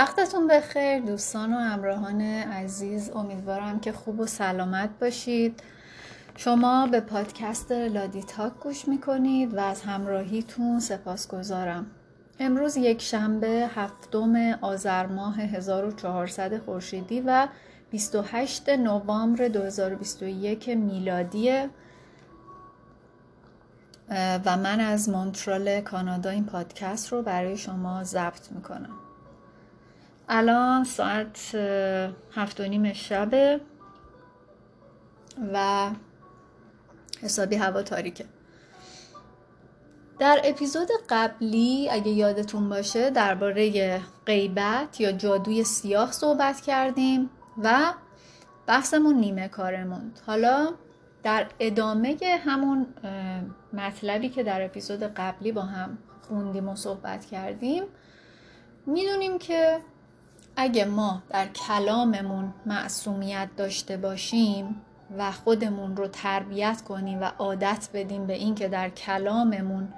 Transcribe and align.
وقتتون 0.00 0.46
بخیر 0.46 1.00
دوستان 1.00 1.52
و 1.52 1.56
همراهان 1.56 2.20
عزیز. 2.20 3.10
امیدوارم 3.10 3.80
که 3.80 3.92
خوب 3.92 4.20
و 4.20 4.26
سلامت 4.26 4.90
باشید. 5.00 5.62
شما 6.36 6.86
به 6.86 7.00
پادکست 7.00 7.72
لادی 7.72 8.22
تاک 8.22 8.52
گوش 8.62 8.88
می‌کنید 8.88 9.54
و 9.54 9.60
از 9.60 9.82
همراهیتون 9.82 10.80
سپاس 10.80 11.28
گذارم 11.28 11.86
امروز 12.38 12.76
یک 12.76 13.02
شنبه 13.02 13.70
هفتم 13.74 14.58
آذر 14.60 15.06
ماه 15.06 15.40
1400 15.40 16.58
خورشیدی 16.58 17.20
و 17.20 17.48
28 17.90 18.68
نوامبر 18.68 19.48
2021 19.48 20.68
میلادیه. 20.68 21.70
و 24.44 24.56
من 24.56 24.80
از 24.80 25.08
مونترال 25.08 25.80
کانادا 25.80 26.30
این 26.30 26.44
پادکست 26.44 27.12
رو 27.12 27.22
برای 27.22 27.56
شما 27.56 28.04
ضبط 28.04 28.52
می‌کنم. 28.52 29.09
الان 30.32 30.84
ساعت 30.84 31.54
هفت 32.34 32.60
و 32.60 32.64
نیم 32.64 32.92
شبه 32.92 33.60
و 35.52 35.90
حسابی 37.22 37.56
هوا 37.56 37.82
تاریکه. 37.82 38.24
در 40.18 40.40
اپیزود 40.44 40.88
قبلی 41.08 41.88
اگه 41.90 42.08
یادتون 42.08 42.68
باشه 42.68 43.10
درباره 43.10 44.00
غیبت 44.26 45.00
یا 45.00 45.12
جادوی 45.12 45.64
سیاه 45.64 46.12
صحبت 46.12 46.60
کردیم 46.60 47.30
و 47.62 47.92
بحثمون 48.66 49.14
نیمه 49.14 49.48
کارمون 49.48 50.12
حالا 50.26 50.68
در 51.22 51.46
ادامه 51.60 52.16
همون 52.44 52.86
مطلبی 53.72 54.28
که 54.28 54.42
در 54.42 54.64
اپیزود 54.64 55.02
قبلی 55.02 55.52
با 55.52 55.62
هم 55.62 55.98
خوندیم 56.28 56.68
و 56.68 56.76
صحبت 56.76 57.24
کردیم 57.24 57.82
می‌دونیم 58.86 59.38
که 59.38 59.80
اگه 60.56 60.84
ما 60.84 61.22
در 61.30 61.46
کلاممون 61.46 62.54
معصومیت 62.66 63.48
داشته 63.56 63.96
باشیم 63.96 64.82
و 65.18 65.32
خودمون 65.32 65.96
رو 65.96 66.08
تربیت 66.08 66.82
کنیم 66.88 67.20
و 67.20 67.24
عادت 67.24 67.88
بدیم 67.94 68.26
به 68.26 68.34
اینکه 68.34 68.68
در 68.68 68.88
کلاممون 68.88 69.88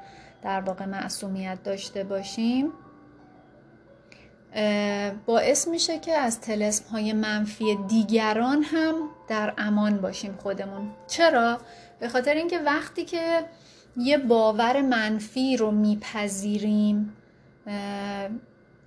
در 0.43 0.61
واقع 0.61 0.85
معصومیت 0.85 1.63
داشته 1.63 2.05
باشیم 2.05 2.73
باعث 5.27 5.69
میشه 5.69 5.99
که 5.99 6.13
از 6.13 6.41
تلسم 6.41 6.85
های 6.89 7.13
منفی 7.13 7.75
دیگران 7.89 8.63
هم 8.63 8.95
در 9.29 9.55
امان 9.59 10.01
باشیم 10.01 10.39
خودمون 10.43 10.91
چرا؟ 11.07 11.59
به 12.01 12.09
خاطر 12.09 12.35
اینکه 12.35 12.59
وقتی 12.59 13.05
که 13.05 13.45
یه 13.97 14.19
باور 14.19 14.83
منفی 14.83 15.57
رو 15.57 15.71
میپذیریم 15.71 17.17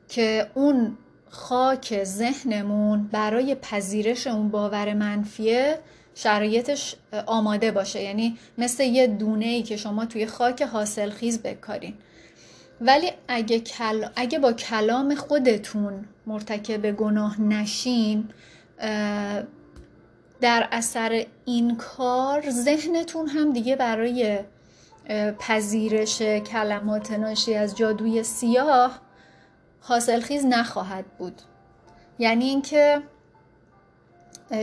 که 0.08 0.52
اون 0.54 0.98
خاک 1.30 2.04
ذهنمون 2.04 3.08
برای 3.12 3.56
پذیرش 3.56 4.28
اون 4.28 4.50
باور 4.50 4.94
منفیه 4.94 5.80
شرایطش 6.16 6.96
آماده 7.26 7.72
باشه. 7.72 8.02
یعنی 8.02 8.38
مثل 8.58 8.84
یه 8.84 9.08
دونه 9.08 9.46
ای 9.46 9.64
که 9.64 9.78
شما 9.78 10.06
توی 10.06 10.26
خاک 10.26 10.62
حاصل 10.62 11.10
خیز 11.10 11.42
بکارین. 11.42 11.94
ولی 12.82 13.12
اگه, 13.28 13.60
کل... 13.60 14.06
اگه 14.16 14.40
با 14.40 14.54
کلام 14.54 15.16
خودتون 15.16 16.06
مرتکب 16.26 16.92
گناه 16.92 17.42
نشین 17.42 18.30
در 20.42 20.68
اثر 20.72 21.26
این 21.46 21.78
کار 21.78 22.50
ذهنتون 22.50 23.28
هم 23.28 23.54
دیگه 23.54 23.76
برای 23.76 24.40
پذیرش 25.40 26.22
کلمات 26.22 27.12
ناشی 27.12 27.56
از 27.56 27.78
جادوی 27.78 28.24
سیاه 28.24 29.02
حاصلخیز 29.88 30.46
نخواهد 30.46 31.06
بود. 31.18 31.42
یعنی 32.20 32.46
اینکه 32.46 33.02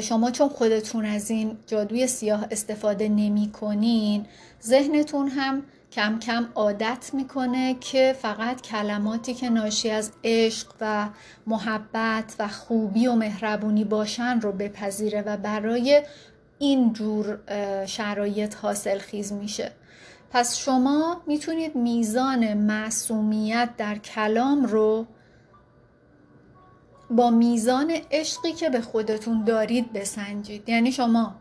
شما 0.02 0.30
چون 0.30 0.48
خودتون 0.48 1.04
از 1.04 1.30
این 1.30 1.58
جادوی 1.66 2.06
سیاه 2.06 2.46
استفاده 2.50 3.08
نمی 3.08 3.52
کنین 3.52 4.26
ذهنتون 4.62 5.28
هم 5.28 5.62
کم 5.92 6.18
کم 6.18 6.48
عادت 6.54 7.10
می‌کنه 7.12 7.74
که 7.74 8.16
فقط 8.22 8.60
کلماتی 8.60 9.34
که 9.34 9.50
ناشی 9.50 9.90
از 9.90 10.12
عشق 10.24 10.68
و 10.80 11.08
محبت 11.46 12.36
و 12.38 12.48
خوبی 12.48 13.06
و 13.06 13.14
مهربونی 13.14 13.84
باشن 13.84 14.40
رو 14.40 14.52
بپذیره 14.52 15.22
و 15.22 15.36
برای 15.36 16.02
این 16.58 16.92
جور 16.92 17.38
شرایط 17.86 18.54
حاصل 18.54 18.98
خیز 18.98 19.32
میشه. 19.32 19.72
پس 20.32 20.56
شما 20.56 21.22
می‌تونید 21.26 21.76
میزان 21.76 22.54
معصومیت 22.54 23.70
در 23.76 23.98
کلام 23.98 24.64
رو 24.64 25.06
با 27.10 27.30
میزان 27.30 27.92
عشقی 28.10 28.52
که 28.52 28.70
به 28.70 28.80
خودتون 28.80 29.44
دارید 29.44 29.92
بسنجید. 29.92 30.68
یعنی 30.68 30.92
شما 30.92 31.34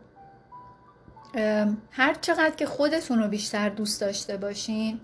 هر 1.90 2.14
چقدر 2.20 2.54
که 2.56 2.66
خودتون 2.66 3.18
رو 3.18 3.28
بیشتر 3.28 3.68
دوست 3.68 4.00
داشته 4.00 4.36
باشین 4.36 5.00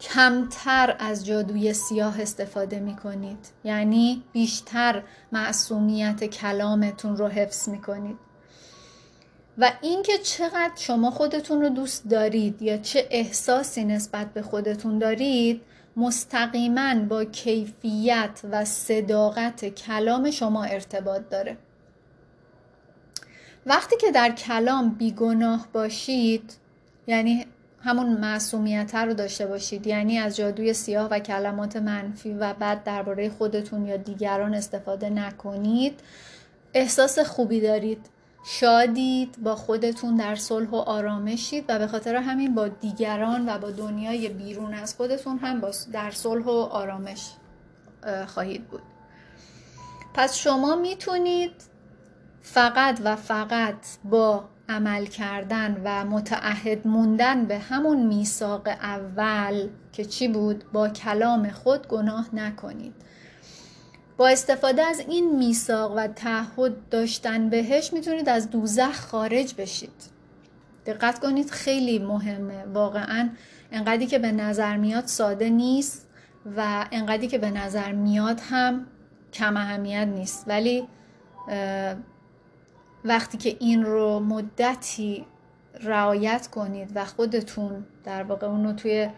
کمتر 0.00 0.96
از 0.98 1.26
جادوی 1.26 1.72
سیاه 1.72 2.20
استفاده 2.20 2.80
می 2.80 2.96
کنید 2.96 3.48
یعنی 3.64 4.22
بیشتر 4.32 5.02
معصومیت 5.32 6.24
کلامتون 6.24 7.16
رو 7.16 7.28
حفظ 7.28 7.68
می 7.68 7.80
کنید 7.80 8.16
و 9.58 9.72
اینکه 9.80 10.18
چقدر 10.18 10.72
شما 10.76 11.10
خودتون 11.10 11.60
رو 11.60 11.68
دوست 11.68 12.08
دارید 12.08 12.62
یا 12.62 12.76
چه 12.76 13.06
احساسی 13.10 13.84
نسبت 13.84 14.32
به 14.32 14.42
خودتون 14.42 14.98
دارید 14.98 15.60
مستقیما 15.96 16.94
با 16.94 17.24
کیفیت 17.24 18.40
و 18.50 18.64
صداقت 18.64 19.64
کلام 19.64 20.30
شما 20.30 20.64
ارتباط 20.64 21.22
داره. 21.30 21.56
وقتی 23.66 23.96
که 24.00 24.10
در 24.10 24.30
کلام 24.30 24.90
بیگناه 24.90 25.68
باشید 25.72 26.52
یعنی 27.06 27.46
همون 27.80 28.06
معصومیت 28.08 28.94
رو 28.94 29.14
داشته 29.14 29.46
باشید 29.46 29.86
یعنی 29.86 30.18
از 30.18 30.36
جادوی 30.36 30.72
سیاه 30.72 31.08
و 31.10 31.18
کلمات 31.18 31.76
منفی 31.76 32.32
و 32.32 32.52
بعد 32.52 32.84
درباره 32.84 33.28
خودتون 33.30 33.86
یا 33.86 33.96
دیگران 33.96 34.54
استفاده 34.54 35.10
نکنید 35.10 36.00
احساس 36.74 37.18
خوبی 37.18 37.60
دارید. 37.60 38.08
شادید 38.48 39.42
با 39.42 39.56
خودتون 39.56 40.16
در 40.16 40.34
صلح 40.34 40.68
و 40.68 40.76
آرامشید 40.76 41.64
و 41.68 41.78
به 41.78 41.86
خاطر 41.86 42.16
همین 42.16 42.54
با 42.54 42.68
دیگران 42.68 43.48
و 43.48 43.58
با 43.58 43.70
دنیای 43.70 44.28
بیرون 44.28 44.74
از 44.74 44.94
خودتون 44.94 45.38
هم 45.38 45.62
در 45.92 46.10
صلح 46.10 46.44
و 46.44 46.50
آرامش 46.50 47.30
خواهید 48.26 48.68
بود. 48.68 48.82
پس 50.14 50.36
شما 50.36 50.76
می‌تونید 50.76 51.52
فقط 52.42 53.00
و 53.04 53.16
فقط 53.16 53.86
با 54.04 54.44
عمل 54.68 55.06
کردن 55.06 55.80
و 55.84 56.04
متعهد 56.04 56.86
موندن 56.86 57.44
به 57.44 57.58
همون 57.58 58.06
میثاق 58.06 58.68
اول 58.68 59.68
که 59.92 60.04
چی 60.04 60.28
بود؟ 60.28 60.64
با 60.72 60.88
کلام 60.88 61.50
خود 61.50 61.88
گناه 61.88 62.28
نکنید. 62.32 62.94
با 64.16 64.28
استفاده 64.28 64.82
از 64.82 65.00
این 65.00 65.36
میثاق 65.36 65.92
و 65.96 66.06
تعهد 66.06 66.88
داشتن 66.88 67.48
بهش 67.48 67.92
می‌تونید 67.92 68.28
از 68.28 68.50
دوزخ 68.50 69.00
خارج 69.00 69.54
بشید. 69.58 70.16
دقت 70.86 71.18
کنید 71.18 71.50
خیلی 71.50 71.98
مهمه. 71.98 72.64
واقعا 72.64 73.28
انقدری 73.72 74.06
که 74.06 74.18
به 74.18 74.32
نظر 74.32 74.76
میاد 74.76 75.06
ساده 75.06 75.50
نیست 75.50 76.08
و 76.56 76.86
انقدری 76.92 77.28
که 77.28 77.38
به 77.38 77.50
نظر 77.50 77.92
میاد 77.92 78.40
هم 78.50 78.86
کم 79.32 79.56
اهمیت 79.56 80.06
نیست. 80.06 80.44
ولی 80.48 80.88
وقتی 83.04 83.38
که 83.38 83.56
این 83.60 83.84
رو 83.84 84.20
مدتی 84.20 85.26
رعایت 85.80 86.46
کنید 86.46 86.90
و 86.94 87.04
خودتون 87.04 87.86
در 88.04 88.22
واقع 88.22 88.46
اون 88.46 88.64
رو 88.64 88.72
توی 88.72 89.08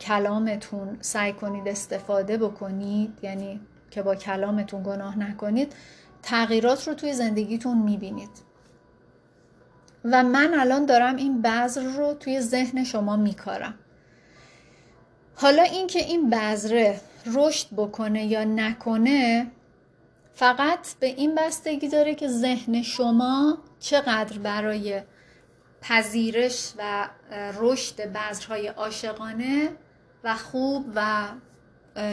کلامتون 0.00 0.98
سعی 1.00 1.32
کنید 1.32 1.68
استفاده 1.68 2.36
بکنید 2.36 3.18
یعنی 3.22 3.60
که 3.90 4.02
با 4.02 4.14
کلامتون 4.14 4.82
گناه 4.82 5.18
نکنید 5.18 5.72
تغییرات 6.22 6.88
رو 6.88 6.94
توی 6.94 7.12
زندگیتون 7.12 7.78
می‌بینید. 7.78 8.30
و 10.04 10.22
من 10.22 10.54
الان 10.54 10.86
دارم 10.86 11.16
این 11.16 11.42
بذر 11.42 11.82
رو 11.82 12.14
توی 12.14 12.40
ذهن 12.40 12.84
شما 12.84 13.16
میکارم. 13.16 13.74
حالا 15.34 15.62
اینکه 15.62 15.98
این 15.98 16.30
بذره 16.30 17.00
رشد 17.26 17.66
بکنه 17.76 18.26
یا 18.26 18.44
نکنه 18.44 19.50
فقط 20.34 20.94
به 21.00 21.06
این 21.06 21.34
بستگی 21.34 21.88
داره 21.88 22.14
که 22.14 22.28
ذهن 22.28 22.82
شما 22.82 23.58
چقدر 23.80 24.38
برای 24.38 25.02
پذیرش 25.80 26.72
و 26.78 27.08
رشد 27.60 28.12
بذرهای 28.12 28.66
عاشقانه 28.66 29.68
و 30.24 30.34
خوب 30.34 30.84
و 30.94 31.28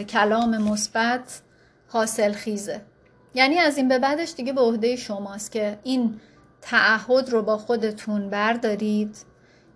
کلام 0.03 0.57
مثبت 0.57 1.41
حاصل 1.88 2.31
خیزه 2.31 2.81
یعنی 3.34 3.57
از 3.57 3.78
این 3.78 3.88
به 3.88 4.00
بعدش 4.00 4.34
دیگه 4.34 4.54
به 4.54 4.62
عهده 4.62 4.95
شماست 4.95 5.51
که 5.51 5.80
این 5.84 6.19
تعهد 6.62 7.30
رو 7.30 7.42
با 7.42 7.57
خودتون 7.57 8.30
بردارید 8.30 9.18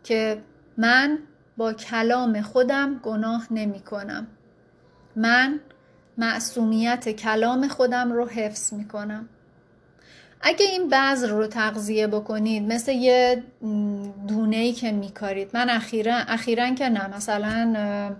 که 0.03 0.41
من 0.77 1.19
با 1.57 1.73
کلام 1.73 2.41
خودم 2.41 2.99
گناه 3.03 3.47
نمی 3.51 3.79
کنم 3.79 4.27
من 5.15 5.59
معصومیت 6.17 7.09
کلام 7.09 7.67
خودم 7.67 8.11
رو 8.11 8.27
حفظ 8.27 8.73
می 8.73 8.87
کنم 8.87 9.29
اگه 10.41 10.65
این 10.65 10.89
بذر 10.89 11.27
رو 11.27 11.47
تغذیه 11.47 12.07
بکنید 12.07 12.73
مثل 12.73 12.91
یه 12.91 13.43
دونه 14.27 14.55
ای 14.55 14.73
که 14.73 14.91
میکارید 14.91 15.49
من 15.53 15.69
اخیرا 15.69 16.15
اخیرا 16.15 16.75
که 16.75 16.89
نه 16.89 17.15
مثلا 17.15 18.15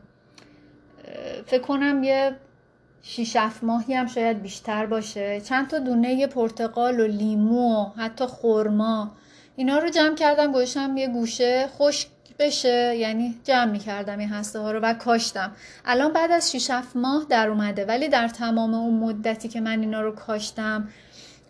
فکر 1.46 1.62
کنم 1.62 2.04
یه 2.04 2.36
شیش 3.04 3.38
ماهی 3.62 3.94
هم 3.94 4.08
شاید 4.08 4.42
بیشتر 4.42 4.86
باشه. 4.86 5.42
چند 5.42 5.68
تا 5.68 5.80
دونه 5.80 6.28
پرتقال 6.28 7.00
و 7.00 7.08
لیمو 7.08 7.82
و 7.82 7.90
حتی 7.98 8.26
خورما 8.26 9.12
اینا 9.56 9.78
رو 9.78 9.90
جمع 9.90 10.16
کردم 10.16 10.52
گوشم 10.52 10.98
یه 10.98 11.08
گوشه 11.08 11.68
خشک 11.68 12.08
بشه. 12.40 12.96
یعنی 12.98 13.36
جمع 13.44 13.72
می‌کردم 13.72 14.20
این 14.20 14.30
هسته 14.30 14.60
ها 14.60 14.72
رو 14.72 14.80
و 14.80 14.94
کاشتم. 14.94 15.52
الان 15.86 16.14
بعد 16.14 16.32
از 16.32 16.52
6 16.52 16.72
ماه 16.96 17.26
در 17.30 17.48
اومده. 17.48 17.86
ولی 17.86 18.10
در 18.10 18.28
تمام 18.28 18.74
اون 18.74 18.94
مدتی 18.94 19.48
که 19.48 19.62
من 19.62 19.80
اینا 19.80 20.02
رو 20.02 20.16
کاشتم 20.16 20.90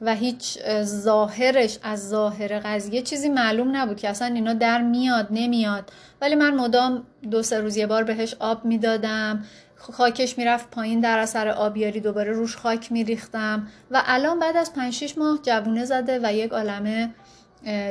و 0.02 0.16
هیچ 0.16 0.60
ظاهرش 0.84 1.80
از 1.84 2.10
ظاهر 2.10 2.60
قضیه 2.60 3.02
چیزی 3.02 3.30
معلوم 3.30 3.76
نبود 3.76 3.98
که 3.98 4.10
اصلا 4.10 4.28
اینا 4.28 4.54
در 4.54 4.82
میاد 4.82 5.28
نمیاد. 5.32 5.92
ولی 6.22 6.36
من 6.36 6.56
مدام 6.56 7.04
دو 7.32 7.44
سه 7.44 7.60
روز 7.60 7.78
یه 7.78 7.88
بار 7.88 8.04
بهش 8.04 8.36
آب 8.40 8.66
می‌دادم. 8.66 9.44
خاکش 9.82 10.38
می‌رفت 10.38 10.70
پایین 10.70 11.00
در 11.00 11.20
اثر 11.20 11.48
آبیاری 11.48 12.00
دوباره 12.00 12.32
روش 12.32 12.58
خاک 12.58 12.92
میریختم 12.92 13.68
و 13.92 14.04
الان 14.06 14.40
بعد 14.40 14.58
از 14.58 14.74
5 14.74 14.94
6 14.94 15.18
ماه 15.18 15.40
جوونه 15.44 15.86
زده 15.86 16.20
و 16.24 16.34
یک 16.34 16.52
عالمه 16.52 17.10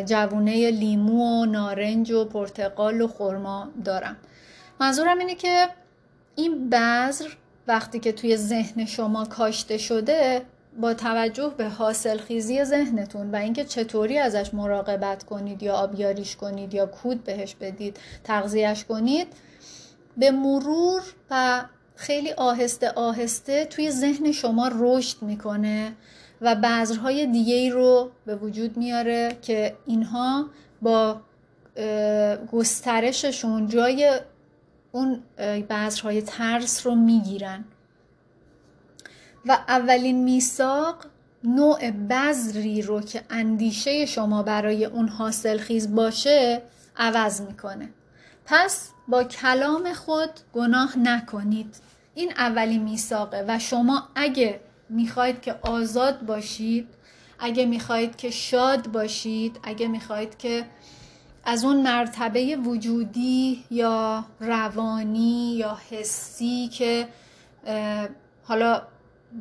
جوونه 0.06 0.70
لیمو 0.70 1.42
و 1.42 1.46
نارنج 1.46 2.10
و 2.10 2.24
پرتقال 2.24 3.00
و 3.00 3.08
خرما 3.08 3.68
دارم. 3.84 4.16
منظورم 4.80 5.18
اینه 5.18 5.34
که 5.34 5.68
این 6.36 6.70
بذر 6.70 7.28
وقتی 7.66 8.00
که 8.00 8.12
توی 8.12 8.36
ذهن 8.36 8.84
شما 8.84 9.24
کاشته 9.24 9.78
شده 9.78 10.42
با 10.80 10.94
توجه 10.94 11.54
به 11.56 11.68
حاصل 11.68 12.18
خیزی 12.18 12.64
ذهنتون 12.64 13.30
و 13.30 13.36
اینکه 13.36 13.64
چطوری 13.64 14.18
ازش 14.18 14.54
مراقبت 14.54 15.22
کنید 15.22 15.62
یا 15.62 15.74
آبیاریش 15.74 16.36
کنید 16.36 16.74
یا 16.74 16.86
کود 16.86 17.24
بهش 17.24 17.54
بدید 17.54 17.98
تغذیهش 18.24 18.84
کنید 18.84 19.26
به 20.16 20.30
مرور 20.30 21.02
و 21.30 21.64
خیلی 22.00 22.32
آهسته 22.32 22.90
آهسته 22.90 23.64
توی 23.64 23.90
ذهن 23.90 24.32
شما 24.32 24.70
رشد 24.74 25.22
می‌کنه 25.22 25.92
و 26.40 26.54
بذرهای 26.54 27.26
دیگه 27.26 27.54
ای 27.54 27.70
رو 27.70 28.10
به 28.26 28.36
وجود 28.36 28.76
میاره 28.76 29.38
که 29.42 29.76
اینها 29.86 30.46
با 30.82 31.20
گسترششون 32.52 33.68
جای 33.68 34.20
اون 34.92 35.22
بذرهای 35.70 36.22
ترس 36.22 36.86
رو 36.86 36.94
می‌گیرن. 36.94 37.64
و 39.46 39.52
اولین 39.68 40.24
میثاق 40.24 40.96
نوع 41.44 41.90
بذری 41.90 42.82
رو 42.82 43.00
که 43.00 43.22
اندیشه 43.30 44.06
شما 44.06 44.42
برای 44.42 44.84
اون 44.84 45.08
حاصل 45.08 45.58
خیز 45.58 45.94
باشه 45.94 46.62
عوض 46.96 47.40
می‌کنه. 47.40 47.88
پس 48.46 48.90
با 49.08 49.24
کلام 49.24 49.92
خود 49.92 50.30
گناه 50.52 50.98
نکنید. 50.98 51.76
این 52.14 52.32
اولین 52.36 52.82
میثاقه 52.82 53.44
و 53.48 53.58
شما 53.58 54.08
اگه 54.14 54.60
می‌خواید 54.88 55.40
که 55.40 55.54
آزاد 55.62 56.20
باشید 56.26 56.88
اگه 57.38 57.66
می‌خواهید 57.66 58.16
که 58.16 58.30
شاد 58.30 58.86
باشید 58.86 59.60
اگه 59.62 59.88
می‌خواهید 59.88 60.38
که 60.38 60.66
از 61.44 61.64
اون 61.64 61.82
مرتبه 61.82 62.56
وجودی 62.56 63.64
یا 63.70 64.24
روانی 64.40 65.54
یا 65.56 65.78
حسی 65.90 66.68
که 66.68 67.08
حالا 68.44 68.82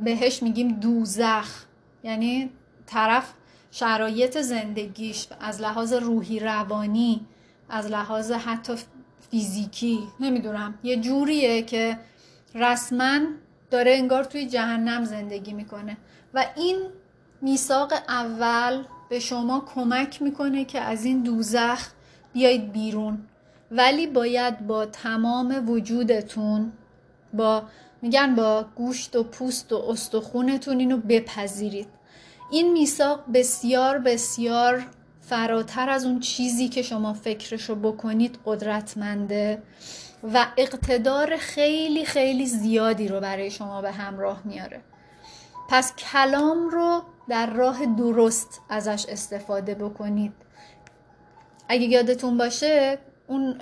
بهش 0.04 0.44
میگیم 0.44 0.80
دوزخ 0.80 1.66
یعنی 2.04 2.50
طرف 2.86 3.34
شرایط 3.72 4.38
زندگیش 4.38 5.28
از 5.40 5.62
لحاظ 5.62 5.94
روحی 5.94 6.40
روانی 6.40 7.26
از 7.70 7.88
لحاظ 7.88 8.32
حتی 8.32 8.74
فیزیکی 9.32 10.00
نمی‌دونم 10.20 10.74
یه 10.84 10.98
جوریه 10.98 11.62
که 11.62 12.00
رسما 12.56 13.20
داره 13.72 13.92
انگار 13.92 14.24
توی 14.24 14.48
جهنم 14.48 15.06
زندگی 15.06 15.54
می‌کنه. 15.54 15.98
و 16.34 16.46
این 16.56 16.82
میثاق 17.42 17.94
اول 18.08 18.84
به 19.10 19.20
شما 19.20 19.66
کمک 19.76 20.22
می‌کنه 20.22 20.66
که 20.66 20.80
از 20.80 21.06
این 21.06 21.24
دوزخ 21.24 21.90
بیایید 22.34 22.72
بیرون. 22.72 23.18
ولی 23.72 24.08
باید 24.08 24.68
با 24.68 24.86
تمام 24.86 25.70
وجودتون 25.70 26.72
با 27.34 27.64
میگن 28.02 28.36
با 28.36 28.66
گوشت 28.76 29.16
و 29.16 29.24
پوست 29.24 29.74
و 29.74 29.76
استخونتون 29.90 30.80
اینو 30.80 30.98
بپذیرید. 30.98 31.88
این 32.52 32.74
میثاق 32.74 33.24
بسیار 33.34 33.98
بسیار 33.98 34.86
فراتر 35.22 35.90
از 35.90 36.06
اون 36.06 36.20
چیزی 36.20 36.70
که 36.70 36.82
شما 36.82 37.14
فکرشو 37.14 37.76
بکنید 37.76 38.40
قدرتمنده. 38.46 39.62
و 40.24 40.48
اقتدار 40.58 41.38
خیلی 41.38 42.06
خیلی 42.06 42.46
زیادی 42.46 43.08
رو 43.08 43.20
برای 43.20 43.52
شما 43.52 43.82
به 43.82 43.92
همراه 43.92 44.42
میاره. 44.46 44.82
پس 45.70 45.96
کلام 45.96 46.70
رو 46.70 47.04
در 47.30 47.50
راه 47.50 47.86
درست 47.86 48.62
ازش 48.70 49.06
استفاده 49.10 49.76
بکنید. 49.76 50.34
اگه 51.70 51.86
یادتون 51.86 52.38
باشه 52.38 52.98
اون 53.28 53.58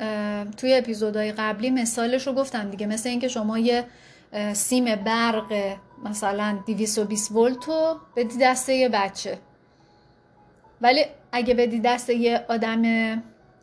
توی 0.58 0.74
اپیزودهای 0.74 1.32
قبلی 1.32 1.70
مثالش 1.70 2.28
رو 2.28 2.34
گفتم 2.34 2.70
دیگه. 2.70 2.88
مثل 2.88 3.10
اینکه 3.10 3.28
شما 3.28 3.60
یه 3.60 3.86
سیم 4.54 4.96
برق 4.96 5.78
مثلا 6.04 6.60
220 6.68 7.32
ولت 7.32 7.68
رو 7.68 8.00
بدی 8.16 8.38
دسته 8.38 8.74
یه 8.74 8.90
بچه. 8.90 9.40
ولی 10.82 11.06
اگه 11.32 11.54
بدی 11.54 11.80
دست 11.80 12.10
یه 12.10 12.46
آدم 12.50 12.84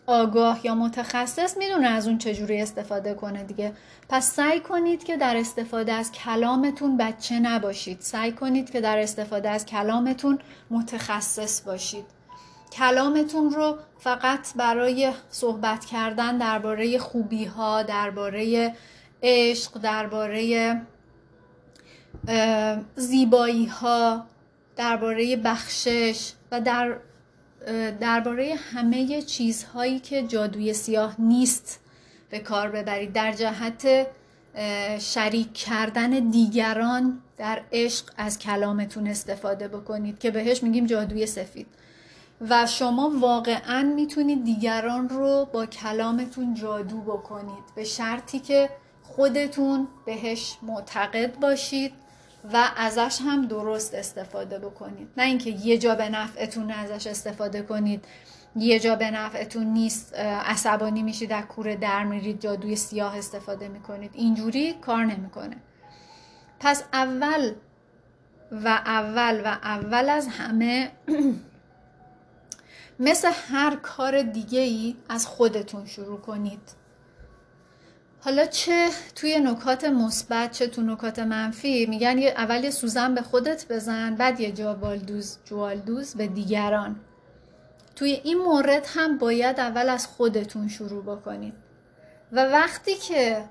آگاه 0.07 0.67
یا 0.67 0.75
متخصص 0.75 1.57
می‌دونه 1.57 1.87
از 1.87 2.09
اون 2.09 2.19
چجوری 2.19 2.61
استفاده 2.61 3.15
کنه 3.15 3.45
دیگه. 3.45 3.73
پس 4.09 4.33
سعی 4.33 4.61
کنید 4.61 5.05
که 5.05 5.17
در 5.17 5.37
استفاده 5.37 5.93
از 5.93 6.13
کلامتون 6.13 6.97
بچه 6.97 7.39
نباشید. 7.39 8.01
سعی 8.01 8.33
کنید 8.33 8.71
که 8.71 8.81
در 8.81 8.99
استفاده 8.99 9.49
از 9.49 9.67
کلامتون 9.67 10.39
متخصص 10.71 11.63
باشید. 11.67 12.05
کلامتون 12.73 13.51
رو 13.51 13.79
فقط 13.99 14.55
برای 14.57 15.13
صحبت 15.31 15.85
کردن 15.85 16.39
درباره 16.39 16.99
خوبی 16.99 17.45
ها 17.45 17.83
درباره 17.83 18.73
عشق 19.23 19.79
درباره 19.79 20.81
زیبایی 22.97 23.67
ها 23.67 24.27
درباره 24.77 25.37
بخشش 25.37 26.33
و 26.51 26.61
در 26.61 26.97
درباره 28.01 28.55
همه 28.55 29.23
چیزهایی 29.23 29.99
که 29.99 30.23
جادوی 30.23 30.73
سیاه 30.73 31.15
نیست 31.19 31.81
به 32.31 32.39
کار 32.39 32.71
ببرید. 32.71 33.13
در 33.13 33.33
جهت 33.33 34.07
شریک 34.99 35.55
کردن 35.55 36.11
دیگران 36.11 37.21
در 37.37 37.61
عشق 37.73 38.05
از 38.17 38.39
کلامتون 38.39 39.07
استفاده 39.07 39.69
بکنید 39.69 40.19
که 40.19 40.31
بهش 40.31 40.63
میگیم 40.63 40.87
جادوی 40.87 41.27
سفید. 41.27 41.67
و 42.51 42.67
شما 42.67 43.13
واقعا 43.21 43.83
می‌تونید 43.83 44.45
دیگران 44.45 45.09
رو 45.09 45.49
با 45.53 45.67
کلامتون 45.67 46.55
جادو 46.55 47.01
بکنید. 47.01 47.65
به 47.75 47.85
شرطی 47.85 48.39
که 48.39 48.71
خودتون 49.03 49.89
بهش 50.07 50.57
معتقد 50.63 51.39
باشید. 51.41 51.93
و 52.53 52.69
ازش 52.77 53.19
هم 53.21 53.47
درست 53.47 53.95
استفاده 53.95 54.59
بکنید. 54.59 55.09
نه 55.17 55.25
اینکه 55.25 55.51
یه 55.51 55.79
جا 55.79 55.95
به 55.95 56.09
نفعتون 56.09 56.71
ازش 56.71 57.07
استفاده 57.07 57.63
کنید. 57.63 58.05
یه 58.57 58.81
جا 58.81 58.97
به 58.97 59.11
نفعتون 59.11 59.67
نیست 59.67 60.15
عصبانی 60.19 61.03
میشید 61.03 61.33
از 61.33 61.45
کوره 61.45 61.77
در 61.77 62.05
میرید 62.05 62.41
جادوی 62.41 62.77
سیاه 62.77 63.19
استفاده 63.19 63.69
می‌کنید. 63.69 64.11
اینجوری 64.15 64.73
کار 64.73 65.05
نمی‌کنه. 65.05 65.57
پس 66.61 66.85
اول 66.93 67.53
و 68.53 68.69
اول 68.69 69.41
و 69.45 69.47
اول 69.47 70.09
از 70.09 70.29
همه 70.29 70.91
مثل 73.01 73.31
هر 73.49 73.77
کار 73.77 74.23
دیگه 74.23 74.61
ای 74.61 74.97
از 75.09 75.27
خودتون 75.27 75.87
شروع 75.87 76.21
کنید. 76.21 76.84
حالا 78.25 78.47
چه 78.47 78.89
توی 79.15 79.41
نکات 79.41 79.85
مثبت 79.85 80.51
چه 80.53 80.67
تو 80.67 80.83
نکات 80.83 81.19
منفی؟ 81.19 81.87
میگن 81.87 82.19
یه 82.19 82.35
اول 82.37 82.65
یه 82.65 82.71
سوزن 82.71 83.15
به 83.15 83.23
خودت 83.23 83.67
بزن 83.71 84.15
بعد 84.15 84.41
یه 84.41 84.53
جوالدوز 84.53 85.39
جوالدوز 85.45 86.15
به 86.15 86.27
دیگران. 86.27 86.97
توی 87.97 88.21
این 88.25 88.39
مورد 88.39 88.87
هم 88.95 89.19
باید 89.19 89.61
اول 89.61 89.89
از 89.89 90.07
خودتون 90.07 90.69
شروع 90.69 91.03
بکنید. 91.03 91.55
و 92.33 92.45
وقتی 92.45 92.95
که 92.95 93.45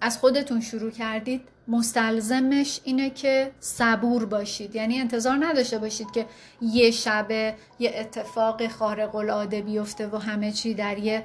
از 0.00 0.18
خودتون 0.18 0.60
شروع 0.60 0.90
کردید 0.90 1.48
مستلزمش 1.68 2.80
اینه 2.84 3.10
که 3.10 3.50
صبور 3.60 4.26
باشید. 4.26 4.76
یعنی 4.76 5.00
انتظار 5.00 5.36
نداشته 5.40 5.78
باشید 5.78 6.10
که 6.10 6.26
یه 6.60 6.90
شبه 6.90 7.54
یه 7.78 7.92
اتفاق 7.94 8.66
خارق 8.68 9.14
العاده 9.14 9.62
بیفته 9.62 10.06
و 10.06 10.16
همه 10.16 10.52
چی 10.52 10.74
در 10.74 10.98
یه 10.98 11.24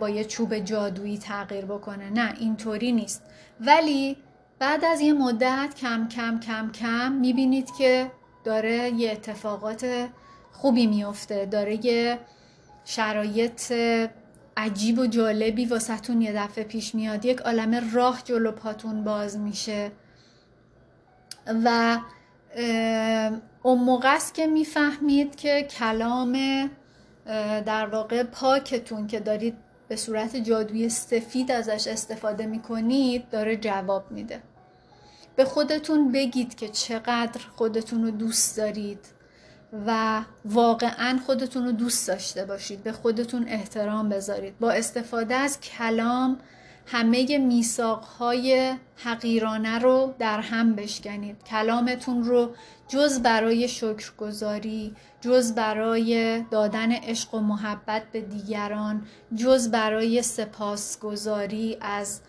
با 0.00 0.08
یه 0.08 0.24
چوب 0.24 0.58
جادویی 0.58 1.18
تغییر 1.18 1.64
بکنه. 1.64 2.10
نه 2.10 2.34
اینطوری 2.38 2.92
نیست. 2.92 3.22
ولی 3.60 4.16
بعد 4.58 4.84
از 4.84 5.00
یه 5.00 5.12
مدت 5.12 5.74
کم 5.80 6.08
کم 6.08 6.40
کم 6.40 6.70
کم 6.72 7.12
می‌بینید 7.12 7.70
که 7.78 8.10
داره 8.44 8.90
یه 8.90 9.12
اتفاقات 9.12 10.08
خوبی 10.52 10.86
میفته 10.86 11.46
داره 11.46 11.86
یه 11.86 12.18
شرایط 12.84 13.72
عجیب 14.56 14.98
و 14.98 15.06
جالبی 15.06 15.64
واسهتون 15.64 16.22
یه 16.22 16.32
دفعه 16.32 16.64
پیش 16.64 16.94
میاد. 16.94 17.24
یک 17.24 17.40
عالم 17.40 17.94
راه 17.94 18.22
جلو 18.24 18.52
پاتون 18.52 19.04
باز 19.04 19.38
میشه. 19.38 19.90
و 21.64 21.98
اون 23.62 23.78
موقع 23.78 24.14
است 24.14 24.34
که 24.34 24.46
می‌فهمید 24.46 25.36
که 25.36 25.62
کلام 25.62 26.38
در 27.66 27.86
واقع 27.86 28.22
پاکتون 28.22 29.06
که 29.06 29.20
دارید 29.20 29.56
به 29.88 29.96
صورت 29.96 30.36
جادوی 30.36 30.88
سفید 30.88 31.50
ازش 31.50 31.86
استفاده 31.86 32.46
می‌کنید 32.46 33.30
داره 33.30 33.56
جواب 33.56 34.10
میده. 34.10 34.42
به 35.36 35.44
خودتون 35.44 36.12
بگید 36.12 36.54
که 36.54 36.68
چقدر 36.68 37.40
خودتون 37.56 38.04
رو 38.04 38.10
دوست 38.10 38.56
دارید 38.56 39.06
و 39.86 40.20
واقعا 40.44 41.18
خودتون 41.26 41.64
رو 41.64 41.72
دوست 41.72 42.08
داشته 42.08 42.44
باشید. 42.44 42.82
به 42.82 42.92
خودتون 42.92 43.48
احترام 43.48 44.08
بذارید. 44.08 44.58
با 44.58 44.70
استفاده 44.70 45.34
از 45.34 45.60
کلام 45.60 46.38
همه 46.90 47.38
میثاقهای 47.38 48.74
حقیرانه 48.96 49.78
رو 49.78 50.14
در 50.18 50.40
هم 50.40 50.74
بشکنید. 50.74 51.44
کلامتون 51.44 52.24
رو 52.24 52.54
جز 52.88 53.20
برای 53.20 53.68
شکرگزاری 53.68 54.94
جز 55.20 55.52
برای 55.52 56.40
دادن 56.50 56.92
عشق 56.92 57.34
و 57.34 57.40
محبت 57.40 58.02
به 58.12 58.20
دیگران 58.20 59.06
جز 59.36 59.70
برای 59.70 60.22
سپاسگزاری 60.22 61.76
از 61.80 62.20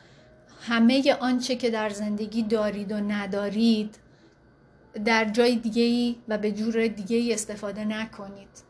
همه 0.62 1.16
آنچه 1.20 1.56
که 1.56 1.70
در 1.70 1.90
زندگی 1.90 2.44
دارید 2.44 2.92
و 2.92 2.96
ندارید 2.96 3.98
در 5.06 5.26
جای 5.26 5.56
دیگه 5.56 6.16
و 6.28 6.38
به 6.38 6.52
جور 6.52 6.88
دیگه 6.88 7.34
استفاده 7.34 7.86
نکنید. 7.86 8.70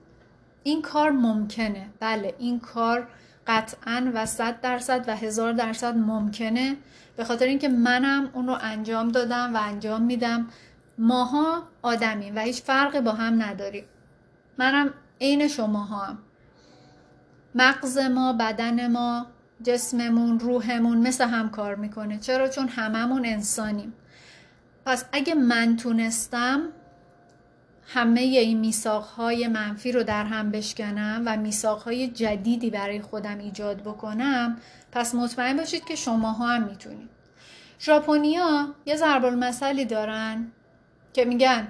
این 0.63 0.81
کار 0.81 1.10
ممکنه. 1.10 1.89
بله 2.00 2.36
این 2.39 2.60
کار 2.60 3.08
قطعا 3.50 4.12
و 4.13 4.25
صد 4.25 4.62
درصد 4.62 5.06
و 5.08 5.15
هزار 5.15 5.53
درصد 5.53 5.98
ممکنه. 5.98 6.77
به 7.18 7.24
خاطر 7.24 7.46
اینکه 7.46 7.70
منم 7.70 8.29
اون 8.34 8.48
رو 8.48 8.58
انجام 8.62 9.08
دادم 9.08 9.56
و 9.56 9.60
انجام 9.62 10.01
میدم. 10.01 10.48
ماها 10.98 11.63
آدمیم 11.82 12.36
و 12.36 12.39
هیچ 12.39 12.62
فرقی 12.62 13.01
با 13.01 13.12
هم 13.12 13.44
نداریم. 13.44 13.86
منم 14.58 14.94
عین 15.22 15.48
شما 15.48 15.84
هم 15.84 16.18
مغز 17.56 17.98
ما 17.98 18.34
بدن 18.34 18.91
ما 18.91 19.25
جسممون 19.63 20.39
روحمون 20.39 20.98
مثل 20.98 21.27
هم 21.27 21.50
کار 21.50 21.75
می‌کنه. 21.75 22.18
چرا؟ 22.20 22.48
چون 22.48 22.68
هممون 22.68 23.25
انسانیم. 23.25 23.94
پس 24.86 25.06
اگه 25.12 25.36
من 25.36 25.75
تونستم 25.75 26.62
همه 27.93 28.22
این 28.22 28.60
میساقهای 28.60 29.48
منفی 29.48 29.91
رو 29.91 30.03
در 30.03 30.24
هم 30.24 30.51
بشکنم 30.51 31.24
و 31.25 31.38
میساقهای 31.38 32.08
جدیدی 32.08 32.69
برای 32.69 33.01
خودم 33.01 33.38
ایجاد 33.38 33.81
بکنم 33.81 34.58
پس 34.91 35.15
مطمئن 35.15 35.58
باشید 35.58 35.86
که 35.86 35.96
شماها 35.96 36.48
هم 36.48 36.63
می‌تونید. 36.63 37.10
ژاپنیا 37.81 38.75
یه 38.86 38.96
ضرب 38.96 39.25
المثلی 39.25 39.86
دارن 39.86 40.51
که 41.13 41.25
میگن 41.25 41.67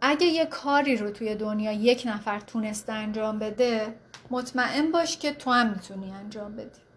اگه 0.00 0.26
یه 0.26 0.46
کاری 0.46 0.96
رو 0.96 1.10
توی 1.10 1.34
دنیا 1.34 1.72
یک 1.72 2.02
نفر 2.06 2.40
تونسته 2.40 2.92
انجام 2.92 3.38
بده 3.38 3.94
مطمئن 4.30 4.92
باش 4.92 5.18
که 5.18 5.32
تو 5.32 5.50
هم 5.50 5.70
می‌تونی 5.70 6.12
انجام 6.12 6.56
بدی. 6.56 6.87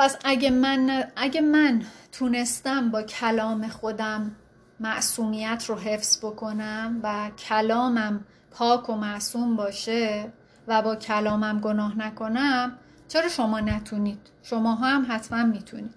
پس 0.00 0.16
اگه 0.24 0.50
من, 0.50 1.04
اگه 1.16 1.40
من 1.40 1.82
تونستم 2.12 2.90
با 2.90 3.02
کلام 3.02 3.68
خودم 3.68 4.36
معصومیت 4.80 5.64
رو 5.68 5.74
حفظ 5.74 6.18
بکنم 6.24 7.00
و 7.02 7.30
کلامم 7.48 8.24
پاک 8.50 8.90
و 8.90 8.94
معصوم 8.94 9.56
باشه 9.56 10.32
و 10.68 10.82
با 10.82 10.96
کلامم 10.96 11.60
گناه 11.60 11.98
نکنم 11.98 12.78
چرا 13.08 13.28
شما 13.28 13.60
نتونید؟ 13.60 14.18
شما 14.42 14.74
هم 14.74 15.06
حتما 15.08 15.42
می‌تونید. 15.42 15.94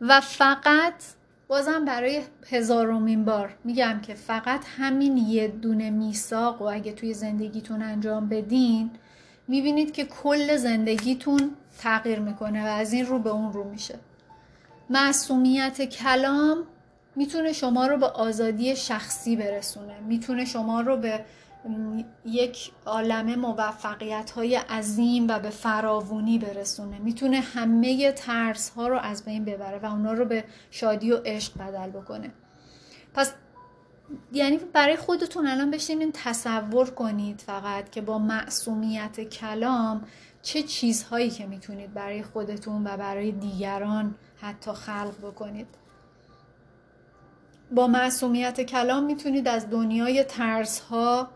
و 0.00 0.20
فقط 0.20 0.94
بازم 1.48 1.84
برای 1.84 2.22
هزارمین 2.50 3.24
بار 3.24 3.54
میگم 3.64 4.00
که 4.02 4.14
فقط 4.14 4.64
همین 4.78 5.16
یه 5.16 5.48
دونه 5.48 5.90
میثاق 5.90 6.62
و 6.62 6.64
اگه 6.64 6.92
توی 6.92 7.14
زندگیتون 7.14 7.82
انجام 7.82 8.28
بدین 8.28 8.90
می‌بینید 9.48 9.92
که 9.92 10.04
کل 10.04 10.56
زندگیتون 10.56 11.56
تغییر 11.78 12.18
می‌کنه 12.18 12.64
و 12.64 12.66
از 12.66 12.92
این 12.92 13.06
رو 13.06 13.18
به 13.18 13.30
اون 13.30 13.52
رو 13.52 13.64
میشه. 13.64 13.98
معصومیت 14.90 15.82
کلام 15.82 16.58
می‌تونه 17.16 17.52
شما 17.52 17.86
رو 17.86 17.96
به 17.96 18.06
آزادی 18.06 18.76
شخصی 18.76 19.36
برسونه. 19.36 20.00
می‌تونه 20.00 20.44
شما 20.44 20.80
رو 20.80 20.96
به 20.96 21.24
یک 22.24 22.70
عالم 22.86 23.34
موفقیت 23.34 24.30
های 24.30 24.56
عظیم 24.56 25.28
و 25.28 25.38
به 25.38 25.50
فراوونی 25.50 26.38
برسونه. 26.38 26.98
می‌تونه 26.98 27.40
همه 27.40 28.12
ترس 28.12 28.70
ها 28.70 28.88
رو 28.88 28.98
از 28.98 29.24
بین 29.24 29.44
ببره 29.44 29.78
و 29.78 29.86
اونا 29.86 30.12
رو 30.12 30.24
به 30.24 30.44
شادی 30.70 31.12
و 31.12 31.16
عشق 31.24 31.58
بدل 31.58 31.90
بکنه. 31.90 32.30
پس 33.14 33.32
یعنی 34.32 34.56
برای 34.72 34.96
خودتون 34.96 35.46
الان 35.46 35.70
بشینین 35.70 36.12
تصور 36.12 36.90
کنید 36.90 37.40
فقط 37.46 37.90
که 37.90 38.00
با 38.00 38.18
معصومیت 38.18 39.20
کلام 39.20 40.04
چه 40.44 40.62
چیزهایی 40.62 41.30
که 41.30 41.46
می‌تونید 41.46 41.94
برای 41.94 42.22
خودتون 42.22 42.86
و 42.86 42.96
برای 42.96 43.32
دیگران 43.32 44.14
حتی 44.40 44.72
خلق 44.72 45.14
بکنید؟ 45.22 45.66
با 47.70 47.86
معصومیت 47.86 48.60
کلام 48.60 49.04
می‌تونید 49.04 49.48
از 49.48 49.70
دنیای 49.70 50.24
ترس 50.24 50.80
ها 50.80 51.28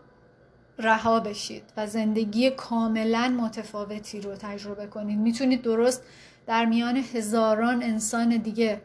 رها 0.79 1.19
بشید 1.19 1.63
و 1.77 1.87
زندگی 1.87 2.49
کاملا 2.49 3.29
متفاوتی 3.29 4.21
رو 4.21 4.35
تجربه 4.35 4.87
کنید. 4.87 5.19
می‌تونید 5.19 5.61
درست 5.61 6.03
در 6.47 6.65
میان 6.65 6.97
هزاران 6.97 7.83
انسان 7.83 8.37
دیگه 8.37 8.81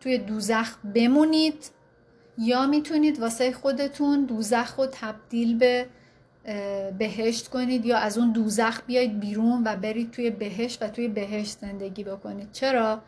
توی 0.00 0.18
دوزخ 0.18 0.76
بمونید 0.94 1.70
یا 2.38 2.66
می‌تونید 2.66 3.20
واسه 3.20 3.52
خودتون 3.52 4.24
دوزخ 4.24 4.74
رو 4.78 4.86
تبدیل 4.92 5.58
به 5.58 5.86
بهشت 6.98 7.48
کنید 7.48 7.86
یا 7.86 7.98
از 7.98 8.18
اون 8.18 8.32
دوزخ 8.32 8.80
بیاید 8.86 9.20
بیرون 9.20 9.62
و 9.64 9.76
برید 9.76 10.10
توی 10.10 10.30
بهشت 10.30 10.82
و 10.82 10.88
توی 10.88 11.08
بهشت 11.08 11.58
زندگی 11.58 12.04
بکنید. 12.04 12.52
چرا؟ 12.52 13.02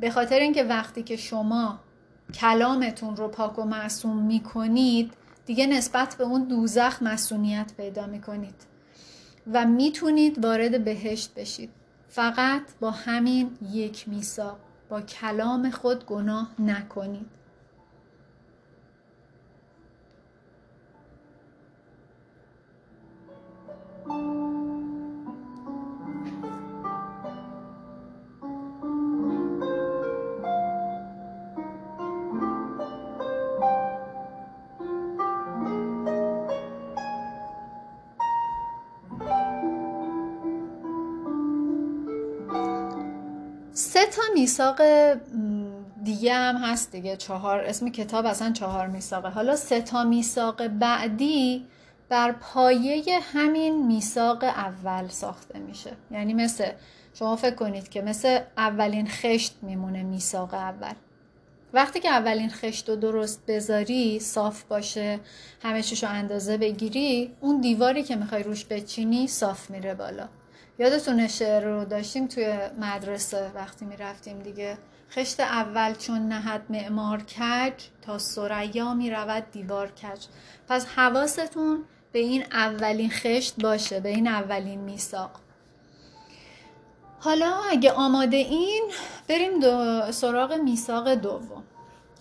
به 0.00 0.10
خاطر 0.10 0.38
اینکه 0.38 0.64
وقتی 0.64 1.02
که 1.02 1.16
شما 1.16 1.80
کلامتون 2.34 3.16
رو 3.16 3.28
پاک 3.28 3.58
و 3.58 3.64
معصوم 3.64 4.26
می‌کنید 4.26 5.12
دیگه 5.46 5.66
نسبت 5.66 6.14
به 6.14 6.24
اون 6.24 6.44
دوزخ 6.44 7.02
مسئولیت 7.02 7.72
پیدا 7.76 8.06
می‌کنید 8.06 8.54
و 9.52 9.66
می‌تونید 9.66 10.44
وارد 10.44 10.84
بهشت 10.84 11.34
بشید. 11.34 11.70
فقط 12.08 12.62
با 12.80 12.90
همین 12.90 13.50
یک 13.72 14.08
میثاق 14.08 14.58
با 14.88 15.00
کلام 15.00 15.70
خود 15.70 16.06
گناه 16.06 16.50
نکنید. 16.58 17.35
تا 44.06 44.22
میثاق 44.34 44.82
دیگه 46.04 46.34
هم 46.34 46.56
هست 46.56 46.92
دیگه. 46.92 47.16
چهار 47.16 47.60
اسم 47.60 47.88
کتاب 47.88 48.26
اصلا 48.26 48.52
چهار 48.52 48.86
میثاقه. 48.86 49.28
حالا 49.28 49.56
سه 49.56 49.80
تا 49.80 50.04
میثاق 50.04 50.66
بعدی 50.66 51.66
بر 52.08 52.32
پایه 52.32 53.20
همین 53.32 53.86
میثاق 53.86 54.44
اول 54.44 55.08
ساخته 55.08 55.58
میشه. 55.58 55.92
یعنی 56.10 56.34
مثل 56.34 56.70
شما 57.14 57.36
فکر 57.36 57.54
کنید 57.54 57.88
که 57.88 58.02
مثل 58.02 58.40
اولین 58.56 59.08
خشت 59.08 59.54
میمونه 59.62 60.02
میثاق 60.02 60.54
اول. 60.54 60.94
وقتی 61.72 62.00
که 62.00 62.08
اولین 62.08 62.50
خشت 62.50 62.88
رو 62.88 62.96
درست 62.96 63.42
بذاری 63.48 64.20
صاف 64.20 64.62
باشه 64.62 65.20
همه 65.62 65.82
چیشو 65.82 66.08
اندازه 66.10 66.56
بگیری 66.56 67.34
اون 67.40 67.60
دیواری 67.60 68.02
که 68.02 68.16
می‌خوای 68.16 68.42
روش 68.42 68.64
بچینی 68.64 69.28
صاف 69.28 69.70
میره 69.70 69.94
بالا. 69.94 70.28
یادتونه 70.78 71.28
شعر 71.28 71.64
رو 71.64 71.84
داشتیم 71.84 72.26
توی 72.26 72.58
مدرسه 72.78 73.50
وقتی 73.54 73.84
می‌رفتیم 73.84 74.38
دیگه. 74.38 74.78
خشت 75.10 75.40
اول 75.40 75.94
چون 75.94 76.28
نهد 76.28 76.62
معمار 76.70 77.22
کج 77.22 77.72
تا 78.02 78.18
سریا 78.18 78.94
می‌رود 78.94 79.50
دیوار 79.50 79.90
کج. 79.90 80.26
پس 80.68 80.86
حواستون 80.86 81.84
به 82.12 82.18
این 82.18 82.44
اولین 82.52 83.10
خشت 83.10 83.54
باشه 83.62 84.00
به 84.00 84.08
این 84.08 84.28
اولین 84.28 84.80
میثاق. 84.80 85.30
حالا 87.20 87.54
اگه 87.70 87.92
آماده 87.92 88.36
این 88.36 88.90
بریم 89.28 89.60
دو 89.60 90.02
سراغ 90.12 90.52
میثاق 90.52 91.14
دوم. 91.14 91.64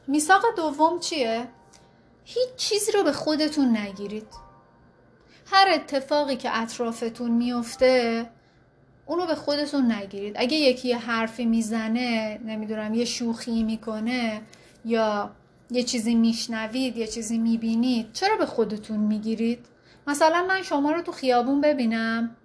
میثاق 0.07 0.41
دوم 0.57 0.99
چیه؟ 0.99 1.47
هیچ 2.25 2.55
چیزی 2.57 2.91
رو 2.91 3.03
به 3.03 3.11
خودتون 3.11 3.77
نگیرید. 3.77 4.27
هر 5.51 5.67
اتفاقی 5.73 6.35
که 6.35 6.61
اطرافتون 6.61 7.31
میفته 7.31 8.25
اونو 9.05 9.25
به 9.25 9.35
خودتون 9.35 9.91
نگیرید. 9.91 10.35
اگه 10.37 10.57
یکی 10.57 10.87
یه 10.87 10.97
حرفی 10.97 11.45
می‌زنه 11.45 12.39
نمی‌دونم 12.45 12.93
یه 12.93 13.05
شوخی 13.05 13.63
می‌کنه 13.63 14.41
یا 14.85 15.31
یه 15.71 15.83
چیزی 15.83 16.15
میشنوید 16.15 16.97
یه 16.97 17.07
چیزی 17.07 17.37
می‌بینید 17.37 18.13
چرا 18.13 18.35
به 18.35 18.45
خودتون 18.45 18.97
می‌گیرید؟ 18.97 19.65
مثلا 20.07 20.45
من 20.47 20.61
شما 20.61 20.91
رو 20.91 21.01
تو 21.01 21.11
خیابون 21.11 21.61
ببینم 21.61 22.35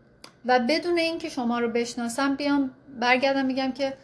و 0.47 0.61
بدون 0.69 0.99
اینکه 0.99 1.29
شما 1.29 1.59
رو 1.59 1.69
بشناسم 1.69 2.35
بیام 2.35 2.71
برگردم 3.00 3.47
میگم 3.47 3.73
که 3.73 3.95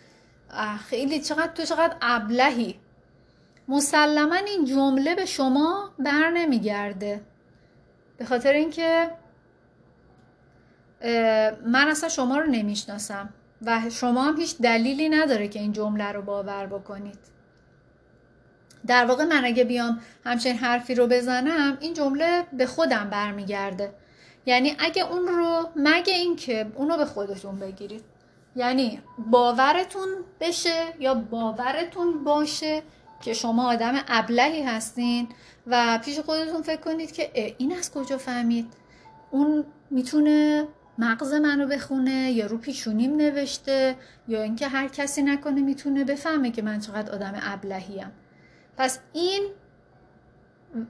خیلی 0.89 1.21
چقدر 1.21 1.53
تو 1.53 1.65
چقدر 1.65 1.97
ابلهی. 2.03 2.75
مسلما 3.69 4.35
این 4.35 4.65
جمله 4.65 5.15
به 5.15 5.25
شما 5.27 5.91
بر 5.99 6.31
نمیگرده. 6.31 7.21
به 8.17 8.25
خاطر 8.25 8.53
اینکه 8.53 9.11
من 11.67 11.89
اصلا 11.89 12.09
شما 12.09 12.39
رو 12.39 12.47
نمی‌شناسم 12.47 13.29
و 13.63 13.81
شما 13.91 14.23
هم 14.23 14.37
هیچ 14.37 14.59
دلیلی 14.59 15.09
نداره 15.09 15.49
که 15.49 15.61
این 15.61 15.73
جمله 15.73 16.13
رو 16.13 16.23
باور 16.23 16.67
بکنید. 16.67 17.19
در 18.87 19.05
واقع 19.05 19.25
من 19.25 19.45
اگه 19.45 19.65
بیام 19.65 20.01
همچین 20.25 20.57
حرفی 20.57 20.95
رو 20.95 21.07
بزنم 21.07 21.79
این 21.81 21.95
جمله 21.95 22.45
به 22.53 22.67
خودم 22.67 23.11
برمیگرده. 23.11 23.93
یعنی 24.47 24.77
اگه 24.79 25.13
اون 25.13 25.27
رو 25.27 25.69
مگه 25.77 26.15
اینکه 26.15 26.67
اون 26.75 26.89
رو 26.89 26.97
به 26.97 27.05
خودتون 27.05 27.59
بگیرید. 27.59 28.05
یعنی 28.57 29.01
باورتون 29.31 30.09
بشه 30.41 30.85
یا 31.01 31.15
باورتون 31.15 32.25
باشه 32.25 32.83
که 33.21 33.35
شما 33.35 33.73
آدم 33.73 33.95
ابلهی 34.09 34.63
هستین 34.63 35.29
و 35.67 35.99
پیش 36.05 36.19
خودتون 36.19 36.63
فکر 36.63 36.81
کنید 36.81 37.13
که 37.13 37.55
این 37.59 37.77
از 37.77 37.93
کجا 37.93 38.19
فهمید؟ 38.19 38.73
اون 39.31 39.65
می‌تونه 39.91 40.69
مغز 40.99 41.33
منو 41.33 41.67
بخونه 41.67 42.33
یا 42.33 42.47
رو 42.47 42.59
پیشونیم 42.59 43.17
نوشته 43.17 43.97
یا 44.29 44.43
اینکه 44.43 44.69
هر 44.69 44.88
کسی 44.88 45.23
نکنه 45.23 45.61
می‌تونه 45.61 46.05
بفهمه 46.05 46.50
که 46.50 46.62
من 46.62 46.81
چقدر 46.81 47.12
آدم 47.12 47.35
ابلهیم. 47.43 48.11
پس 48.77 48.99
این 49.12 49.42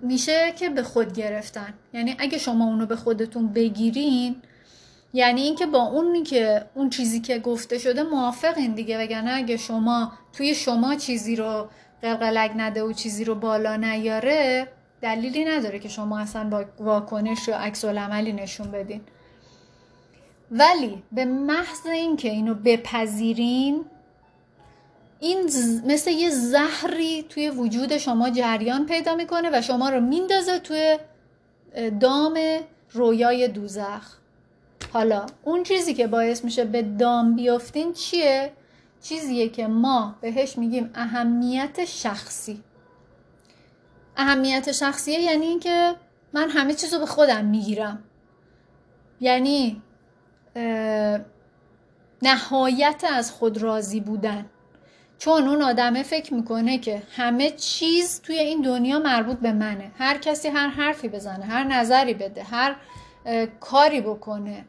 میشه 0.03 0.53
که 0.57 0.69
به 0.69 0.83
خود 0.83 1.13
گرفتن. 1.13 1.75
یعنی 1.93 2.17
اگه 2.19 2.39
شما 2.39 2.65
اونو 2.65 2.87
به 2.87 2.97
خودتون 2.97 3.49
بگیرین 3.49 4.37
یعنی 5.13 5.41
اینکه 5.41 5.67
با 5.67 5.83
اونی 5.83 6.23
که 6.23 6.67
اون 6.75 6.91
چیزی 6.91 7.21
که 7.21 7.39
گفته 7.39 7.79
شده 7.79 8.03
موافقین 8.03 8.75
دیگه 8.75 8.99
وگرنه 8.99 9.31
اگه 9.31 9.57
شما 9.57 10.13
توی 10.33 10.55
شما 10.55 10.95
چیزی 10.95 11.37
رو 11.37 11.69
قلقلک 12.03 12.53
نده 12.57 12.83
و 12.83 12.93
چیزی 12.93 13.25
رو 13.25 13.35
بالا 13.35 13.77
نیاره 13.77 14.69
دلیلی 15.01 15.45
نداره 15.45 15.79
که 15.79 15.89
شما 15.89 16.19
اصلا 16.19 16.45
با 16.45 16.65
واکنش 16.79 17.49
یا 17.49 17.59
عکس 17.59 17.85
عملی 17.85 18.33
نشون 18.33 18.71
بدین. 18.71 19.01
ولی 20.51 21.03
به 21.13 21.25
محض 21.25 21.87
اینکه 21.87 22.31
اینو 22.31 22.55
بپذیرین 22.55 23.85
این 25.21 25.45
مثل 25.87 26.11
یه 26.11 26.31
زهری 26.31 27.23
توی 27.23 27.51
وجود 27.51 27.97
شما 27.97 28.31
جریان 28.31 28.87
پیدا 28.87 29.15
می‌کنه 29.15 29.59
و 29.59 29.63
شما 29.63 29.89
رو 29.89 30.01
میندازه 30.01 30.59
توی 30.59 30.99
دام 32.01 32.39
رویای 32.93 33.49
دوزخ. 33.49 34.17
حالا 34.93 35.27
اون 35.45 35.63
چیزی 35.63 35.95
که 35.95 36.07
باعث 36.07 36.45
میشه 36.45 36.65
به 36.65 36.83
دام 36.83 37.37
بیافتین 37.37 37.93
چیه؟ 37.93 38.53
چیزیه 39.03 39.49
که 39.49 39.67
ما 39.67 40.17
بهش 40.21 40.59
میگیم 40.59 40.91
اهمیت 40.95 41.85
شخصی. 41.85 42.63
اهمیت 44.17 44.73
شخصیه 44.73 45.21
یعنی 45.21 45.47
اینکه 45.47 45.95
من 46.33 46.51
همه 46.51 46.75
چیز 46.75 46.95
رو 46.95 47.01
به 47.01 47.07
خودم 47.07 47.45
می‌گیرم. 47.45 48.05
یعنی 49.21 49.83
نهایت 52.23 53.05
از 53.13 53.33
خود 53.33 53.59
راضی 53.59 54.01
بودن. 54.01 54.47
چون 55.19 55.49
اون 55.49 55.63
آدمه 55.63 56.03
فکر 56.03 56.35
می‌کنه 56.35 56.79
که 56.79 57.03
همه 57.17 57.51
چیز 57.51 58.21
توی 58.21 58.39
این 58.39 58.63
دنیا 58.63 58.99
مربوط 58.99 59.39
به 59.39 59.53
منه. 59.53 59.91
هر 59.99 60.19
کسی 60.19 60.49
هر 60.49 60.69
حرفی 60.69 61.09
بزنه 61.09 61.45
هر 61.45 61.65
نظری 61.65 62.15
بده 62.15 62.43
هر 62.43 62.77
کاری 63.61 64.01
بکنه 64.01 64.65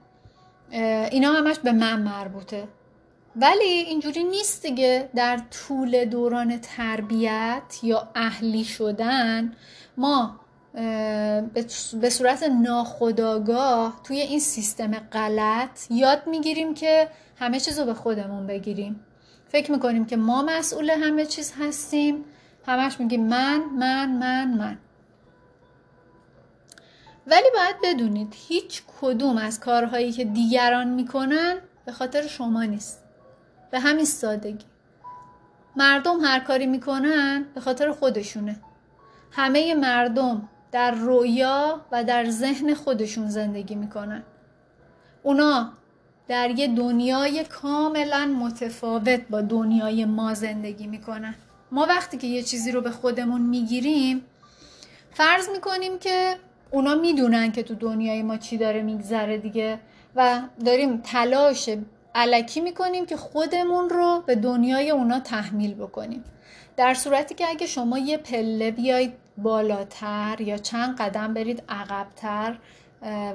اینا 1.11 1.31
همش 1.31 1.59
به 1.59 1.71
من 1.71 2.01
مربوطه. 2.01 2.67
ولی 3.35 3.63
اینجوری 3.63 4.23
نیست 4.23 4.61
دیگه 4.61 5.09
در 5.15 5.39
طول 5.51 6.05
دوران 6.05 6.59
تربیت 6.61 7.79
یا 7.83 8.09
اهلی 8.15 8.63
شدن 8.63 9.53
ما 9.97 10.39
به 12.01 12.09
صورت 12.09 12.43
ناخداگاه 12.43 14.01
توی 14.03 14.19
این 14.19 14.39
سیستم 14.39 14.91
غلط 14.91 15.91
یاد 15.91 16.27
می‌گیریم 16.27 16.73
که 16.73 17.09
همه 17.39 17.59
چیز 17.59 17.79
رو 17.79 17.85
به 17.85 17.93
خودمون 17.93 18.47
بگیریم. 18.47 18.99
فکر 19.49 19.71
می‌کنیم 19.71 20.05
که 20.05 20.17
ما 20.17 20.41
مسئول 20.41 20.89
همه 20.89 21.25
چیز 21.25 21.53
هستیم. 21.59 22.25
همش 22.65 22.99
میگیم 22.99 23.27
من 23.27 23.61
من 23.77 24.09
من 24.09 24.47
من. 24.47 24.77
ولی 27.27 27.47
باید 27.53 27.75
بدونید 27.83 28.33
هیچ 28.47 28.81
کدوم 29.01 29.37
از 29.37 29.59
کارهایی 29.59 30.11
که 30.11 30.25
دیگران 30.25 30.87
می‌کنن 30.87 31.57
به 31.85 31.91
خاطر 31.91 32.27
شما 32.27 32.63
نیست. 32.63 33.03
به 33.71 33.79
همین 33.79 34.05
سادگی. 34.05 34.65
مردم 35.75 36.19
هر 36.19 36.39
کاری 36.39 36.65
می‌کنن 36.65 37.45
به 37.55 37.61
خاطر 37.61 37.91
خودشونه. 37.91 38.59
همه 39.31 39.75
مردم 39.75 40.49
در 40.71 40.91
رویا 40.91 41.81
و 41.91 42.03
در 42.03 42.29
ذهن 42.29 42.73
خودشون 42.73 43.29
زندگی 43.29 43.75
می‌کنن. 43.75 44.23
اونا 45.23 45.71
در 46.27 46.49
یه 46.49 46.67
دنیای 46.67 47.43
کاملا 47.43 48.25
متفاوت 48.25 49.21
با 49.29 49.41
دنیای 49.41 50.05
ما 50.05 50.33
زندگی 50.33 50.87
می‌کنن. 50.87 51.35
ما 51.71 51.85
وقتی 51.89 52.17
که 52.17 52.27
یه 52.27 52.43
چیزی 52.43 52.71
رو 52.71 52.81
به 52.81 52.91
خودمون 52.91 53.41
می‌گیریم 53.41 54.25
فرض 55.11 55.49
می‌کنیم 55.49 55.99
که 55.99 56.35
اونا 56.71 56.95
می‌دونن 56.95 57.51
که 57.51 57.63
تو 57.63 57.75
دنیای 57.75 58.23
ما 58.23 58.37
چی 58.37 58.57
داره 58.57 58.81
میگذره 58.81 59.37
دیگه 59.37 59.79
و 60.15 60.41
داریم 60.65 60.97
تلاش 60.97 61.69
علکی 62.15 62.61
می‌کنیم 62.61 63.05
که 63.05 63.17
خودمون 63.17 63.89
رو 63.89 64.23
به 64.25 64.35
دنیای 64.35 64.89
اونا 64.89 65.19
تحمیل 65.19 65.73
بکنیم. 65.73 66.23
در 66.77 66.93
صورتی 66.93 67.35
که 67.35 67.49
اگه 67.49 67.67
شما 67.67 67.97
یه 67.97 68.17
پله 68.17 68.71
بیاید 68.71 69.13
بالاتر 69.37 70.41
یا 70.41 70.57
چند 70.57 70.97
قدم 70.97 71.33
برید 71.33 71.63
عقبتر 71.69 72.57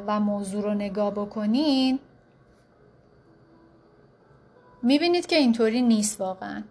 و 0.07 0.21
موضوع 0.21 0.63
رو 0.63 0.75
نگاه 0.75 1.11
بکنین. 1.11 1.99
می‌بینید 4.83 5.27
که 5.27 5.37
اینطوری 5.37 5.83
نیست 5.83 6.21
واقعا. 6.21 6.63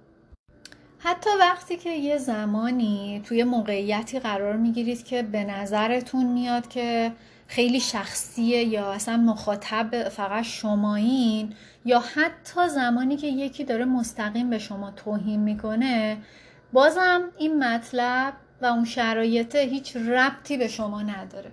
حتی 0.99 1.29
وقتی 1.39 1.77
که 1.77 1.89
یه 1.89 2.17
زمانی 2.17 3.21
توی 3.25 3.43
موقعیتی 3.43 4.19
قرار 4.19 4.57
می‌گیرید 4.57 5.03
که 5.03 5.21
به 5.23 5.43
نظرتون 5.43 6.25
میاد 6.25 6.67
که 6.67 7.11
خیلی 7.47 7.79
شخصیه 7.79 8.63
یا 8.63 8.91
اصلا 8.91 9.17
مخاطب 9.17 10.09
فقط 10.09 10.43
شمایین 10.43 11.53
یا 11.85 11.99
حتی 11.99 12.69
زمانی 12.69 13.17
که 13.17 13.27
یکی 13.27 13.63
داره 13.63 13.85
مستقیم 13.85 14.49
به 14.49 14.59
شما 14.59 14.91
توهین 14.91 15.39
می‌کنه 15.39 16.17
بازم 16.73 17.21
این 17.37 17.63
مطلب 17.63 18.33
و 18.61 18.65
اون 18.65 18.85
شرایطه 18.85 19.59
هیچ 19.59 19.95
ربطی 19.95 20.57
به 20.57 20.67
شما 20.67 21.01
نداره. 21.01 21.51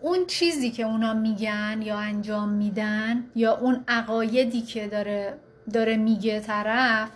اون 0.00 0.26
چیزی 0.26 0.70
که 0.70 0.82
اونا 0.82 1.14
میگن 1.14 1.82
یا 1.82 1.98
انجام 1.98 2.48
میدن 2.48 3.24
یا 3.34 3.56
اون 3.56 3.84
عقایدی 3.88 4.60
که 4.60 4.88
داره 4.88 5.38
داره 5.72 5.96
میگه 5.96 6.40
طرف 6.40 7.10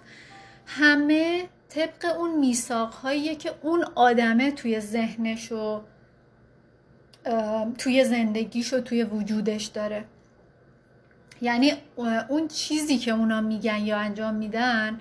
همه 0.66 1.48
طبق 1.68 2.18
اون 2.18 2.38
میثاق 2.38 3.12
که 3.38 3.52
اون 3.62 3.84
آدمه 3.94 4.50
توی 4.50 4.80
ذهنش 4.80 5.52
و 5.52 5.80
توی 7.78 8.04
زندگیش 8.04 8.72
و 8.72 8.80
توی 8.80 9.04
وجودش 9.04 9.64
داره. 9.64 10.04
یعنی 11.40 11.72
اون 12.28 12.48
چیزی 12.48 12.98
که 12.98 13.10
اونا 13.10 13.40
میگن 13.40 13.78
یا 13.78 13.98
انجام 13.98 14.34
میدن 14.34 15.00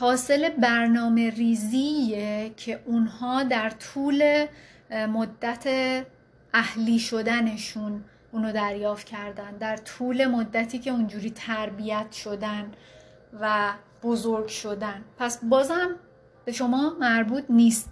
حاصل 0.00 0.48
برنامه 0.48 1.30
ریزیه 1.30 2.50
که 2.56 2.80
اونها 2.84 3.42
در 3.42 3.70
طول 3.70 4.46
مدت 4.90 5.66
اهلی 6.54 6.98
شدنشون 6.98 8.04
اونو 8.32 8.52
دریافت 8.52 9.06
کردن. 9.06 9.56
در 9.56 9.76
طول 9.76 10.26
مدتی 10.26 10.78
که 10.78 10.90
اونجوری 10.90 11.30
تربیت 11.30 12.12
شدن 12.12 12.72
و 13.40 13.72
بزرگ 14.02 14.46
شدن. 14.46 15.04
پس 15.18 15.44
بازم 15.44 15.96
به 16.44 16.52
شما 16.52 16.96
مربوط 17.00 17.44
نیست. 17.48 17.90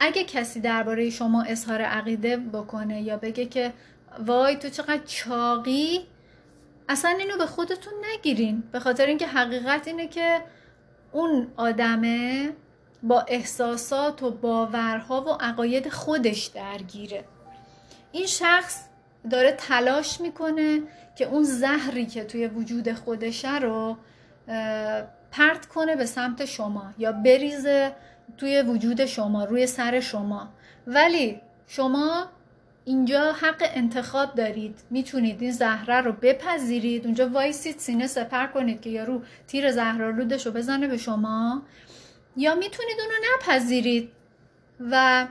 اگه 0.00 0.24
کسی 0.24 0.60
درباره 0.60 1.10
شما 1.10 1.42
اظهار 1.42 1.82
عقیده 1.82 2.36
بکنه 2.36 3.02
یا 3.02 3.16
بگه 3.16 3.46
که 3.46 3.72
وای 4.26 4.56
تو 4.56 4.68
چقدر 4.68 5.04
چاقی 5.04 6.06
اصلا 6.88 7.10
اینو 7.10 7.38
به 7.38 7.46
خودتون 7.46 7.92
نگیرین. 8.12 8.62
به 8.72 8.80
خاطر 8.80 9.06
اینکه 9.06 9.26
حقیقت 9.26 9.88
اینه 9.88 10.08
که 10.08 10.40
اون 11.14 11.46
آدمه 11.56 12.52
با 13.02 13.20
احساسات 13.20 14.22
و 14.22 14.30
باورها 14.30 15.22
و 15.22 15.28
عقاید 15.28 15.88
خودش 15.88 16.44
درگیره. 16.46 17.24
این 18.12 18.26
شخص 18.26 18.84
داره 19.30 19.52
تلاش 19.52 20.20
می‌کنه 20.20 20.82
که 21.16 21.24
اون 21.24 21.42
زهری 21.42 22.06
که 22.06 22.24
توی 22.24 22.46
وجود 22.46 22.92
خودشه 22.92 23.58
رو 23.58 23.96
پرت 25.30 25.66
کنه 25.66 25.96
به 25.96 26.06
سمت 26.06 26.44
شما 26.44 26.94
یا 26.98 27.12
بریزه 27.12 27.92
توی 28.38 28.62
وجود 28.62 29.06
شما 29.06 29.44
روی 29.44 29.66
سر 29.66 30.00
شما. 30.00 30.48
ولی 30.86 31.40
شما 31.66 32.26
اینجا 32.84 33.32
حق 33.32 33.62
انتخاب 33.74 34.34
دارید. 34.34 34.78
می‌تونید 34.90 35.42
این 35.42 35.52
زهره 35.52 36.00
رو 36.00 36.12
بپذیرید. 36.12 37.04
اونجا 37.04 37.28
وایسید 37.28 37.78
سینه 37.78 38.06
سپر 38.06 38.46
کنید 38.46 38.80
که 38.80 38.90
یارو 38.90 39.22
تیر 39.46 39.72
زهرالودش 39.72 40.46
رو 40.46 40.52
بزنه 40.52 40.88
به 40.88 40.96
شما. 40.96 41.62
یا 42.36 42.54
می‌تونید 42.54 42.96
اونو 43.00 43.14
نپذیرید. 43.34 44.10
و 44.90 45.26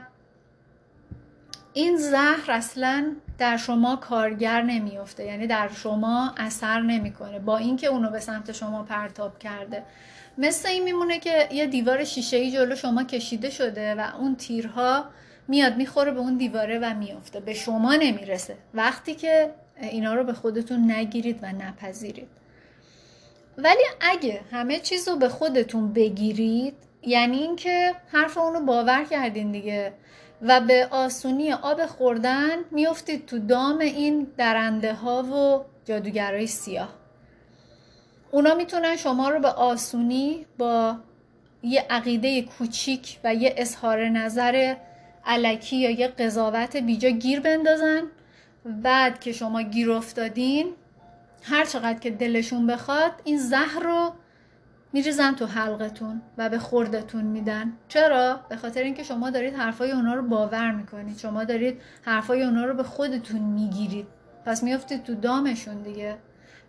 این 1.72 1.96
زهر 1.96 2.44
اصلا 2.48 3.12
در 3.38 3.56
شما 3.56 3.96
کارگر 3.96 4.62
نمیفته 4.62 5.24
یعنی 5.24 5.46
در 5.46 5.68
شما 5.68 6.34
اثر 6.36 6.80
نمی‌کنه 6.80 7.38
با 7.38 7.58
اینکه 7.58 7.86
اونو 7.86 8.10
به 8.10 8.20
سمت 8.20 8.52
شما 8.52 8.82
پرتاب 8.82 9.38
کرده. 9.38 9.82
مثل 10.38 10.68
این 10.68 10.82
میمونه 10.84 11.18
که 11.18 11.48
یه 11.52 11.66
دیوار 11.66 12.04
شیشه 12.04 12.36
ای 12.36 12.50
جلو 12.50 12.76
شما 12.76 13.04
کشیده 13.04 13.50
شده 13.50 13.94
و 13.94 14.10
اون 14.18 14.36
تیرها 14.36 15.04
میاد 15.48 15.76
می‌خوره 15.76 16.10
به 16.10 16.20
اون 16.20 16.36
دیواره 16.36 16.78
و 16.78 16.94
میافته. 16.94 17.40
به 17.40 17.54
شما 17.54 17.94
نمی‌رسه. 17.94 18.56
وقتی 18.74 19.14
که 19.14 19.54
اینا 19.80 20.14
رو 20.14 20.24
به 20.24 20.32
خودتون 20.32 20.90
نگیرید 20.90 21.38
و 21.42 21.52
نپذیرید. 21.52 22.28
ولی 23.58 23.84
اگه 24.00 24.40
همه 24.52 24.78
چیز 24.78 25.08
رو 25.08 25.16
به 25.16 25.28
خودتون 25.28 25.92
بگیرید 25.92 26.74
یعنی 27.02 27.36
اینکه 27.36 27.94
حرف 28.12 28.38
اونو 28.38 28.60
باور 28.60 29.04
کردین 29.04 29.52
دیگه 29.52 29.92
و 30.42 30.60
به 30.60 30.88
آسونی 30.90 31.52
آب 31.52 31.86
خوردن 31.86 32.56
میفتید 32.70 33.26
تو 33.26 33.38
دام 33.38 33.78
این 33.78 34.26
درنده 34.36 34.94
ها 34.94 35.22
و 35.22 35.64
جادوگرای 35.84 36.46
سیاه. 36.46 36.88
اونا 38.30 38.54
می‌تونن 38.54 38.96
شما 38.96 39.28
رو 39.28 39.40
به 39.40 39.48
آسونی 39.48 40.46
با 40.58 40.96
یه 41.62 41.86
عقیده 41.90 42.42
کوچیک 42.42 43.18
و 43.24 43.34
یه 43.34 43.54
اظهار 43.56 44.08
نظر 44.08 44.74
علکی 45.26 45.76
یا 45.76 45.90
یه 45.90 46.08
قضاوت 46.08 46.76
بیجا 46.76 47.08
گیر 47.08 47.40
بندازن. 47.40 48.02
بعد 48.64 49.20
که 49.20 49.32
شما 49.32 49.62
گیر 49.62 49.90
افتادین 49.90 50.66
هر 51.42 51.64
چقدر 51.64 51.98
که 51.98 52.10
دلشون 52.10 52.66
بخواد 52.66 53.12
این 53.24 53.38
زهر 53.38 53.80
رو 53.82 54.12
میریزن 54.92 55.34
تو 55.34 55.46
حلقتون 55.46 56.22
و 56.38 56.48
به 56.48 56.58
خوردتون 56.58 57.24
میدن. 57.24 57.72
چرا؟ 57.88 58.40
به 58.48 58.56
خاطر 58.56 58.82
اینکه 58.82 59.02
شما 59.02 59.30
دارید 59.30 59.54
حرفای 59.54 59.92
اونا 59.92 60.14
رو 60.14 60.22
باور 60.22 60.70
می‌کنید. 60.70 61.18
شما 61.18 61.44
دارید 61.44 61.80
حرفای 62.02 62.42
اونا 62.42 62.64
رو 62.64 62.74
به 62.74 62.82
خودتون 62.82 63.40
می‌گیرید. 63.40 64.06
پس 64.46 64.62
میافتید 64.62 65.02
تو 65.02 65.14
دامشون 65.14 65.82
دیگه. 65.82 66.16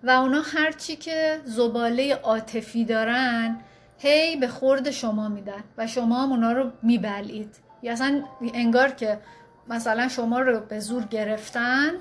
و 0.04 0.10
اونا 0.10 0.42
هرچی 0.42 0.96
که 0.96 1.42
زباله 1.46 2.16
عاطفی 2.16 2.86
دارن 2.86 3.60
هی 3.98 4.36
به 4.36 4.48
خورد 4.48 4.92
شما 4.92 5.30
میدن 5.30 5.64
و 5.78 5.88
شما 5.88 6.24
هم 6.24 6.32
اونا 6.32 6.52
رو 6.52 6.72
میبلید 6.84 7.65
یا 7.86 7.92
اصلا 7.92 8.24
انگار 8.54 8.92
که 8.92 9.20
مثلا 9.68 10.08
شما 10.08 10.40
رو 10.40 10.60
به 10.60 10.80
زور 10.80 11.04
گرفتن 11.04 11.92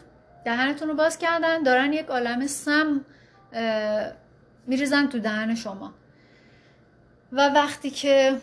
دهنتون 0.44 0.88
رو 0.88 0.94
باز 0.94 1.18
کردن 1.18 1.62
دارن 1.62 1.92
یک 1.92 2.06
عالم 2.06 2.46
سم 2.46 3.04
میریزن 4.66 5.06
تو 5.06 5.18
دهن 5.18 5.54
شما. 5.54 5.92
و 7.32 7.48
وقتی 7.48 7.90
که 7.90 8.36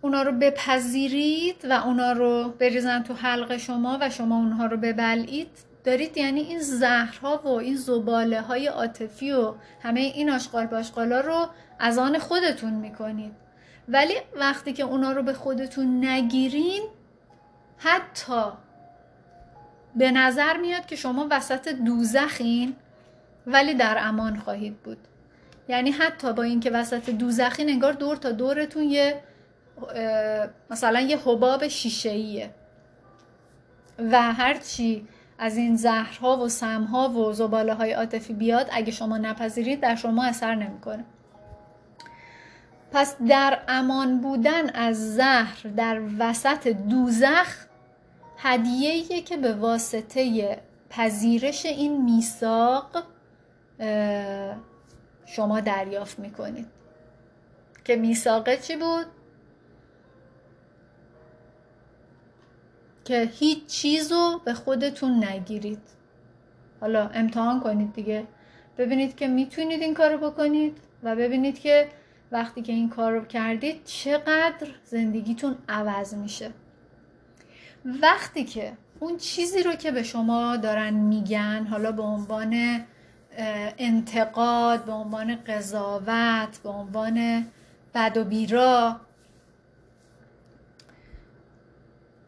اونا 0.00 0.22
رو 0.22 0.32
بپذیرید 0.32 1.64
و 1.64 1.72
اونا 1.72 2.12
رو 2.12 2.48
بریزن 2.48 3.02
تو 3.02 3.14
حلق 3.14 3.56
شما 3.56 3.98
و 4.00 4.10
شما 4.10 4.36
اونها 4.36 4.66
رو 4.66 4.76
ببلعید 4.76 5.50
دارید 5.84 6.16
یعنی 6.16 6.40
این 6.40 6.60
زهرها 6.60 7.40
و 7.44 7.48
این 7.48 7.76
زباله 7.76 8.40
های 8.40 8.66
عاطفی 8.66 9.32
و 9.32 9.54
همه 9.82 10.00
این 10.00 10.30
آشغال 10.30 10.66
باشغالا 10.66 11.20
رو 11.20 11.48
از 11.78 11.98
آن 11.98 12.18
خودتون 12.18 12.72
می‌کنید. 12.72 13.47
ولی 13.88 14.14
وقتی 14.36 14.72
که 14.72 14.82
اونا 14.82 15.12
رو 15.12 15.22
به 15.22 15.32
خودتون 15.32 16.04
نگیرین 16.04 16.82
حتی 17.78 18.52
به 19.96 20.10
نظر 20.10 20.56
میاد 20.56 20.86
که 20.86 20.96
شما 20.96 21.26
وسط 21.30 21.68
دوزخین 21.68 22.76
ولی 23.46 23.74
در 23.74 23.96
امان 24.00 24.36
خواهید 24.38 24.82
بود. 24.82 24.98
یعنی 25.68 25.90
حتی 25.90 26.32
با 26.32 26.42
اینکه 26.42 26.70
وسط 26.70 27.10
دوزخین 27.10 27.68
انگار 27.68 27.92
دور 27.92 28.16
تا 28.16 28.32
دورتون 28.32 28.82
یه 28.82 29.22
مثلا 30.70 31.00
یه 31.00 31.18
حباب 31.18 31.68
شیشه 31.68 32.50
و 33.98 34.32
هرچی 34.32 35.08
از 35.38 35.56
این 35.56 35.76
زهرها 35.76 36.36
و 36.36 36.48
سمها 36.48 37.08
و 37.08 37.32
زباله 37.32 37.74
های 37.74 37.92
عاطفی 37.92 38.32
بیاد 38.32 38.68
اگه 38.72 38.92
شما 38.92 39.18
نپذیرید 39.18 39.80
در 39.80 39.94
شما 39.94 40.24
اثر 40.24 40.54
نمی‌کنه. 40.54 41.04
پس 42.92 43.16
در 43.28 43.58
امان 43.68 44.20
بودن 44.20 44.70
از 44.70 45.14
زهر 45.14 45.66
در 45.76 46.02
وسط 46.18 46.68
دوزخ 46.68 47.66
هدیه‌ایه 48.38 49.22
که 49.22 49.36
به 49.36 49.54
واسطه 49.54 50.58
پذیرش 50.90 51.66
این 51.66 52.04
میثاق 52.04 53.04
شما 55.26 55.60
دریافت 55.60 56.18
می‌کنید. 56.18 56.66
که 57.84 57.96
میثاقه 57.96 58.56
چی 58.56 58.76
بود؟ 58.76 59.06
که 63.04 63.30
هیچ 63.32 63.66
چیز 63.66 64.12
رو 64.12 64.40
به 64.44 64.54
خودتون 64.54 65.24
نگیرید. 65.24 65.82
حالا 66.80 67.08
امتحان 67.08 67.60
کنید 67.60 67.92
دیگه. 67.92 68.26
ببینید 68.78 69.16
که 69.16 69.28
می‌تونید 69.28 69.82
این 69.82 69.94
کارو 69.94 70.30
بکنید 70.30 70.78
و 71.02 71.16
ببینید 71.16 71.58
که 71.58 71.88
وقتی 72.32 72.62
که 72.62 72.72
این 72.72 72.88
کار 72.88 73.12
رو 73.12 73.24
کردید 73.24 73.84
چقدر 73.84 74.68
زندگیتون 74.84 75.56
عوض 75.68 76.14
میشه. 76.14 76.50
وقتی 78.02 78.44
که 78.44 78.72
اون 79.00 79.16
چیزی 79.16 79.62
رو 79.62 79.72
که 79.72 79.90
به 79.90 80.02
شما 80.02 80.56
دارن 80.56 80.94
میگن 80.94 81.66
حالا 81.70 81.92
به 81.92 82.02
عنوان 82.02 82.84
انتقاد 83.78 84.84
به 84.84 84.92
عنوان 84.92 85.36
قضاوت 85.36 86.58
به 86.62 86.68
عنوان 86.68 87.46
بد 87.94 88.16
و 88.16 88.24
بیرا 88.24 89.00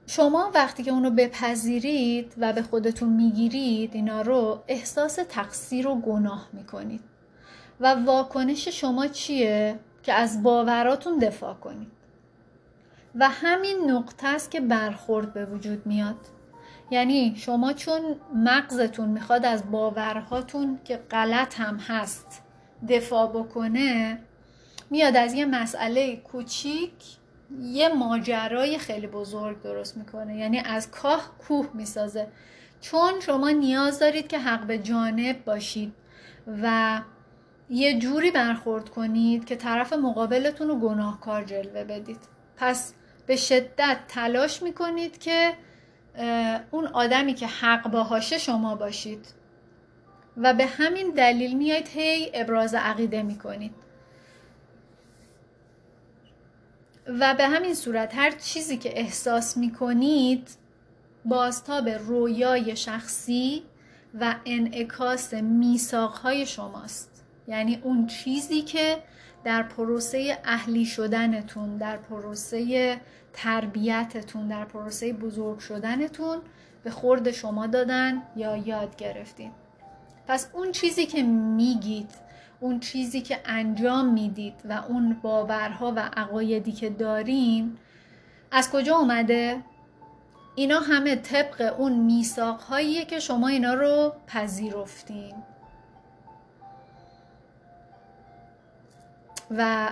شما 0.07 0.51
وقتی 0.55 0.83
که 0.83 0.91
اونو 0.91 1.11
بپذیرید 1.11 2.35
و 2.39 2.53
به 2.53 2.63
خودتون 2.63 3.09
می‌گیرید 3.09 3.95
اینا 3.95 4.23
رو 4.23 4.63
احساس 4.69 5.19
تقصیر 5.29 5.89
و 5.89 6.01
گناه 6.01 6.49
می‌کنید. 6.53 7.01
و 7.81 7.95
واکنش 7.95 8.69
شما 8.69 9.07
چیه؟ 9.07 9.79
که 10.03 10.13
از 10.13 10.43
باوراتون 10.43 11.19
دفاع 11.19 11.55
کنید. 11.55 11.91
و 13.15 13.29
همین 13.29 13.91
نقطه 13.91 14.27
است 14.29 14.51
که 14.51 14.61
برخورد 14.61 15.33
به 15.33 15.45
وجود 15.45 15.87
میاد. 15.87 16.17
یعنی 16.91 17.35
شما 17.37 17.73
چون 17.73 18.01
مغزتون 18.35 19.09
می‌خواد 19.09 19.47
از 19.47 19.71
باورهاتون 19.71 20.79
که 20.85 20.97
غلط 20.97 21.61
هم 21.61 21.77
هست 21.77 22.43
دفاع 22.89 23.29
بکنه 23.29 24.19
میاد 24.91 25.17
از 25.17 25.35
یه 25.35 25.45
مسئله 25.45 26.17
کوچیک 26.17 26.93
یه 27.63 27.89
ماجرای 27.89 28.79
خیلی 28.79 29.07
بزرگ 29.07 29.63
درست 29.63 29.97
می‌کنه. 29.97 30.37
یعنی 30.37 30.59
از 30.59 30.91
کاه 30.91 31.31
کوه 31.39 31.69
می‌سازه. 31.75 32.27
چون 32.81 33.21
شما 33.21 33.51
نیاز 33.51 33.99
دارید 33.99 34.29
که 34.29 34.39
حق 34.39 34.67
به 34.67 34.79
جانب 34.79 35.45
باشید 35.45 35.93
و 36.63 37.01
یه 37.71 37.99
جوری 37.99 38.31
برخورد 38.31 38.89
کنید 38.89 39.45
که 39.45 39.57
طرف 39.57 39.93
مقابلتون 39.93 40.69
رو 40.69 40.79
گناهکار 40.79 41.45
جلوه 41.45 41.85
بدید. 41.85 42.19
پس 42.57 42.95
به 43.27 43.37
شدت 43.37 43.99
تلاش 44.09 44.63
می‌کنید 44.63 45.19
که 45.19 45.55
اون 46.71 46.87
آدمی 46.87 47.35
که 47.35 47.47
حق 47.47 47.91
باهاشه 47.91 48.39
شما 48.39 48.75
باشید. 48.75 49.27
و 50.37 50.55
به 50.55 50.67
همین 50.67 51.11
دلیل 51.11 51.57
میایید 51.57 51.89
هی 51.89 52.31
ابراز 52.35 52.75
عقیده 52.75 53.23
می‌کنید. 53.23 53.75
و 57.07 57.35
به 57.35 57.47
همین 57.47 57.75
صورت 57.75 58.15
هر 58.15 58.31
چیزی 58.31 58.77
که 58.77 58.99
احساس 58.99 59.57
می‌کنید 59.57 60.51
بازتاب 61.25 61.89
رویای 61.89 62.77
شخصی 62.77 63.63
و 64.21 64.35
انعکاس 64.47 65.35
میساقهای 65.35 66.47
شماست. 66.47 67.10
یعنی 67.51 67.81
اون 67.83 68.07
چیزی 68.07 68.63
که 68.63 68.97
در 69.45 69.63
پروسه 69.63 70.39
اهلی 70.45 70.85
شدنتون 70.85 71.77
در 71.77 71.97
پروسه 71.97 73.01
تربیتتون 73.33 74.49
در 74.49 74.65
پروسه 74.65 75.13
بزرگ 75.13 75.59
شدنتون 75.59 76.39
به 76.85 76.91
خورد 76.91 77.31
شما 77.31 77.67
دادن 77.67 78.23
یا 78.37 78.57
یاد 78.57 78.97
گرفتین 78.97 79.51
پس 80.29 80.49
اون 80.53 80.73
چیزی 80.73 81.07
که 81.07 81.23
میگید 81.23 82.11
اون 82.61 82.81
چیزی 82.81 83.21
که 83.21 83.39
انجام 83.45 84.13
می‌دید 84.13 84.55
و 84.65 84.73
اون 84.89 85.17
باورها 85.23 85.93
و 85.97 86.11
عقایدی 86.17 86.73
که 86.73 86.91
دارین 86.91 87.77
از 88.51 88.71
کجا 88.71 88.97
اومده؟ 88.97 89.61
اینا 90.55 90.81
همه 90.81 91.17
طبق 91.17 91.75
اون 91.79 91.93
میساق 91.93 92.81
که 93.09 93.21
شما 93.21 93.49
اینا 93.49 93.75
رو 93.75 94.13
پذیرفتین 94.27 95.35
و 99.51 99.89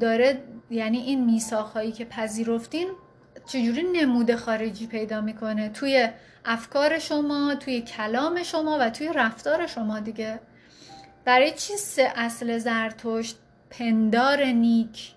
داره 0.00 0.42
یعنی 0.70 0.98
این 0.98 1.40
هایی 1.74 1.92
که 1.92 2.04
پذیرفتین 2.04 2.88
چجوری 3.46 3.82
نمود 3.82 4.34
خارجی 4.34 4.86
پیدا 4.86 5.20
می‌کنه؟ 5.20 5.68
توی 5.68 6.08
افکار 6.44 6.98
شما 6.98 7.54
توی 7.54 7.80
کلام 7.80 8.42
شما 8.42 8.78
و 8.80 8.90
توی 8.90 9.12
رفتار 9.14 9.66
شما 9.66 10.00
دیگه. 10.00 10.40
برای 11.24 11.50
چی 11.50 11.76
سه 11.76 12.12
اصل 12.16 12.58
زرتشت 12.58 13.38
پندار 13.70 14.44
نیک 14.44 15.12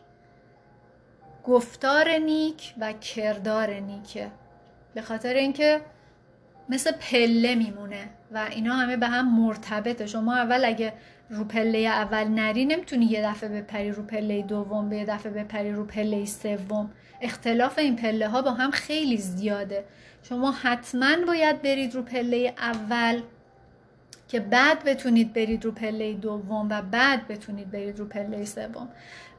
گفتار 1.43 2.09
نیک 2.09 2.73
و 2.79 2.93
کردار 2.93 3.73
نیکه؟ 3.73 4.31
به 4.93 5.01
خاطر 5.01 5.33
اینکه 5.33 5.81
مثل 6.69 6.91
پله 6.91 7.55
میمونه 7.55 8.09
و 8.31 8.47
اینا 8.51 8.73
همه 8.73 8.97
به 8.97 9.07
هم 9.07 9.39
مرتبطه. 9.39 10.05
شما 10.05 10.35
اول 10.35 10.65
اگه 10.65 10.93
رو 11.29 11.43
پله 11.43 11.77
اول 11.77 12.23
نری 12.23 12.65
نمی‌تونی 12.65 13.05
یه 13.05 13.21
دفعه 13.21 13.49
بپری 13.49 13.91
رو 13.91 14.03
پله 14.03 14.41
دوم 14.41 14.89
به 14.89 14.97
یه 14.97 15.05
دفعه 15.05 15.31
بپری 15.31 15.71
رو 15.71 15.85
پله 15.85 16.25
سوم. 16.25 16.91
اختلاف 17.21 17.77
این 17.77 17.95
پله 17.95 18.27
ها 18.27 18.41
با 18.41 18.51
هم 18.51 18.71
خیلی 18.71 19.17
زیاده. 19.17 19.85
شما 20.23 20.51
حتما 20.51 21.25
باید 21.27 21.61
برید 21.61 21.95
رو 21.95 22.01
پله 22.01 22.53
اول 22.57 23.21
که 24.27 24.39
بعد 24.39 24.83
بتونید 24.83 25.33
برید 25.33 25.65
رو 25.65 25.71
پله 25.71 26.13
دوم 26.13 26.67
و 26.69 26.81
بعد 26.81 27.27
بتونید 27.27 27.71
برید 27.71 27.99
رو 27.99 28.05
پله 28.05 28.45
سوم. 28.45 28.89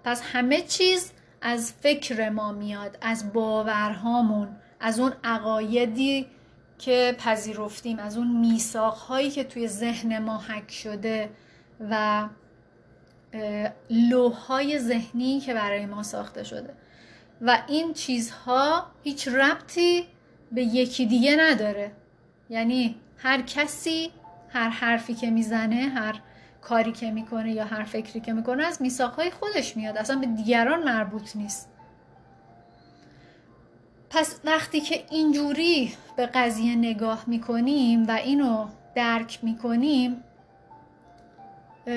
پس 0.05 0.23
همه 0.33 0.61
چیز 0.61 1.13
از 1.43 1.73
فکر 1.73 2.31
ما 2.31 2.53
میاد 2.53 2.99
از 3.01 3.33
باورهامون 3.33 4.49
از 4.81 5.01
اون 5.01 5.13
عقایدی 5.25 6.27
که 6.79 7.17
پذیرفتیم 7.19 7.99
از 7.99 8.17
اون 8.17 8.37
میساق 8.41 9.21
که 9.35 9.45
توی 9.45 9.69
ذهن 9.69 10.19
ما 10.19 10.39
حک 10.39 10.73
شده. 10.73 11.31
و 11.91 12.29
لوهای 13.91 14.79
ذهنی 14.79 15.41
که 15.41 15.55
برای 15.55 15.87
ما 15.87 16.03
ساخته 16.03 16.45
شده. 16.45 16.75
و 17.41 17.59
این 17.69 17.93
چیزها 17.93 18.87
هیچ 19.03 19.29
ربطی 19.29 20.07
به 20.53 20.63
یکی 20.63 21.07
دیگه 21.07 21.37
نداره. 21.41 21.93
یعنی 22.51 22.97
هر 23.17 23.43
کسی 23.43 24.11
هر 24.49 24.69
حرفی 24.69 25.15
که 25.15 25.31
می‌زنه 25.31 25.77
هر 25.77 26.21
کاری 26.61 26.93
که 26.93 27.11
می‌کنه 27.11 27.53
یا 27.53 27.65
هر 27.65 27.83
فکری 27.83 28.21
که 28.21 28.33
می‌کنه 28.33 28.65
از 28.67 28.83
میساقهای 28.83 29.31
خودش 29.31 29.77
میاد. 29.77 29.97
اصلا 29.97 30.17
به 30.17 30.27
دیگران 30.27 30.83
مربوط 30.83 31.37
نیست. 31.37 31.69
پس 34.11 34.41
وقتی 34.45 34.81
که 34.81 35.05
اینجوری 35.11 35.93
به 36.17 36.27
قضیه 36.27 36.77
نگاه 36.77 37.25
می‌کنیم 37.27 38.09
و 38.09 38.11
اینو 38.11 38.69
درک 38.95 39.39
می‌کنیم 39.43 40.25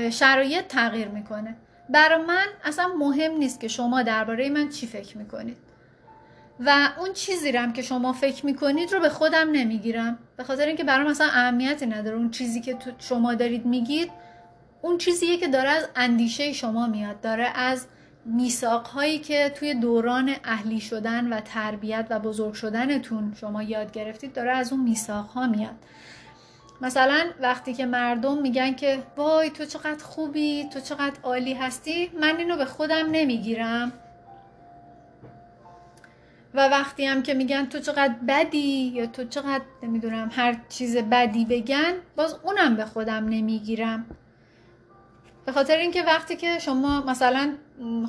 شرایط 0.10 0.68
تغییر 0.68 1.08
می‌کنه. 1.08 1.56
برای 1.90 2.26
من 2.26 2.46
اصلا 2.64 2.88
مهم 2.88 3.32
نیست 3.32 3.60
که 3.60 3.68
شما 3.68 4.04
درباره 4.04 4.50
من 4.50 4.70
چی 4.70 4.88
فکر 4.88 5.18
می‌کنید. 5.18 5.58
و 6.60 6.90
اون 7.00 7.14
چیزی 7.14 7.52
رم 7.52 7.74
که 7.74 7.82
شما 7.82 8.14
فکر 8.14 8.46
می‌کنید 8.46 8.94
رو 8.94 9.00
به 9.00 9.10
خودم 9.10 9.52
نمی‌گیرم. 9.52 10.18
به 10.38 10.44
خاطر 10.44 10.66
اینکه 10.66 10.84
برام 10.84 11.08
اصلا 11.08 11.28
اهمیتی 11.28 11.86
نداره. 11.86 12.18
اون 12.18 12.32
چیزی 12.32 12.62
که 12.62 12.78
شما 13.00 13.34
دارید 13.34 13.66
میگید 13.66 14.12
اون 14.82 14.98
چیزیه 14.98 15.38
که 15.38 15.48
داره 15.48 15.70
از 15.70 15.88
اندیشه 15.96 16.54
شما 16.54 16.88
میاد. 16.88 17.22
داره 17.22 17.46
از 17.56 17.86
میساق 18.26 18.88
هایی 18.88 19.20
که 19.20 19.50
توی 19.56 19.74
دوران 19.74 20.36
اهلی 20.44 20.80
شدن 20.80 21.34
و 21.34 21.40
تربیت 21.40 22.08
و 22.10 22.20
بزرگ 22.20 22.54
شدنتون 22.54 23.34
شما 23.40 23.64
یاد 23.64 23.92
گرفتید 23.92 24.34
داره 24.34 24.52
از 24.52 24.72
اون 24.72 24.84
میساق 24.84 25.26
ها 25.26 25.48
میاد. 25.48 25.76
مثلا 26.84 27.26
وقتی 27.42 27.74
که 27.74 27.86
مردم 27.86 28.42
میگن 28.42 28.74
که 28.74 29.04
وای 29.18 29.50
تو 29.50 29.66
چقدر 29.66 30.04
خوبی 30.04 30.70
تو 30.74 30.80
چقدر 30.80 31.14
عالی 31.24 31.54
هستی 31.54 32.12
من 32.22 32.38
اینو 32.38 32.58
به 32.58 32.66
خودم 32.66 33.10
نمی‌گیرم. 33.12 33.92
و 36.54 36.68
وقتی 36.68 37.06
هم 37.06 37.24
که 37.24 37.34
میگن 37.34 37.66
تو 37.66 37.80
چقدر 37.80 38.16
بدی 38.28 38.92
یا 38.96 39.06
تو 39.06 39.24
چقدر 39.24 39.64
نمی‌دونم 39.84 40.30
هر 40.34 40.56
چیز 40.70 40.98
بدی 40.98 41.46
بگن 41.46 41.94
باز 42.16 42.36
اونم 42.44 42.76
به 42.76 42.86
خودم 42.86 43.30
نمی‌گیرم. 43.30 44.06
به 45.46 45.52
خاطر 45.52 45.78
اینکه 45.78 46.04
وقتی 46.04 46.36
که 46.36 46.60
شما 46.60 47.02
مثلا 47.02 47.54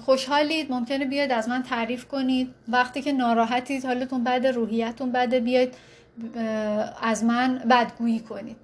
خوشحالید 0.05 0.73
ممکنه 0.73 1.05
بیاید 1.05 1.33
از 1.33 1.49
من 1.49 1.63
تعریف 1.63 2.09
کنید. 2.09 2.55
وقتی 2.69 3.03
که 3.03 3.13
ناراحتید 3.13 3.85
حالتون 3.85 4.25
بد 4.25 4.47
روحیتون 4.47 5.13
بده 5.13 5.41
بیاید 5.41 5.75
از 7.03 7.25
من 7.25 7.59
بدگویی 7.59 8.21
کنید. 8.21 8.57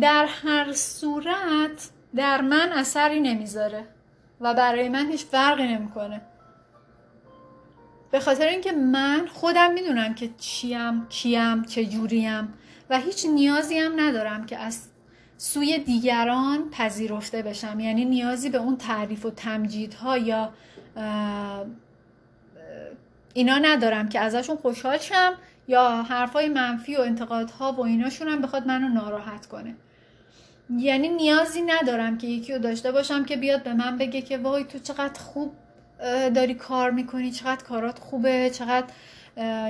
در 0.00 0.26
هر 0.26 0.72
صورت 0.72 1.90
در 2.16 2.40
من 2.40 2.72
اثری 2.72 3.20
نمی‌ذاره 3.20 3.84
و 4.40 4.54
برای 4.54 4.88
من 4.88 5.10
هیچ 5.10 5.24
فرقی 5.24 5.62
نمی‌کنه. 5.62 6.20
به 8.10 8.20
خاطر 8.20 8.46
اینکه 8.46 8.72
من 8.72 9.26
خودم 9.26 9.72
می‌دونم 9.72 10.14
که 10.14 10.30
چیم 10.38 11.06
کیم 11.06 11.64
چجوریم 11.64 12.54
و 12.90 12.98
هیچ 12.98 13.26
نیازی 13.26 13.78
هم 13.78 14.00
ندارم 14.00 14.46
که 14.46 14.58
از 14.58 14.88
سوی 15.36 15.78
دیگران 15.78 16.70
پذیرفته 16.70 17.42
بشم. 17.42 17.80
یعنی 17.80 18.04
نیازی 18.04 18.50
به 18.50 18.58
اون 18.58 18.76
تعریف 18.76 19.26
و 19.26 19.30
تمجیدها 19.30 20.18
یا 20.18 20.52
اینا 23.38 23.58
ندارم 23.58 24.08
که 24.08 24.20
ازشون 24.20 24.56
خوشحال 24.56 24.98
شم 24.98 25.32
یا 25.68 26.02
حرفای 26.02 26.48
منفی 26.48 26.96
و 26.96 27.00
انتقادها 27.00 27.72
و 27.72 27.80
ایناشون 27.80 28.28
هم 28.28 28.42
بخواد 28.42 28.66
منو 28.66 28.88
ناراحت 28.88 29.46
کنه. 29.46 29.74
یعنی 30.70 31.08
نیازی 31.08 31.62
ندارم 31.62 32.18
که 32.18 32.26
یکی 32.26 32.52
رو 32.52 32.58
داشته 32.58 32.92
باشم 32.92 33.24
که 33.24 33.36
بیاد 33.36 33.62
به 33.62 33.72
من 33.72 33.98
بگه 33.98 34.22
که 34.22 34.38
وای 34.38 34.64
تو 34.64 34.78
چقدر 34.78 35.20
خوب 35.20 35.52
داری 36.34 36.54
کار 36.54 36.90
می‌کنی 36.90 37.30
چقدر 37.30 37.64
کارات 37.64 37.98
خوبه 37.98 38.50
چقدر 38.50 38.86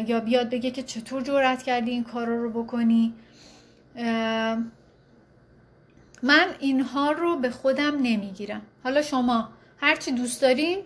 یا 0.06 0.20
بیاد 0.20 0.50
بگه 0.50 0.70
که 0.70 0.82
چطور 0.82 1.22
جرأت 1.22 1.62
کردی 1.62 1.90
این 1.90 2.04
کارا 2.04 2.42
رو 2.42 2.64
بکنی. 2.64 3.14
من 6.22 6.46
اینها 6.60 7.12
رو 7.12 7.36
به 7.36 7.50
خودم 7.50 7.96
نمی‌گیرم. 8.02 8.62
حالا 8.84 9.02
شما 9.02 9.48
هرچی 9.80 10.12
دوست 10.12 10.42
دارین 10.42 10.78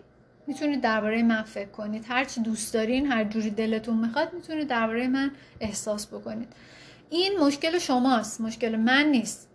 می‌تونید 0.47 0.81
درباره 0.81 1.23
من 1.23 1.43
فکر 1.43 1.69
کنید. 1.69 2.05
هرچی 2.09 2.41
دوست 2.41 2.75
دارین 2.75 3.13
هر 3.13 3.25
جوری 3.25 3.51
دلتون 3.51 3.97
می‌خواد 3.97 4.33
می‌تونید 4.33 4.69
درباره 4.69 5.09
من 5.09 5.31
احساس 5.61 6.07
بکنید. 6.07 6.49
این 7.11 7.33
مشکل 7.41 7.79
شماست. 7.79 8.41
مشکل 8.41 8.77
من 8.77 9.07
نیست. 9.07 9.49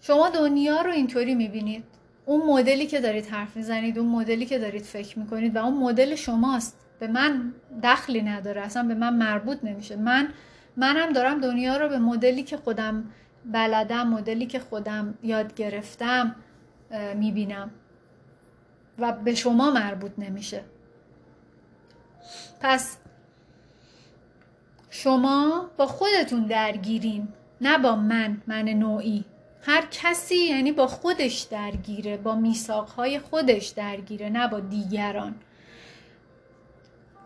شما 0.00 0.28
دنیا 0.28 0.80
رو 0.80 0.90
اینطوری 0.90 1.34
می‌بینید. 1.34 1.84
اون 2.26 2.46
مدلی 2.46 2.86
که 2.86 3.00
دارید 3.00 3.26
حرف 3.26 3.56
می‌زنید 3.56 3.98
اون 3.98 4.08
مدلی 4.08 4.46
که 4.46 4.58
دارید 4.58 4.82
فکر 4.82 5.18
می‌کنید 5.18 5.56
و 5.56 5.64
اون 5.64 5.74
مدل 5.74 6.14
شماست. 6.14 6.76
به 7.00 7.06
من 7.06 7.52
دخلی 7.82 8.22
نداره. 8.22 8.60
اصلا 8.60 8.82
به 8.82 8.94
من 8.94 9.14
مربوط 9.14 9.58
نمیشه. 9.62 9.96
من 9.96 10.28
منم 10.76 11.12
دارم 11.12 11.40
دنیا 11.40 11.76
رو 11.76 11.88
به 11.88 11.98
مدلی 11.98 12.42
که 12.42 12.56
خودم 12.56 13.04
بلدم 13.46 14.08
مدلی 14.08 14.46
که 14.46 14.58
خودم 14.58 15.14
یاد 15.22 15.54
گرفتم 15.54 16.36
می‌بینم. 17.14 17.70
و 19.00 19.12
به 19.12 19.34
شما 19.34 19.70
مربوط 19.70 20.12
نمیشه. 20.18 20.64
پس 22.60 22.96
شما 24.90 25.70
با 25.76 25.86
خودتون 25.86 26.46
درگیرین 26.46 27.28
نه 27.60 27.78
با 27.78 27.96
من 27.96 28.42
من 28.46 28.64
نوعی. 28.64 29.24
هر 29.62 29.86
کسی 29.90 30.36
یعنی 30.36 30.72
با 30.72 30.86
خودش 30.86 31.40
درگیره 31.40 32.16
با 32.16 32.34
میثاقهای 32.34 33.18
خودش 33.18 33.66
درگیره 33.66 34.28
نه 34.28 34.48
با 34.48 34.60
دیگران. 34.60 35.34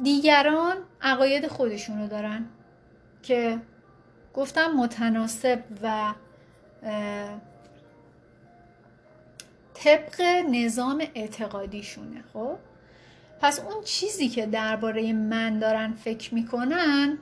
دیگران 0.02 0.76
عقاید 1.02 1.46
خودشونو 1.46 2.08
دارن 2.08 2.46
که 3.22 3.58
گفتم 4.34 4.66
متناسب 4.66 5.62
و 5.82 6.14
طبق 9.74 10.22
نظام 10.50 11.02
اعتقادیشونه 11.14 12.24
خب؟ 12.32 12.56
پس 13.40 13.60
اون 13.60 13.84
چیزی 13.84 14.28
که 14.28 14.46
درباره 14.46 15.12
من 15.12 15.58
دارن 15.58 15.92
فکر 15.92 16.34
می‌کنن 16.34 17.18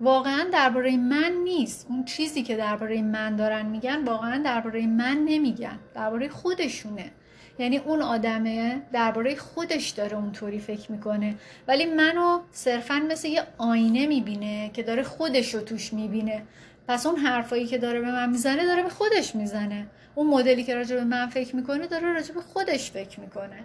واقعا 0.00 0.46
درباره 0.52 0.96
من 0.96 1.32
نیست. 1.44 1.86
اون 1.90 2.04
چیزی 2.04 2.42
که 2.42 2.56
درباره 2.56 3.02
من 3.02 3.36
دارن 3.36 3.66
میگن 3.66 4.04
واقعا 4.04 4.42
درباره 4.42 4.86
من 4.86 5.16
نمیگن. 5.24 5.78
درباره 5.94 6.28
خودشونه. 6.28 7.10
یعنی 7.58 7.78
اون 7.78 8.02
آدمه 8.02 8.82
درباره 8.92 9.36
خودش 9.36 9.88
داره 9.88 10.16
اونطوری 10.16 10.58
فکر 10.58 10.92
می‌کنه. 10.92 11.34
ولی 11.68 11.86
منو 11.86 12.40
صرفا 12.52 13.02
مثل 13.08 13.28
یه 13.28 13.42
آینه 13.58 14.06
می‌بینه 14.06 14.70
که 14.74 14.82
داره 14.82 15.02
خودش 15.02 15.54
رو 15.54 15.60
توش 15.60 15.92
می‌بینه. 15.92 16.42
پس 16.88 17.06
اون 17.06 17.16
حرفایی 17.16 17.66
که 17.66 17.78
داره 17.78 18.00
به 18.00 18.12
من 18.12 18.30
می‌زنه 18.30 18.66
داره 18.66 18.82
به 18.82 18.88
خودش 18.88 19.34
می‌زنه. 19.34 19.86
اون 20.16 20.26
مدلی 20.26 20.64
که 20.64 20.74
راجع 20.74 20.96
به 20.96 21.04
من 21.04 21.26
فکر 21.26 21.56
می‌کنه 21.56 21.86
داره 21.86 22.12
راجع 22.12 22.34
به 22.34 22.40
خودش 22.40 22.90
فکر 22.90 23.20
می‌کنه. 23.20 23.64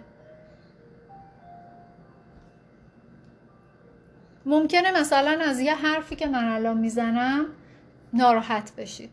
ممکنه 4.46 5.00
مثلا 5.00 5.44
از 5.44 5.60
یه 5.60 5.74
حرفی 5.74 6.16
که 6.16 6.26
من 6.26 6.44
الان 6.44 6.78
می‌زنم 6.78 7.46
ناراحت 8.12 8.72
بشید 8.76 9.10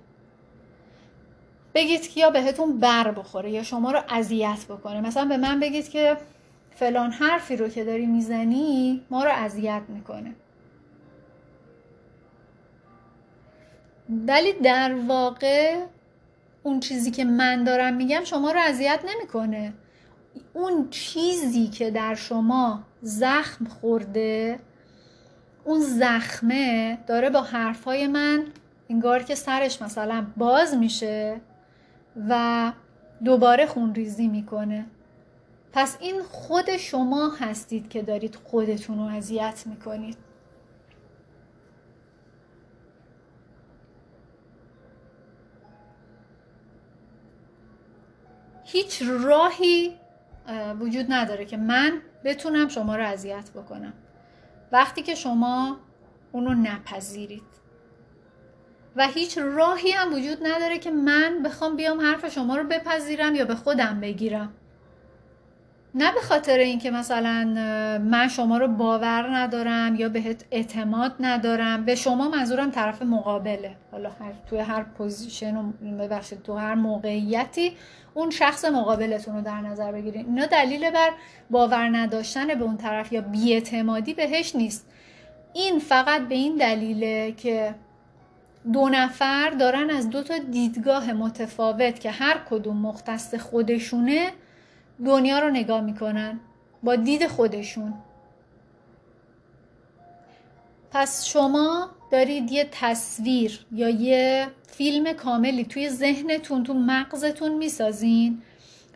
بگید 1.73 2.09
که 2.09 2.19
یا 2.19 2.29
بهتون 2.29 2.79
بر 2.79 3.11
بخوره 3.11 3.51
یا 3.51 3.63
شما 3.63 3.91
رو 3.91 4.01
اذیت 4.09 4.65
بکنه. 4.69 5.01
مثلا 5.01 5.25
به 5.25 5.37
من 5.37 5.59
بگید 5.59 5.89
که 5.89 6.17
فلان 6.71 7.11
حرفی 7.11 7.57
رو 7.57 7.69
که 7.69 7.83
داری 7.83 8.05
می‌زنی 8.05 9.05
ما 9.09 9.23
رو 9.23 9.31
اذیت 9.31 9.81
می‌کنه. 9.87 10.35
ولی 14.09 14.53
در 14.53 14.95
واقع 15.07 15.85
اون 16.69 16.79
چیزی 16.79 17.11
که 17.11 17.25
من 17.25 17.63
دارم 17.63 17.93
میگم 17.93 18.21
شما 18.23 18.51
رو 18.51 18.59
اذیت 18.59 18.99
نمی‌کنه. 19.09 19.73
اون 20.53 20.89
چیزی 20.89 21.67
که 21.67 21.91
در 21.91 22.15
شما 22.15 22.83
زخم 23.01 23.65
خورده 23.65 24.59
اون 25.65 25.79
زخمه 25.79 26.97
داره 27.07 27.29
با 27.29 27.41
حرفای 27.41 28.07
من 28.07 28.43
انگار 28.89 29.23
که 29.23 29.35
سرش 29.35 29.81
مثلا 29.81 30.25
باز 30.37 30.75
میشه 30.75 31.41
و 32.29 32.71
دوباره 33.23 33.65
خونریزی 33.65 34.27
می‌کنه. 34.27 34.85
پس 35.73 35.97
این 35.99 36.21
خود 36.23 36.77
شما 36.77 37.29
هستید 37.39 37.89
که 37.89 38.01
دارید 38.01 38.37
خودتون 38.43 38.97
رو 38.97 39.15
اذیت 39.15 39.63
می‌کنید. 39.65 40.17
هیچ 48.71 49.03
راهی 49.07 49.95
وجود 50.79 51.05
نداره 51.09 51.45
که 51.45 51.57
من 51.57 52.01
بتونم 52.23 52.67
شما 52.67 52.95
رو 52.95 53.03
اذیت 53.03 53.49
بکنم. 53.55 53.93
وقتی 54.71 55.01
که 55.01 55.15
شما 55.15 55.77
اونو 56.31 56.53
نپذیرید. 56.53 57.43
و 58.95 59.07
هیچ 59.07 59.37
راهی 59.37 59.91
هم 59.91 60.13
وجود 60.13 60.37
نداره 60.47 60.77
که 60.77 60.91
من 60.91 61.43
بخوام 61.43 61.75
بیام 61.75 62.01
حرف 62.01 62.29
شما 62.29 62.57
رو 62.57 62.63
بپذیرم 62.63 63.35
یا 63.35 63.45
به 63.45 63.55
خودم 63.55 63.99
بگیرم. 63.99 64.53
نه 65.95 66.11
به 66.11 66.21
خاطر 66.21 66.57
اینکه 66.57 66.91
مثلا 66.91 67.43
من 68.03 68.27
شما 68.27 68.57
رو 68.57 68.67
باور 68.67 69.37
ندارم 69.37 69.95
یا 69.95 70.09
بهت 70.09 70.45
اعتماد 70.51 71.15
ندارم. 71.19 71.85
به 71.85 71.95
شما 71.95 72.29
منظورم 72.29 72.71
طرف 72.71 73.01
مقابله. 73.01 73.75
حالا 73.91 74.09
هر 74.09 74.33
توی 74.49 74.59
هر 74.59 74.83
پوزیشن 74.83 75.57
و 75.57 75.71
ببخشید 75.99 76.43
تو 76.43 76.57
هر 76.57 76.75
موقعیتی 76.75 77.77
اون 78.19 78.29
شخص 78.29 78.65
مقابلتون 78.65 79.35
رو 79.35 79.41
در 79.41 79.61
نظر 79.61 79.91
بگیرید 79.91 80.25
اینا 80.25 80.45
دلیل 80.45 80.91
بر 80.91 81.09
باور 81.49 81.97
نداشتن 81.97 82.47
به 82.47 82.63
اون 82.63 82.77
طرف 82.77 83.13
یا 83.13 83.21
بیاعتمادی 83.21 84.13
بهش 84.13 84.55
نیست. 84.55 84.85
این 85.53 85.79
فقط 85.79 86.21
به 86.21 86.35
این 86.35 86.55
دلیله 86.55 87.31
که 87.31 87.75
دو 88.73 88.89
نفر 88.89 89.49
دارن 89.49 89.89
از 89.89 90.09
دو 90.09 90.23
تا 90.23 90.37
دیدگاه 90.37 91.13
متفاوت 91.13 91.99
که 91.99 92.11
هر 92.11 92.37
کدوم 92.49 92.77
مختص 92.77 93.35
خودشونه 93.35 94.31
دنیا 95.05 95.39
رو 95.39 95.49
نگاه 95.49 95.81
می‌کنن 95.81 96.39
با 96.83 96.95
دید 96.95 97.27
خودشون. 97.27 97.93
پس 100.91 101.25
شما 101.25 101.89
دارید 102.11 102.51
یه 102.51 102.67
تصویر 102.71 103.65
یا 103.71 103.89
یه 103.89 104.47
فیلم 104.67 105.13
کاملی 105.13 105.65
توی 105.65 105.89
ذهنتون 105.89 106.63
تو 106.63 106.73
مغزتون 106.73 107.53
می‌سازین 107.53 108.41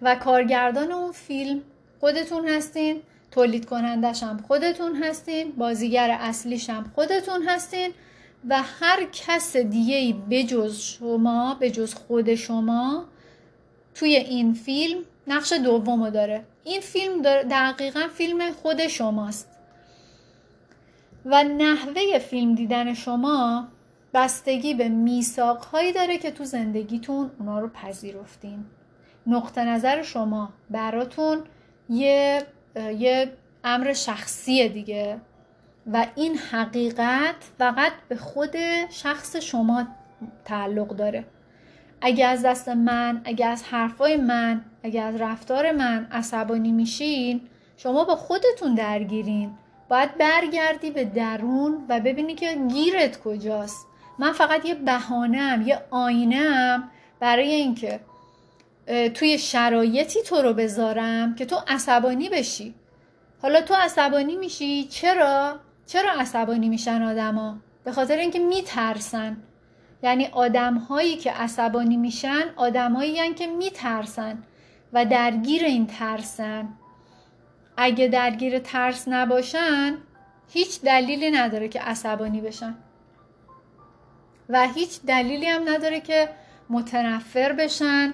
و 0.02 0.15
کارگردان 0.15 0.91
اون 0.91 1.12
فیلم 1.12 1.62
خودتون 1.99 2.47
هستین 2.47 3.02
تولید 3.32 3.65
کنندش 3.65 4.23
هم 4.23 4.38
خودتون 4.47 4.95
هستین 4.95 5.52
بازیگر 5.52 6.17
اصلیش 6.21 6.69
هم 6.69 6.91
خودتون 6.95 7.43
هستین 7.47 7.91
و 8.49 8.62
هر 8.80 9.04
کس 9.12 9.58
دیگه 9.58 9.95
ای 9.95 10.13
بجز 10.13 10.80
شما 10.80 11.58
بجز 11.62 11.93
خود 11.93 12.36
شما 12.36 13.06
توی 13.95 14.15
این 14.15 14.54
فیلم 14.54 15.02
نقش 15.28 15.54
دوم 15.54 16.10
داره. 16.10 16.43
این 16.63 16.82
فیلم 16.82 17.21
دقیقا 17.21 18.08
فیلم 18.13 18.52
خود 18.52 18.88
شماست. 18.88 19.52
و 21.25 21.43
نحوه 21.43 22.19
فیلم 22.19 22.55
دیدن 22.55 22.93
شما 22.93 23.67
بستگی 24.13 24.73
به 24.73 24.89
میثاق 24.89 25.63
هایی 25.63 25.93
داره 25.93 26.17
که 26.17 26.31
تو 26.31 26.43
زندگیتون 26.43 27.31
اونا 27.39 27.59
رو 27.59 27.69
پذیرفتین. 27.69 28.65
نقطه 29.27 29.63
نظر 29.63 30.01
شما 30.01 30.49
براتون 30.69 31.43
یه 31.89 32.43
یه 32.75 33.33
امر 33.63 33.93
شخصی 33.93 34.69
دیگه. 34.69 35.21
و 35.93 36.07
این 36.15 36.38
حقیقت 36.38 37.36
فقط 37.57 37.91
به 38.09 38.15
خود 38.15 38.55
شخص 38.89 39.36
شما 39.36 39.88
تعلق 40.45 40.88
داره. 40.88 41.25
اگه 42.01 42.25
از 42.25 42.45
دست 42.45 42.69
من 42.69 43.21
اگه 43.25 43.45
از 43.45 43.63
حرفای 43.63 44.17
من 44.17 44.62
اگه 44.83 45.01
از 45.01 45.21
رفتار 45.21 45.71
من 45.71 46.07
عصبانی 46.12 46.71
میشین 46.71 47.41
شما 47.77 48.03
با 48.03 48.15
خودتون 48.15 48.75
درگیرین. 48.75 49.51
باید 49.93 50.17
برگردی 50.17 50.91
به 50.91 51.06
درون 51.06 51.86
و 51.89 51.99
ببینی 51.99 52.36
که 52.36 52.56
گیرت 52.56 53.23
کجاست. 53.23 53.88
من 54.19 54.32
فقط 54.32 54.65
یه 54.65 54.73
بهانم 54.73 55.63
یه 55.67 55.82
آینم 55.91 56.91
برای 57.19 57.51
اینکه 57.51 57.99
توی 59.13 59.38
شرایطی 59.38 60.21
تو 60.21 60.36
رو 60.36 60.53
بذارم 60.53 61.36
که 61.36 61.45
تو 61.45 61.56
عصبانی 61.67 62.29
بشی. 62.29 62.73
حالا 63.41 63.62
تو 63.62 63.73
عصبانی 63.73 64.36
میشی؟ 64.36 64.84
چرا؟ 64.84 65.60
چرا 65.86 66.12
عصبانی 66.12 66.69
میشن 66.69 67.01
آدما؟ 67.01 67.58
به 67.84 67.91
خاطر 67.91 68.17
اینکه 68.17 68.39
میترسن. 68.39 69.38
یعنی 70.03 70.25
آدم 70.27 70.77
هایی 70.77 71.17
که 71.17 71.32
عصبانی 71.32 71.97
میشن 71.97 72.43
آدمایی 72.56 73.34
که 73.34 73.47
میترسن 73.47 74.43
و 74.93 75.06
درگیر 75.06 75.63
این 75.63 75.88
ترسن. 75.88 76.67
اگه 77.77 78.07
درگیر 78.07 78.59
ترس 78.59 79.07
نباشن 79.07 79.97
هیچ 80.49 80.81
دلیلی 80.81 81.31
نداره 81.31 81.67
که 81.67 81.79
عصبانی 81.79 82.41
بشن. 82.41 82.75
و 84.50 84.67
هیچ 84.67 85.02
دلیلی 85.02 85.45
هم 85.45 85.69
نداره 85.69 86.00
که 86.00 86.29
متنفر 86.69 87.54
بشن 87.54 88.13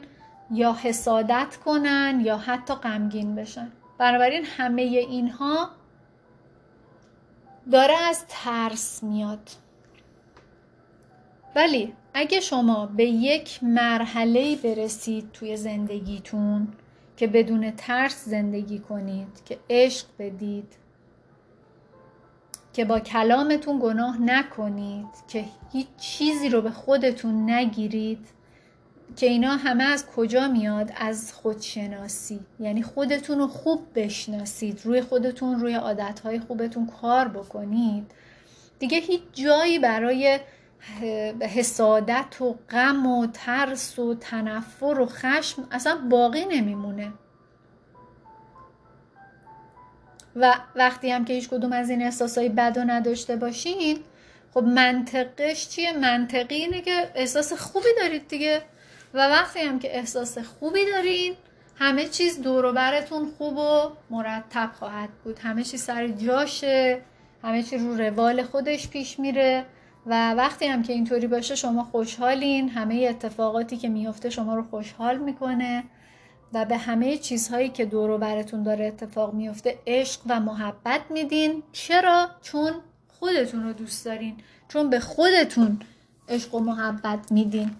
یا 0.51 0.73
حسادت 0.73 1.55
کنن 1.65 2.21
یا 2.23 2.37
حتی 2.37 2.73
غمگین 2.73 3.35
بشن. 3.35 3.71
بنابراین 3.97 4.45
همه 4.45 4.81
اینها 4.81 5.69
داره 7.71 7.97
از 8.09 8.25
ترس 8.27 9.03
میاد. 9.03 9.49
ولی 11.55 11.93
اگه 12.13 12.39
شما 12.39 12.85
به 12.85 13.05
یک 13.05 13.63
مرحله 13.63 14.55
برسید 14.55 15.31
توی 15.31 15.57
زندگیتون 15.57 16.67
که 17.19 17.27
بدون 17.27 17.71
ترس 17.71 18.25
زندگی 18.25 18.79
کنید 18.79 19.27
که 19.45 19.59
عشق 19.69 20.05
بدید 20.19 20.73
که 22.73 22.85
با 22.85 22.99
کلامتون 22.99 23.79
گناه 23.79 24.21
نکنید 24.21 25.07
که 25.27 25.45
هیچ 25.71 25.87
چیزی 25.97 26.49
رو 26.49 26.61
به 26.61 26.71
خودتون 26.71 27.49
نگیرید. 27.49 28.27
که 29.15 29.25
اینا 29.25 29.55
همه 29.55 29.83
از 29.83 30.07
کجا 30.07 30.47
میاد؟ 30.47 30.91
از 30.97 31.33
خودشناسی. 31.33 32.39
یعنی 32.59 32.83
خودتون 32.83 33.39
رو 33.39 33.47
خوب 33.47 33.81
بشناسید 33.95 34.81
روی 34.83 35.01
خودتون 35.01 35.59
روی 35.59 35.73
عادتهای 35.73 36.39
خوبتون 36.39 36.87
کار 37.01 37.27
بکنید. 37.27 38.11
دیگه 38.79 38.97
هیچ 38.97 39.21
جایی 39.33 39.79
برای 39.79 40.39
حسادت 41.41 42.41
و 42.41 42.55
غم 42.69 43.05
و 43.05 43.27
ترس 43.33 43.99
و 43.99 44.15
تنفر 44.15 44.99
و 44.99 45.05
خشم 45.05 45.67
اصلا 45.71 45.97
باقی 46.09 46.45
نمیمونه. 46.45 47.13
و 50.35 50.55
وقتی 50.75 51.11
هم 51.11 51.25
که 51.25 51.33
هیچ 51.33 51.49
کدوم 51.49 51.73
از 51.73 51.89
این 51.89 52.01
احساسای 52.01 52.49
بد 52.49 52.77
و 52.77 52.83
نداشته 52.83 53.35
باشین 53.35 53.99
خب 54.53 54.63
منطقش 54.63 55.69
چیه؟ 55.69 55.97
منطقی 55.97 56.55
اینه 56.55 56.81
که 56.81 57.11
احساس 57.15 57.53
خوبی 57.53 57.89
دارید 58.01 58.27
دیگه. 58.27 58.61
و 59.13 59.17
وقتی 59.17 59.59
هم 59.59 59.79
که 59.79 59.97
احساس 59.97 60.37
خوبی 60.37 60.85
دارین 60.85 61.35
همه 61.75 62.05
چیز 62.05 62.41
دور 62.41 62.71
براتون 62.71 63.31
خوب 63.37 63.57
و 63.57 63.91
مرتب 64.09 64.69
خواهد 64.79 65.09
بود. 65.23 65.39
همه 65.39 65.63
چیز 65.63 65.83
سر 65.83 66.07
جاشه 66.07 67.01
همه 67.43 67.63
چیز 67.63 67.83
رو 67.83 67.97
روال 67.97 68.43
خودش 68.43 68.89
پیش 68.89 69.19
میره. 69.19 69.65
و 70.05 70.33
وقتی 70.33 70.65
هم 70.65 70.83
که 70.83 70.93
اینطوری 70.93 71.27
باشه 71.27 71.55
شما 71.55 71.83
خوشحالین. 71.83 72.69
همه 72.69 73.07
اتفاقاتی 73.09 73.77
که 73.77 73.89
میفته 73.89 74.29
شما 74.29 74.55
رو 74.55 74.63
خوشحال 74.63 75.17
می‌کنه 75.17 75.83
و 76.53 76.65
به 76.65 76.77
همه 76.77 77.17
چیزهایی 77.17 77.69
که 77.69 77.85
دور 77.85 78.17
براتون 78.17 78.63
داره 78.63 78.85
اتفاق 78.85 79.33
میفته 79.33 79.79
عشق 79.87 80.21
و 80.29 80.39
محبت 80.39 81.01
میدین. 81.09 81.63
چرا؟ 81.71 82.29
چون 82.41 82.73
خودتون 83.07 83.63
رو 83.63 83.73
دوست 83.73 84.05
دارین. 84.05 84.37
چون 84.67 84.89
به 84.89 84.99
خودتون 84.99 85.79
عشق 86.29 86.55
و 86.55 86.59
محبت 86.59 87.31
میدین. 87.31 87.71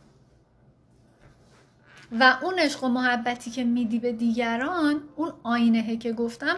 و 2.20 2.38
اون 2.41 2.59
عشق 2.59 2.84
و 2.84 2.88
محبتی 2.88 3.51
که 3.51 3.63
میدی 3.63 3.99
به 3.99 4.11
دیگران 4.11 5.01
اون 5.15 5.34
آینهه 5.43 5.97
که 5.97 6.13
گفتم 6.13 6.55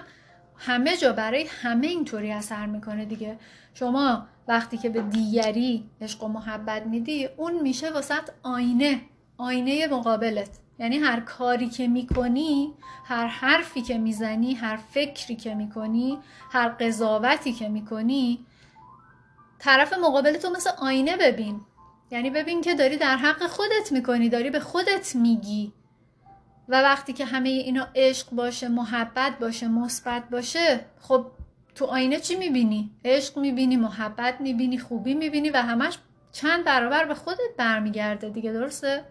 همه 0.58 0.98
جا 0.98 1.14
برای 1.14 1.48
همه 1.62 1.88
اینطوری 1.88 2.32
اثر 2.32 2.66
می‌کنه 2.66 3.06
دیگه. 3.06 3.38
شما 3.74 4.26
وقتی 4.52 4.78
که 4.78 4.90
به 4.90 5.02
دیگری 5.02 5.90
عشق 6.02 6.24
و 6.24 6.28
محبت 6.28 6.86
میدی 6.86 7.26
اون 7.38 7.62
میشه 7.62 7.92
واسط 7.92 8.30
آینه 8.44 9.02
آینه 9.38 9.88
مقابلت. 9.88 10.50
یعنی 10.80 10.98
هر 10.98 11.20
کاری 11.20 11.70
که 11.70 11.88
می‌کنی 11.88 12.74
هر 13.06 13.28
حرفی 13.28 13.82
که 13.82 13.98
می‌زنی 13.98 14.54
هر 14.54 14.78
فکری 14.78 15.36
که 15.36 15.56
می‌کنی 15.56 16.18
هر 16.52 16.70
قضاوتی 16.70 17.54
که 17.54 17.70
می‌کنی 17.70 18.46
طرف 19.60 19.94
مقابلتو 19.94 20.50
مثل 20.50 20.70
آینه 20.78 21.18
ببین. 21.18 21.62
یعنی 22.12 22.30
ببین 22.30 22.62
که 22.62 22.76
داری 22.76 22.98
در 22.98 23.16
حق 23.18 23.48
خودت 23.48 23.92
می‌کنی 23.92 24.30
داری 24.30 24.50
به 24.50 24.60
خودت 24.60 25.16
میگی. 25.16 25.74
و 26.70 26.82
وقتی 26.82 27.14
که 27.14 27.26
همه 27.26 27.50
اینا 27.50 27.88
عشق 27.96 28.30
باشه 28.30 28.68
محبت 28.68 29.40
باشه 29.40 29.68
مثبت 29.68 30.30
باشه 30.30 30.86
خب 31.00 31.26
تو 31.76 31.86
آینه 31.86 32.20
چی 32.20 32.36
می‌بینی؟ 32.36 32.92
عشق 33.06 33.38
می‌بینی 33.38 33.78
محبت 33.78 34.42
می‌بینی 34.42 34.80
خوبی 34.80 35.14
می‌بینی 35.14 35.50
و 35.50 35.58
همش 35.58 35.98
چند 36.32 36.66
برابر 36.66 37.06
به 37.06 37.16
خودت 37.16 37.40
برمیگرده 37.58 38.30
دیگه 38.30 38.52
درسته؟ 38.52 39.04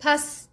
پس 0.00 0.48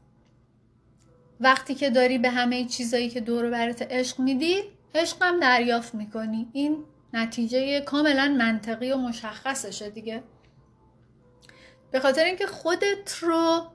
وقتی 1.39 1.75
که 1.75 1.89
داری 1.89 2.17
به 2.17 2.29
همه 2.29 2.65
چیزایی 2.65 3.09
که 3.09 3.21
دور 3.21 3.49
برات 3.49 3.81
عشق 3.81 4.19
میدی 4.19 4.63
عشقم 4.95 5.39
دریافت 5.39 5.95
می‌کنی 5.95 6.49
این 6.53 6.83
نتیجه 7.13 7.81
کاملا 7.81 8.35
منطقی 8.39 8.91
و 8.91 8.97
مشخصشه 8.97 9.89
دیگه 9.89 10.23
به 11.91 11.99
خاطر 11.99 12.23
اینکه 12.23 12.47
خودت 12.47 13.17
رو 13.21 13.67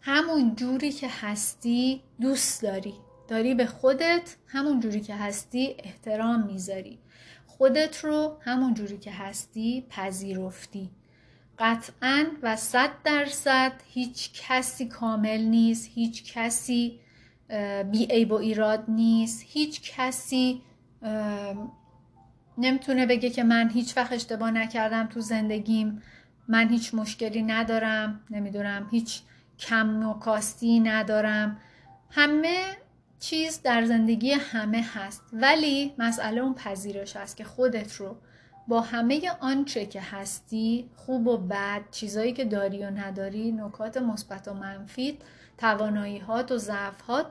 همون 0.00 0.54
جوری 0.54 0.92
که 0.92 1.08
هستی 1.20 2.02
دوست 2.20 2.62
داری. 2.62 2.94
داری 3.28 3.54
به 3.54 3.66
خودت 3.66 4.36
همون 4.46 4.80
جوری 4.80 5.00
که 5.00 5.14
هستی 5.14 5.76
احترام 5.78 6.46
می‌ذاری. 6.46 6.98
خودت 7.46 8.04
رو 8.04 8.36
همون 8.40 8.74
جوری 8.74 8.98
که 8.98 9.12
هستی 9.12 9.86
پذیرفتی. 9.88 10.90
قطعا 11.58 12.26
و 12.42 12.56
صد 12.56 12.90
درصد 13.04 13.72
هیچ 13.86 14.30
کسی 14.34 14.88
کامل 14.88 15.40
نیست 15.40 15.90
هیچ 15.94 16.32
کسی 16.32 17.00
بی 17.90 18.06
عیب 18.06 18.32
و 18.32 18.34
ایراد 18.34 18.84
نیست 18.88 19.44
هیچ 19.46 19.92
کسی 19.96 20.62
نمی‌تونه 22.58 23.06
بگه 23.06 23.30
که 23.30 23.44
من 23.44 23.70
هیچ 23.70 23.96
وقت 23.96 24.12
اشتباه 24.12 24.50
نکردم 24.50 25.06
تو 25.06 25.20
زندگیم. 25.20 26.02
من 26.50 26.68
هیچ 26.68 26.94
مشکلی 26.94 27.42
ندارم 27.42 28.20
نمی‌دونم 28.30 28.88
هیچ 28.90 29.22
کم 29.58 30.08
و 30.08 30.14
کاستی 30.14 30.80
ندارم. 30.80 31.60
همه 32.10 32.64
چیز 33.20 33.62
در 33.62 33.84
زندگی 33.84 34.32
همه 34.32 34.86
هست 34.94 35.22
ولی 35.32 35.94
مسئله 35.98 36.40
اون 36.40 36.54
پذیرش 36.54 37.16
هست 37.16 37.36
که 37.36 37.44
خودت 37.44 37.94
رو 37.94 38.16
با 38.68 38.80
همه 38.80 39.30
آنچه 39.40 39.86
که 39.86 40.00
هستی 40.00 40.90
خوب 40.96 41.26
و 41.26 41.36
بد 41.36 41.80
چیزایی 41.90 42.32
که 42.32 42.44
داری 42.44 42.84
و 42.84 42.90
نداری 42.90 43.52
نکات 43.52 43.96
مثبت 43.96 44.48
و 44.48 44.54
منفی 44.54 45.18
توانایی 45.58 46.18
هات 46.18 46.52
و 46.52 46.58
ضعف 46.58 47.00
هات 47.00 47.26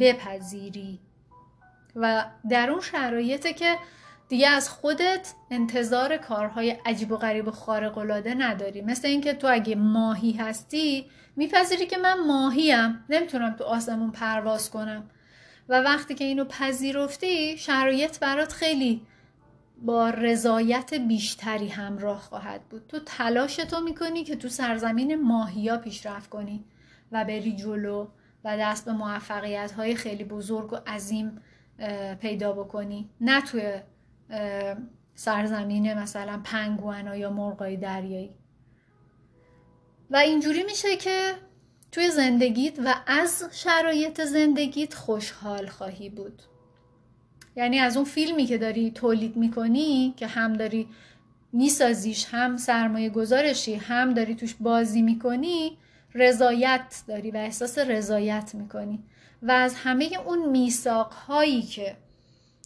بپذیری. 0.00 0.98
و 1.96 2.24
در 2.50 2.70
اون 2.70 2.80
شرایطه 2.80 3.52
که 3.52 3.76
دیگه 4.28 4.48
از 4.48 4.68
خودت 4.68 5.32
انتظار 5.50 6.16
کارهای 6.16 6.70
عجیب 6.70 7.12
و 7.12 7.16
غریب 7.16 7.48
و 7.48 7.50
خارق 7.50 7.98
العاده 7.98 8.34
نداری. 8.34 8.82
مثل 8.82 9.08
اینکه 9.08 9.34
تو 9.34 9.46
اگه 9.50 9.74
ماهی 9.74 10.32
هستی 10.32 11.06
میپذیری 11.36 11.86
که 11.86 11.98
من 11.98 12.26
ماهیم. 12.26 13.04
نمی‌تونم 13.10 13.54
تو 13.54 13.64
آسمون 13.64 14.10
پرواز 14.10 14.70
کنم. 14.70 15.10
و 15.68 15.80
وقتی 15.80 16.14
که 16.14 16.24
اینو 16.24 16.44
پذیرفتی 16.44 17.58
شرایط 17.58 18.18
برات 18.18 18.52
خیلی 18.52 19.02
با 19.82 20.10
رضایت 20.10 20.94
بیشتری 20.94 21.68
همراه 21.68 22.18
خواهد 22.18 22.60
بود. 22.70 22.86
تو 22.88 22.98
تلاش 23.06 23.56
تو 23.56 23.80
می‌کنی 23.80 24.24
که 24.24 24.36
تو 24.36 24.48
سرزمین 24.48 25.22
ماهیا 25.22 25.76
پیشرفت 25.76 26.30
کنی 26.30 26.64
و 27.12 27.24
بری 27.24 27.56
جلو 27.56 28.06
و 28.44 28.56
دست 28.58 28.84
به 28.84 28.92
موفقیت 28.92 29.72
های 29.72 29.94
خیلی 29.94 30.24
بزرگ 30.24 30.72
و 30.72 30.76
عظیم 30.86 31.42
پیدا 32.20 32.52
بکنی. 32.52 33.10
نه 33.20 33.40
توی 33.40 33.80
سرزمین 35.14 35.94
مثلا 35.94 36.40
پنگوانا 36.44 37.16
یا 37.16 37.30
مرغای 37.30 37.76
دریایی. 37.76 38.30
و 40.10 40.16
اینجوری 40.16 40.62
میشه 40.62 40.96
که 40.96 41.34
توی 41.92 42.10
زندگیت 42.10 42.78
و 42.84 42.94
از 43.06 43.44
شرایط 43.52 44.20
زندگیت 44.20 44.94
خوشحال 44.94 45.66
خواهی 45.66 46.10
بود. 46.10 46.42
یعنی 47.56 47.78
از 47.78 47.96
اون 47.96 48.04
فیلمی 48.04 48.46
که 48.46 48.58
داری 48.58 48.90
تولید 48.90 49.36
می‌کنی 49.36 50.14
که 50.16 50.26
هم 50.26 50.52
داری 50.52 50.88
میسازیش 51.52 52.26
هم 52.30 52.56
سرمایه 52.56 53.10
گذارشی 53.10 53.74
هم 53.74 54.14
داری 54.14 54.34
توش 54.34 54.54
بازی 54.60 55.02
می‌کنی 55.02 55.78
رضایت 56.14 57.02
داری 57.08 57.30
و 57.30 57.36
احساس 57.36 57.78
رضایت 57.78 58.50
می‌کنی. 58.54 59.02
و 59.42 59.50
از 59.50 59.74
همه 59.74 60.10
اون 60.26 60.48
میساق 60.48 61.12
هایی 61.12 61.62
که 61.62 61.96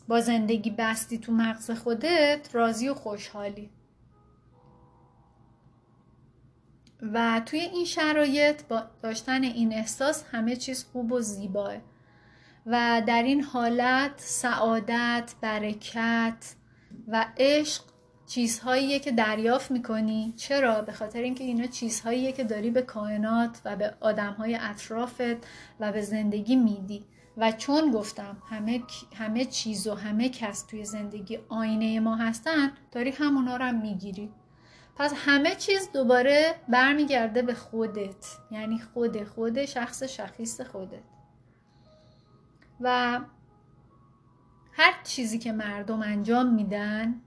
با 0.09 0.21
زندگی 0.21 0.71
بستی 0.71 1.19
تو 1.19 1.33
مغز 1.33 1.71
خودت 1.71 2.49
راضی 2.53 2.89
و 2.89 2.95
خوشحالی. 2.95 3.71
و 7.03 7.43
توی 7.47 7.61
این 7.61 7.85
شرایط 7.85 8.63
با 8.63 8.83
داشتن 9.03 9.43
این 9.43 9.73
احساس 9.73 10.25
همه 10.33 10.57
چیز 10.57 10.85
خوب 10.85 11.13
و 11.13 11.21
زیباه. 11.21 11.75
و 12.67 13.03
در 13.07 13.23
این 13.23 13.43
حالت 13.43 14.13
سعادت 14.17 15.35
برکت 15.41 16.55
و 17.09 17.27
عشق 17.39 17.83
چیزهاییه 18.27 18.99
که 18.99 19.13
دریافت 19.13 19.71
می‌کنی. 19.71 20.35
چرا؟ 20.37 20.83
به 20.83 20.93
خاطر 20.93 21.21
اینکه 21.21 21.45
اینا 21.45 21.67
چیزهاییه 21.67 22.33
که 22.33 22.45
داری 22.45 22.71
به 22.71 22.83
کائنات 22.83 23.61
و 23.65 23.77
به 23.77 23.95
آدمهای 24.01 24.59
اطرافت 24.61 25.47
و 25.81 25.93
به 25.93 26.03
زندگی 26.03 26.57
میدی. 26.57 27.05
و 27.37 27.53
چون 27.53 27.91
گفتم 27.91 28.37
همه, 28.51 28.83
همه 29.15 29.45
چیز 29.45 29.87
و 29.87 29.95
همه 29.95 30.29
کس 30.29 30.63
توی 30.63 30.85
زندگی 30.85 31.39
آینه 31.49 32.01
ما 32.01 32.17
هستن 32.17 32.73
داری 32.91 33.11
همونا 33.11 33.57
رو 33.57 33.65
هم 33.65 33.81
می‌گیری. 33.81 34.31
پس 34.97 35.13
همه 35.17 35.55
چیز 35.55 35.93
دوباره 35.93 36.55
برمیگرده 36.69 37.43
به 37.43 37.55
خودت. 37.55 38.27
یعنی 38.51 38.79
خود 38.79 39.25
خود 39.25 39.65
شخص 39.65 40.03
شخیص 40.03 40.61
خودت. 40.61 41.03
و 42.81 43.21
هر 44.73 44.95
چیزی 45.05 45.39
که 45.39 45.53
مردم 45.53 46.03
انجام 46.03 46.55
میدن 46.55 47.21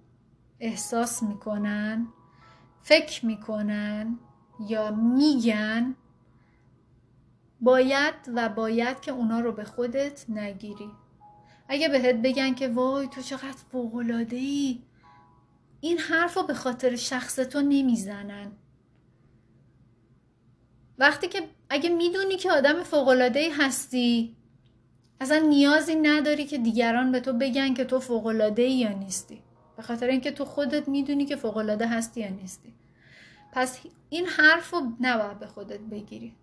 احساس 0.60 1.24
می‌کنن 1.24 2.08
فکر 2.82 3.26
می‌کنن 3.26 4.20
یا 4.70 4.92
میگن 4.92 5.96
باید 7.62 8.14
و 8.36 8.50
باید 8.50 9.00
که 9.00 9.12
اونا 9.12 9.40
رو 9.40 9.52
به 9.52 9.64
خودت 9.64 10.26
نگیری. 10.30 10.92
اگه 11.68 11.90
بهت 11.90 12.16
بگن 12.16 12.54
که 12.54 12.68
وای 12.68 13.08
تو 13.08 13.22
چقدر 13.22 13.58
فوقلاده 13.72 14.36
ای 14.36 14.82
این 15.82 15.98
حرف 15.98 16.38
رو 16.38 16.44
به 16.44 16.54
خاطر 16.54 16.96
شخص 16.96 17.36
تو 17.36 17.62
نمی‌زنن. 17.62 18.52
وقتی 20.98 21.28
که 21.28 21.42
اگه 21.70 21.90
می‌دونی 21.90 22.38
که 22.38 22.52
آدم 22.52 22.84
فوقالعاده 22.84 23.50
هستی 23.58 24.36
اصلا 25.22 25.38
نیازی 25.38 25.96
نداری 25.96 26.46
که 26.46 26.58
دیگران 26.58 27.12
به 27.12 27.20
تو 27.20 27.34
بگن 27.34 27.74
که 27.74 27.86
تو 27.86 28.00
فوقالعاده 28.00 28.64
یا 28.64 28.90
نیستی. 28.90 29.42
به 29.78 29.84
خاطر 29.84 30.08
اینکه 30.08 30.32
تو 30.32 30.46
خودت 30.46 30.88
می‌دونی 30.88 31.26
که 31.26 31.36
فوقالعاده 31.36 31.88
هستی 31.88 32.22
یا 32.22 32.30
نیستی. 32.30 32.74
پس 33.52 33.80
این 34.10 34.26
حرف 34.26 34.74
رو 34.74 34.82
نباید 35.00 35.40
به 35.40 35.48
خودت 35.48 35.80
بگیری. 35.80 36.36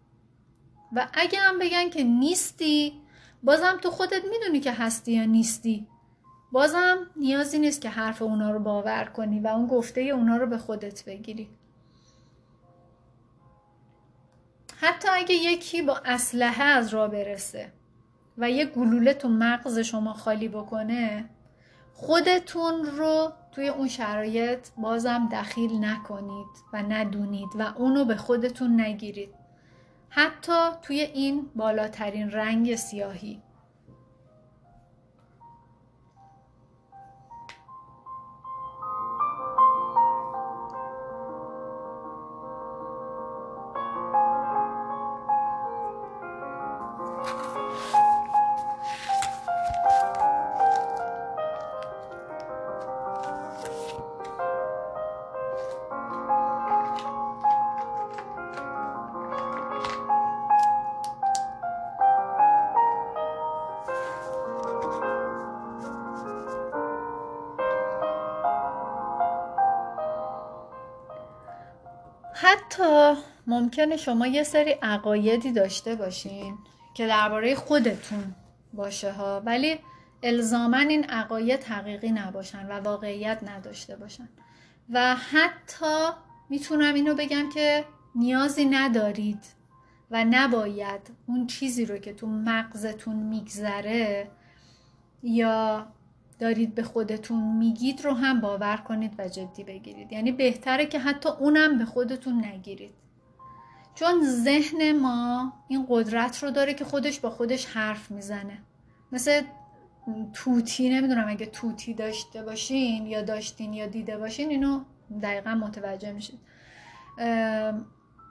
و 0.92 1.08
اگه 1.12 1.38
هم 1.38 1.58
بگن 1.58 1.90
که 1.90 2.04
نیستی 2.04 3.00
بازم 3.42 3.78
تو 3.82 3.90
خودت 3.90 4.22
می‌دونی 4.24 4.60
که 4.60 4.72
هستی 4.72 5.12
یا 5.12 5.24
نیستی. 5.24 5.86
بازم 6.52 6.98
نیازی 7.16 7.58
نیست 7.58 7.80
که 7.80 7.88
حرف 7.88 8.22
اونا 8.22 8.50
رو 8.50 8.58
باور 8.58 9.04
کنی 9.04 9.40
و 9.40 9.46
اون 9.46 9.66
گفته 9.66 10.00
اونا 10.00 10.36
رو 10.36 10.46
به 10.46 10.58
خودت 10.58 11.04
بگیری. 11.04 11.48
حتی 14.80 15.08
اگه 15.08 15.34
یکی 15.34 15.82
با 15.82 16.00
اسلحه 16.04 16.64
از 16.64 16.88
راه 16.88 17.08
برسه 17.08 17.72
و 18.38 18.50
یه 18.50 18.64
گلوله 18.64 19.14
تو 19.14 19.28
مغز 19.28 19.78
شما 19.78 20.12
خالی 20.12 20.48
بکنه 20.48 21.24
خودتون 21.94 22.84
رو 22.84 23.32
توی 23.52 23.68
اون 23.68 23.88
شرایط 23.88 24.68
بازم 24.76 25.28
دخیل 25.32 25.84
نکنید 25.84 26.46
و 26.72 26.82
ندونید 26.82 27.48
و 27.54 27.72
اونو 27.76 28.04
به 28.04 28.16
خودتون 28.16 28.80
نگیرید. 28.80 29.41
حتی 30.14 30.70
توی 30.82 31.00
این 31.00 31.50
بالاترین 31.54 32.30
رنگ 32.30 32.76
سیاهی. 32.76 33.42
ممکنه 73.72 73.96
شما 73.96 74.26
یه 74.26 74.42
سری 74.42 74.70
عقایدی 74.70 75.52
داشته 75.52 75.94
باشین 75.94 76.58
که 76.94 77.06
درباره 77.06 77.54
خودتون 77.54 78.34
باشه 78.72 79.12
ها 79.12 79.42
ولی 79.44 79.78
الزاما 80.22 80.76
این 80.76 81.04
عقاید 81.04 81.64
حقیقی 81.64 82.10
نباشن 82.10 82.66
و 82.66 82.80
واقعیت 82.80 83.40
نداشته 83.42 83.96
باشن. 83.96 84.28
و 84.90 85.16
حتی 85.16 86.08
می‌تونم 86.50 86.94
اینو 86.94 87.14
بگم 87.14 87.48
که 87.54 87.84
نیازی 88.14 88.64
ندارید 88.64 89.44
و 90.10 90.24
نباید 90.24 91.10
اون 91.26 91.46
چیزی 91.46 91.84
رو 91.84 91.98
که 91.98 92.12
تو 92.12 92.26
مغزتون 92.26 93.16
میگذره 93.16 94.30
یا 95.22 95.86
دارید 96.38 96.74
به 96.74 96.82
خودتون 96.82 97.56
میگید 97.56 98.04
رو 98.04 98.14
هم 98.14 98.40
باور 98.40 98.76
کنید 98.76 99.14
و 99.18 99.28
جدی 99.28 99.64
بگیرید. 99.64 100.12
یعنی 100.12 100.32
بهتره 100.32 100.86
که 100.86 100.98
حتی 100.98 101.28
اونم 101.28 101.78
به 101.78 101.84
خودتون 101.84 102.44
نگیرید. 102.44 103.01
چون 103.94 104.22
ذهن 104.24 104.92
ما 104.92 105.52
این 105.68 105.86
قدرت 105.88 106.42
رو 106.42 106.50
داره 106.50 106.74
که 106.74 106.84
خودش 106.84 107.20
با 107.20 107.30
خودش 107.30 107.66
حرف 107.66 108.10
می‌زنه. 108.10 108.58
مثل 109.12 109.42
توتی 110.32 110.90
نمی‌دونم 110.90 111.28
اگه 111.28 111.46
توتی 111.46 111.94
داشته 111.94 112.42
باشین 112.42 113.06
یا 113.06 113.22
داشتین 113.22 113.72
یا 113.72 113.86
دیده 113.86 114.18
باشین 114.18 114.50
اینو 114.50 114.80
دقیقا 115.22 115.54
متوجه 115.54 116.12
میشید. 116.12 116.40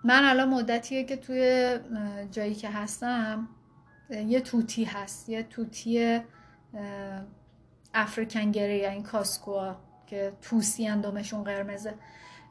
من 0.03 0.25
الان 0.25 0.49
مدتیه 0.49 1.03
که 1.03 1.17
توی 1.17 1.77
جایی 2.31 2.55
که 2.55 2.69
هستم 2.69 3.49
یه 4.09 4.41
توتی 4.41 4.83
هست. 4.83 5.29
یه 5.29 5.43
توتی 5.43 6.21
افریکن 7.93 8.51
گره 8.51 8.77
یا 8.77 8.89
این 8.89 9.03
کاسکوها 9.03 9.75
که 10.07 10.33
توسی 10.41 10.87
اندامشون 10.87 11.43
قرمزه. 11.43 11.93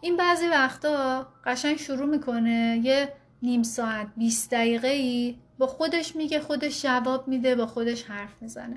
این 0.00 0.16
بعضی 0.16 0.48
وقتا 0.48 1.26
قشنگ 1.44 1.76
شروع 1.76 2.06
می‌کنه 2.06 2.80
یه 2.84 3.12
نیم 3.42 3.62
ساعت 3.62 4.06
20 4.16 4.50
دقیقه 4.50 4.88
ای 4.88 5.38
با 5.58 5.66
خودش 5.66 6.16
میگه 6.16 6.40
خودش 6.40 6.82
جواب 6.82 7.28
میده 7.28 7.54
با 7.54 7.66
خودش 7.66 8.02
حرف 8.02 8.32
می‌زنه. 8.40 8.76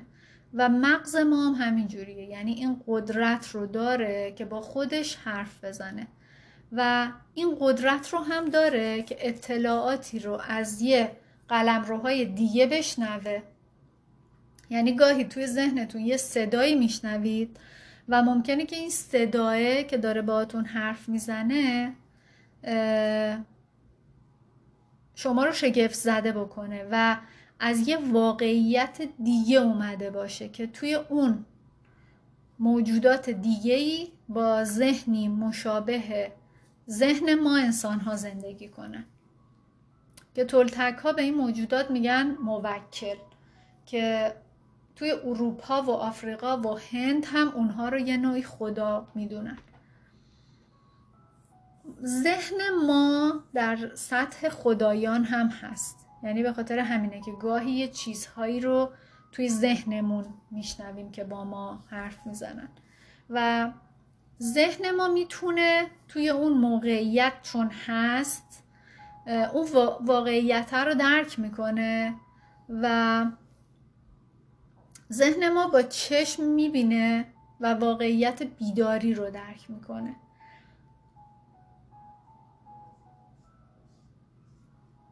و 0.54 0.68
مغز 0.68 1.16
ما 1.16 1.46
هم 1.46 1.54
همین 1.66 1.88
جوریه. 1.88 2.24
یعنی 2.24 2.52
این 2.52 2.82
قدرت 2.86 3.48
رو 3.48 3.66
داره 3.66 4.32
که 4.36 4.44
با 4.44 4.60
خودش 4.60 5.16
حرف 5.16 5.64
بزنه. 5.64 6.06
و 6.72 7.08
این 7.34 7.56
قدرت 7.60 8.08
رو 8.08 8.18
هم 8.18 8.44
داره 8.44 9.02
که 9.02 9.16
اطلاعاتی 9.20 10.18
رو 10.18 10.40
از 10.48 10.80
یه 10.80 11.10
قلمروهای 11.48 12.24
دیگه 12.24 12.66
بشنوه. 12.66 13.42
یعنی 14.70 14.94
گاهی 14.96 15.24
توی 15.24 15.46
ذهنتون 15.46 16.00
یه 16.00 16.16
صدایی 16.16 16.74
میشنوید. 16.74 17.56
و 18.08 18.22
ممکنه 18.22 18.66
که 18.66 18.76
این 18.76 18.90
صداه 18.90 19.82
که 19.82 19.96
داره 19.98 20.22
باهاتون 20.22 20.64
حرف 20.64 21.08
می‌زنه 21.08 21.92
شما 25.14 25.44
رو 25.44 25.52
شگفت 25.52 25.94
زده 25.94 26.32
بکنه 26.32 26.86
و 26.90 27.16
از 27.60 27.88
یه 27.88 27.96
واقعیت 27.96 29.02
دیگه 29.22 29.58
اومده 29.58 30.10
باشه 30.10 30.48
که 30.48 30.66
توی 30.66 30.94
اون 30.94 31.44
موجودات 32.58 33.30
دیگه 33.30 34.06
با 34.28 34.64
ذهنی 34.64 35.28
مشابه 35.28 36.32
ذهن 36.90 37.34
ما 37.34 37.56
انسان 37.56 38.00
ها 38.00 38.16
زندگی 38.16 38.68
کنن 38.68 39.04
که 40.34 40.44
تولتک 40.44 40.98
ها 40.98 41.12
به 41.12 41.22
این 41.22 41.34
موجودات 41.34 41.90
میگن 41.90 42.36
موکل 42.42 43.16
که 43.86 44.34
توی 44.96 45.10
اروپا 45.10 45.82
و 45.82 45.90
آفریقا 45.90 46.58
و 46.58 46.78
هند 46.78 47.24
هم 47.26 47.48
اونها 47.48 47.88
رو 47.88 47.98
یه 47.98 48.16
نوعی 48.16 48.42
خدا 48.42 49.08
می‌دونن. 49.14 49.58
ذهن 52.04 52.56
ما 52.86 53.34
در 53.54 53.94
سطح 53.94 54.48
خدایان 54.48 55.24
هم 55.24 55.46
هست. 55.46 56.06
یعنی 56.22 56.42
به 56.42 56.52
خاطر 56.52 56.78
همینه 56.78 57.20
که 57.20 57.32
گاهی 57.40 57.70
یه 57.70 57.88
چیزهایی 57.88 58.60
رو 58.60 58.90
توی 59.32 59.48
ذهنمون 59.48 60.24
میشنویم 60.50 61.10
که 61.10 61.24
با 61.24 61.44
ما 61.44 61.84
حرف 61.90 62.26
می‌زنن. 62.26 62.68
و 63.30 63.70
ذهن 64.42 64.90
ما 64.90 65.08
می‌تونه 65.08 65.86
توی 66.08 66.28
اون 66.28 66.52
موقعیت 66.52 67.32
چون 67.42 67.70
هست 67.86 68.64
اون 69.26 69.66
واقعیت 70.00 70.74
رو 70.74 70.94
درک 70.94 71.38
می‌کنه 71.38 72.14
و 72.68 73.26
ذهن 75.12 75.48
ما 75.48 75.68
با 75.68 75.82
چشم 75.82 76.42
می‌بینه 76.42 77.26
و 77.60 77.74
واقعیت 77.74 78.42
بیداری 78.42 79.14
رو 79.14 79.30
درک 79.30 79.70
می‌کنه. 79.70 80.16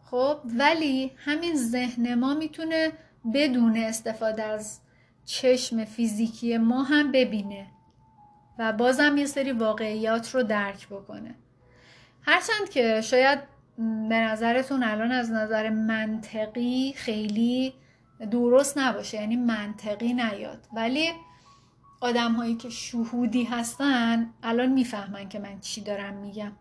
خب 0.04 0.38
ولی 0.44 1.12
همین 1.16 1.56
ذهن 1.56 2.14
ما 2.14 2.34
می‌تونه 2.34 2.92
بدون 3.34 3.76
استفاده 3.76 4.42
از 4.42 4.80
چشم 5.24 5.84
فیزیکی 5.84 6.58
ما 6.58 6.82
هم 6.82 7.12
ببینه 7.12 7.66
و 8.58 8.72
بازم 8.72 9.16
یه 9.16 9.26
سری 9.26 9.52
واقعیات 9.52 10.34
رو 10.34 10.42
درک 10.42 10.88
بکنه. 10.88 11.34
هرچند 12.22 12.68
که 12.70 13.00
شاید 13.00 13.38
به 14.08 14.14
نظرتون 14.14 14.82
الان 14.82 15.12
از 15.12 15.30
نظر 15.30 15.70
منطقی 15.70 16.92
خیلی 16.96 17.74
درست 18.30 18.78
نباشه 18.78 19.20
یعنی 19.20 19.36
منطقی 19.36 20.12
نیاد. 20.12 20.66
ولی 20.72 21.12
آدم 22.00 22.32
هایی 22.32 22.54
که 22.54 22.70
شهودی 22.70 23.44
هستن 23.44 24.30
الان 24.42 24.72
می‌فهمن 24.72 25.28
که 25.28 25.38
من 25.38 25.60
چی 25.60 25.80
دارم 25.80 26.14
میگم. 26.14 26.52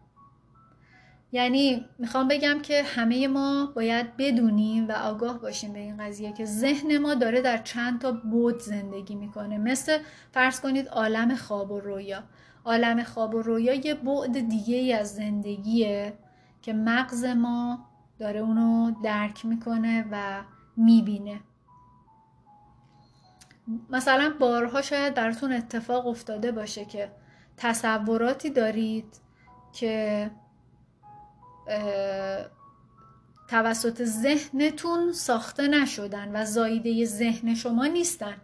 یعنی 1.32 1.86
می‌خوام 2.00 2.28
بگم 2.28 2.60
که 2.62 2.84
همه 2.84 3.28
ما 3.28 3.72
باید 3.76 4.18
بدونیم 4.18 4.88
و 4.88 4.92
آگاه 4.92 5.40
باشیم 5.40 5.74
به 5.74 5.80
این 5.80 5.98
قضیه 5.98 6.34
که 6.34 6.46
ذهن 6.46 6.98
ما 6.98 7.14
داره 7.14 7.42
در 7.42 7.58
چند 7.58 8.02
تا 8.02 8.12
بود 8.12 8.60
زندگی 8.60 9.16
می‌کنه. 9.16 9.58
مثل 9.58 9.98
فرض 10.32 10.62
کنید 10.62 10.88
عالم 10.88 11.36
خواب 11.36 11.72
و 11.72 11.80
رویا. 11.80 12.24
عالم 12.66 13.04
خواب 13.04 13.36
و 13.36 13.42
رویا 13.42 13.74
یه 13.74 13.94
بعد 13.94 14.50
دیگه 14.50 14.76
ای 14.76 14.94
از 14.94 15.16
زندگیه 15.16 16.14
که 16.62 16.74
مغز 16.74 17.26
ما 17.26 17.86
داره 18.20 18.40
اونو 18.40 18.92
درک 19.04 19.46
می‌کنه 19.46 20.06
و 20.12 20.42
می‌بینه. 20.78 21.40
مثلا 23.90 24.34
بارها 24.40 24.82
شاید 24.82 25.14
براتون 25.14 25.54
اتفاق 25.54 26.08
افتاده 26.08 26.52
باشه 26.52 26.86
که 26.86 27.12
تصوراتی 27.58 28.50
دارید 28.50 29.06
که 29.74 30.32
توسط 33.48 34.04
ذهنتون 34.04 35.12
ساخته 35.14 35.68
نشدن 35.68 36.32
و 36.36 36.46
زایده 36.46 37.06
ذهن 37.06 37.56
شما 37.56 37.86
نیستن. 37.86 38.36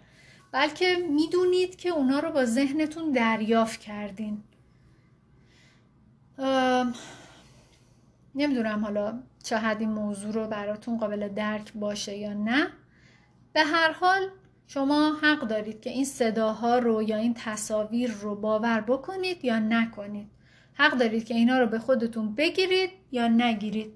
بلکه 0.51 0.95
می‌دونید 1.09 1.75
که 1.75 1.89
اونا 1.89 2.19
رو 2.19 2.32
با 2.32 2.45
ذهنتون 2.45 3.11
دریافت 3.11 3.80
کردین. 3.80 4.43
نمی‌دونم 8.36 8.86
حالا 8.86 9.19
چه 9.43 9.57
حد 9.57 9.80
این 9.80 9.89
موضوع 9.89 10.32
رو 10.32 10.47
براتون 10.47 10.97
قابل 10.97 11.28
درک 11.28 11.73
باشه 11.73 12.17
یا 12.17 12.34
نه. 12.34 12.67
به 13.53 13.63
هر 13.63 13.91
حال 13.91 14.30
شما 14.68 15.15
حق 15.22 15.39
دارید 15.39 15.82
که 15.82 15.89
این 15.89 16.05
صداها 16.05 16.78
رو 16.78 17.03
یا 17.03 17.18
این 17.18 17.34
تصاویر 17.34 18.11
رو 18.11 18.36
باور 18.36 18.82
بکنید 18.82 19.45
یا 19.45 19.59
نکنید. 19.59 20.28
حق 20.74 20.97
دارید 20.97 21.26
که 21.26 21.34
اینا 21.34 21.59
رو 21.59 21.68
به 21.68 21.80
خودتون 21.80 22.36
بگیرید 22.36 22.89
یا 23.11 23.28
نگیرید. 23.28 23.93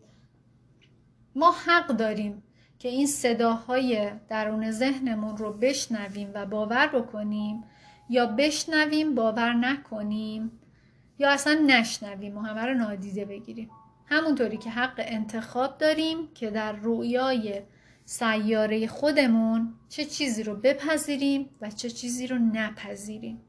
ما 1.35 1.51
حق 1.65 1.87
داریم 1.87 2.43
که 2.79 2.89
این 2.89 3.07
صداهای 3.07 4.11
درون 4.29 4.71
ذهنمون 4.71 5.37
رو 5.37 5.53
بشنویم 5.53 6.31
و 6.33 6.45
باور 6.45 6.87
بکنیم 6.87 7.63
یا 8.09 8.25
بشنویم 8.25 9.15
باور 9.15 9.53
نکنیم 9.53 10.51
یا 11.19 11.29
اصلا 11.29 11.53
نشنویم 11.67 12.37
و 12.37 12.41
همه 12.41 12.65
رو 12.65 12.73
نادیده 12.73 13.25
بگیریم. 13.25 13.69
همونطوری 14.05 14.57
که 14.57 14.69
حق 14.69 14.93
انتخاب 14.97 15.77
داریم 15.77 16.17
که 16.35 16.49
در 16.49 16.71
رویای 16.71 17.61
سیاره 18.11 18.87
خودمون 18.87 19.73
چه 19.89 20.05
چیزی 20.05 20.43
رو 20.43 20.55
بپذیریم 20.55 21.49
و 21.61 21.69
چه 21.69 21.89
چیزی 21.89 22.27
رو 22.27 22.37
نپذیریم. 22.37 23.41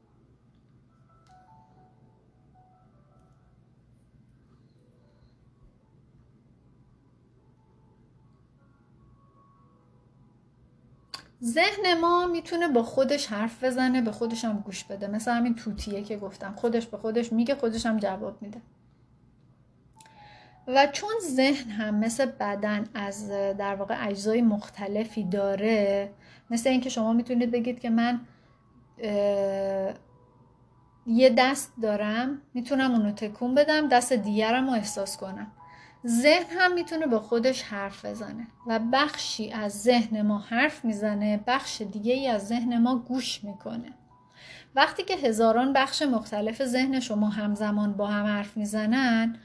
ذهن 11.43 11.99
ما 12.01 12.27
می‌تونه 12.27 12.67
با 12.67 12.83
خودش 12.83 13.27
حرف 13.27 13.63
بزنه 13.63 14.01
به 14.01 14.11
خودش 14.11 14.45
هم 14.45 14.59
گوش 14.59 14.83
بده. 14.83 15.07
مثل 15.07 15.31
همین 15.31 15.55
توتیه 15.55 16.03
که 16.03 16.17
گفتم. 16.17 16.53
خودش 16.55 16.87
به 16.87 16.97
خودش 16.97 17.33
میگه 17.33 17.55
خودش 17.55 17.85
هم 17.85 17.97
جواب 17.97 18.41
میده. 18.41 18.61
و 20.67 20.87
چون 20.87 21.13
ذهن 21.21 21.69
هم 21.69 21.95
مثل 21.95 22.25
بدن 22.25 22.83
از 22.93 23.29
در 23.57 23.75
واقع 23.75 24.07
اجزای 24.07 24.41
مختلفی 24.41 25.23
داره 25.23 26.09
مثل 26.49 26.69
اینکه 26.69 26.89
شما 26.89 27.13
می‌تونید 27.13 27.51
بگید 27.51 27.79
که 27.79 27.89
من 27.89 28.21
یه 31.07 31.29
دست 31.37 31.73
دارم 31.81 32.41
می‌تونم 32.53 32.91
اونو 32.91 33.11
تکون 33.11 33.55
بدم 33.55 33.87
دست 33.87 34.13
دیگرم 34.13 34.67
رو 34.67 34.73
احساس 34.73 35.17
کنم. 35.17 35.51
ذهن 36.07 36.57
هم 36.57 36.73
می‌تونه 36.73 37.07
با 37.07 37.19
خودش 37.19 37.63
حرف 37.63 38.05
بزنه 38.05 38.47
و 38.67 38.79
بخشی 38.93 39.51
از 39.51 39.81
ذهن 39.81 40.21
ما 40.21 40.39
حرف 40.39 40.85
می‌زنه 40.85 41.43
بخش 41.47 41.81
دیگه 41.81 42.13
ای 42.13 42.27
از 42.27 42.47
ذهن 42.47 42.77
ما 42.77 42.95
گوش 42.95 43.43
می‌کنه. 43.43 43.93
وقتی 44.75 45.03
که 45.03 45.15
هزاران 45.15 45.73
بخش 45.73 46.01
مختلف 46.01 46.65
ذهن 46.65 46.99
شما 46.99 47.29
همزمان 47.29 47.93
با 47.93 48.07
هم 48.07 48.25
حرف 48.25 48.57
می‌زنن 48.57 49.35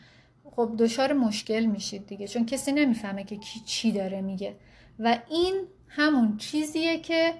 خب 0.58 0.74
دچار 0.78 1.12
مشکل 1.12 1.64
میشید 1.64 2.06
دیگه 2.06 2.28
چون 2.28 2.46
کسی 2.46 2.72
نمی‌فهمه 2.72 3.24
که 3.24 3.36
کی 3.36 3.60
چی 3.60 3.92
داره 3.92 4.20
میگه. 4.20 4.56
و 4.98 5.18
این 5.30 5.54
همون 5.88 6.36
چیزیه 6.36 6.98
که 6.98 7.34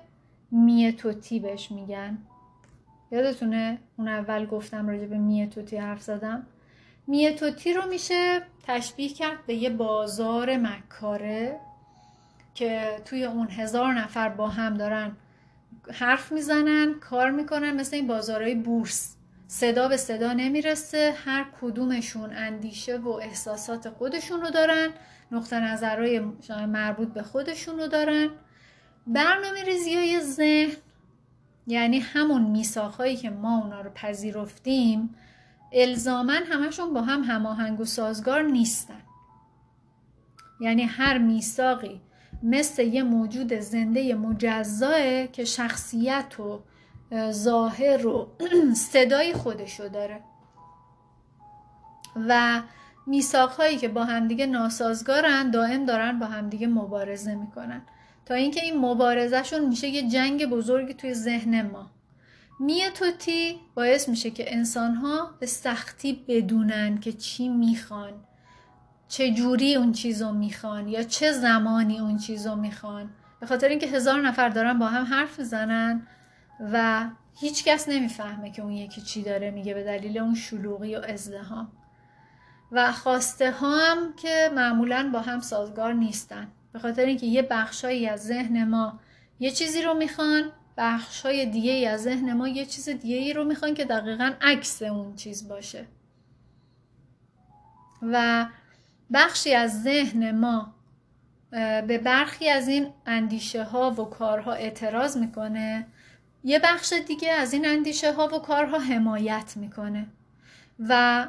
میتوتی 0.51 1.41
بهش 1.41 1.71
میگن. 1.71 2.19
یادتونه 3.11 3.79
اون 3.97 4.09
اول 4.09 4.47
گفتم 4.47 4.89
راجع 4.89 5.07
به 5.07 5.19
میتوتی 5.19 5.77
حرف 5.77 6.03
زدم؟ 6.03 6.47
میتوتی 7.07 7.73
رو 7.73 7.87
میشه 7.87 8.43
تشبیه 8.66 9.09
کرد 9.09 9.47
به 9.47 9.55
یه 9.55 9.71
بازار 9.71 10.57
مکاره 10.57 11.61
که 12.55 13.03
توی 13.05 13.25
اون 13.25 13.49
هزار 13.51 13.93
نفر 13.93 14.29
با 14.29 14.49
هم 14.49 14.77
دارن 14.77 15.16
حرف 15.93 16.33
می‌زنن 16.33 16.95
کار 17.01 17.31
می‌کنن 17.31 17.71
مثل 17.71 17.97
این 17.97 18.07
بازارهای 18.07 18.55
بورس. 18.55 19.18
صدا 19.51 19.88
به 19.88 19.96
صدا 19.96 20.32
نمی‌رسه. 20.32 21.14
هر 21.24 21.46
کدومشون 21.61 22.32
اندیشه 22.32 22.99
و 22.99 23.09
احساسات 23.09 23.88
خودشون 23.88 24.40
رو 24.40 24.51
دارن. 24.51 24.88
نقطه 25.32 25.61
نظرهای 25.61 26.20
مربوط 26.68 27.09
به 27.09 27.22
خودشون 27.22 27.78
رو 27.78 27.86
دارن. 27.86 28.28
برنامه 29.07 29.62
ریزی 29.62 29.94
های 29.94 30.20
ذهن 30.20 30.76
یعنی 31.66 31.99
همون 31.99 32.42
میساخهایی 32.42 33.16
که 33.16 33.30
ما 33.30 33.59
اونا 33.59 33.80
رو 33.80 33.90
پذیرفتیم 33.90 35.14
الزامن 35.72 36.42
همشون 36.42 36.94
با 36.94 37.03
هم 37.03 37.22
هماهنگ 37.22 37.80
و 37.80 37.84
سازگار 37.84 38.42
نیستن. 38.42 39.03
یعنی 40.61 40.82
هر 40.82 41.18
میثاقی 41.18 42.01
مثل 42.42 42.82
یه 42.82 43.03
موجود 43.03 43.53
زنده 43.55 44.14
مجزاه 44.14 45.26
که 45.26 45.44
شخصیت 45.44 46.40
و 46.40 46.62
ظاهر 47.30 48.06
و 48.06 48.28
صدای 48.92 49.32
خودشو 49.32 49.88
داره. 49.88 50.20
و 52.28 52.62
میساق 53.06 53.50
هایی 53.50 53.76
که 53.76 53.88
با 53.88 54.04
همدیگه 54.04 54.46
ناسازگارن 54.46 55.50
دائم 55.50 55.84
دارن 55.84 56.18
با 56.18 56.26
همدیگه 56.26 56.66
مبارزه 56.66 57.34
می‌کنن. 57.34 57.82
تا 58.26 58.34
اینکه 58.34 58.64
این 58.64 58.78
مبارزهشون 58.78 59.68
میشه 59.68 59.88
یه 59.88 60.09
جنگ 60.09 60.46
بزرگی 60.46 60.94
توی 60.94 61.14
ذهن 61.14 61.62
ما. 61.62 61.90
میتوتی 62.61 63.61
باعث 63.74 64.09
میشه 64.09 64.30
که 64.30 64.56
انسان 64.56 64.94
ها 64.94 65.30
به 65.40 65.46
سختی 65.46 66.24
بدونن 66.28 66.98
که 66.98 67.12
چی 67.12 67.48
می‌خوان 67.48 68.12
چه 69.09 69.30
جوری 69.30 69.74
اون 69.74 69.92
چیزو 69.92 70.32
می‌خوان 70.32 70.88
یا 70.88 71.02
چه 71.02 71.32
زمانی 71.32 72.00
اون 72.00 72.18
چیزو 72.18 72.56
می‌خوان. 72.56 73.11
به 73.40 73.46
خاطر 73.46 73.68
اینکه 73.68 73.86
هزار 73.86 74.20
نفر 74.20 74.48
دارن 74.48 74.78
با 74.78 74.86
هم 74.86 75.04
حرف 75.04 75.40
زنن 75.40 76.06
و 76.61 77.06
هیچ 77.34 77.64
کس 77.64 77.88
نمی‌فهمه 77.88 78.50
که 78.50 78.62
اون 78.62 78.72
یکی 78.72 79.00
چی 79.00 79.22
داره 79.22 79.50
میگه 79.50 79.74
به 79.74 79.84
دلیل 79.84 80.18
اون 80.18 80.34
شلوغی 80.34 80.96
و 80.96 81.00
ازدهام 81.09 81.72
و 82.72 82.92
خواسته 82.92 83.50
ها 83.50 83.78
هم 83.78 84.16
که 84.16 84.50
معمولا 84.54 85.11
با 85.12 85.20
هم 85.20 85.40
سازگار 85.40 85.92
نیستن. 85.92 86.48
به 86.72 86.78
خاطر 86.78 87.04
اینکه 87.04 87.26
یه 87.26 87.42
بخشایی 87.42 88.09
از 88.09 88.24
ذهن 88.24 88.68
ما 88.68 89.00
یه 89.40 89.50
چیزی 89.50 89.82
رو 89.82 89.94
می‌خوان 89.94 90.52
بخشای 90.76 91.46
دیگه 91.46 91.72
ای 91.72 91.86
از 91.86 92.02
ذهن 92.02 92.32
ما 92.32 92.48
یه 92.48 92.66
چیز 92.66 92.88
دیگه 92.88 93.16
ای 93.16 93.32
رو 93.32 93.44
می‌خوان 93.44 93.74
که 93.74 93.84
دقیقا 93.84 94.32
عکس 94.40 94.82
اون 94.82 95.14
چیز 95.14 95.48
باشه. 95.48 95.86
و 98.02 98.46
بخشی 99.12 99.54
از 99.54 99.82
ذهن 99.82 100.38
ما 100.38 100.74
به 101.86 101.98
برخی 102.04 102.48
از 102.48 102.68
این 102.68 102.92
اندیشه 103.06 103.64
ها 103.64 103.90
و 103.90 104.04
کارها 104.04 104.52
اعتراض 104.52 105.16
می‌کنه 105.16 105.86
یه 106.49 106.59
بخش 106.59 106.92
دیگه 106.92 107.30
از 107.30 107.53
این 107.53 107.68
اندیشه 107.68 108.12
ها 108.12 108.26
و 108.26 108.38
کارها 108.38 108.78
حمایت 108.78 109.53
می‌کنه. 109.57 110.07
و 110.88 111.26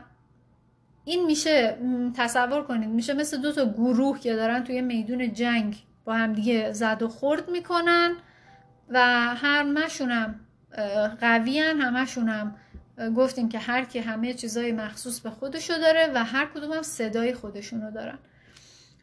این 1.05 1.25
میشه 1.25 1.77
تصور 2.15 2.63
کنید 2.63 2.89
میشه 2.89 3.13
مثل 3.13 3.41
دو 3.41 3.51
تا 3.51 3.65
گروه 3.65 4.19
که 4.19 4.35
دارن 4.35 4.63
توی 4.63 4.81
میدون 4.81 5.33
جنگ 5.33 5.83
با 6.05 6.13
هم 6.13 6.33
دیگه 6.33 6.73
زد 6.73 7.01
و 7.01 7.09
خورد 7.09 7.49
می‌کنن 7.49 8.15
و 8.89 8.99
همشونم 9.35 10.39
قویان 11.21 11.81
همشونم 11.81 12.55
گفتیم 13.15 13.49
که 13.49 13.59
هر 13.59 13.85
کی 13.85 13.99
همه 13.99 14.33
چیزای 14.33 14.71
مخصوص 14.71 15.19
به 15.19 15.29
خودشو 15.29 15.77
داره 15.77 16.11
و 16.15 16.23
هر 16.23 16.45
کدوم 16.45 16.71
هم 16.71 16.81
صدای 16.81 17.33
خودشونو 17.33 17.91
دارن. 17.91 18.19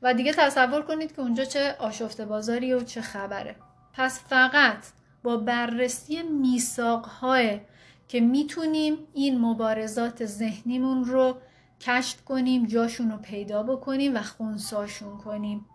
و 0.02 0.14
دیگه 0.14 0.32
تصور 0.32 0.82
کنید 0.82 1.14
که 1.14 1.20
اونجا 1.20 1.44
چه 1.44 1.76
آشفته 1.78 2.24
بازاری 2.24 2.72
و 2.72 2.80
چه 2.80 3.00
خبره. 3.00 3.56
پس 3.92 4.20
فقط 4.28 4.78
با 5.26 5.36
بررسی 5.36 6.22
میساقهای 6.22 7.60
که 8.08 8.20
می‌تونیم 8.20 8.98
این 9.14 9.40
مبارزات 9.40 10.26
ذهنیمون 10.26 11.04
رو 11.04 11.36
کشف 11.80 12.24
کنیم 12.24 12.66
جاشون 12.66 13.10
رو 13.10 13.16
پیدا 13.16 13.62
بکنیم 13.62 14.16
و 14.16 14.22
خونساشون 14.22 15.18
کنیم 15.18 15.66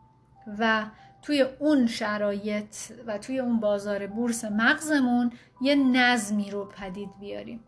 و 0.59 0.85
توی 1.21 1.41
اون 1.41 1.87
شرایط 1.87 2.75
و 3.07 3.17
توی 3.17 3.39
اون 3.39 3.59
بازار 3.59 4.07
بورس 4.07 4.45
مغزمون 4.45 5.31
یه 5.61 5.75
نظمی 5.75 6.51
رو 6.51 6.65
پدید 6.65 7.09
بیاریم. 7.19 7.59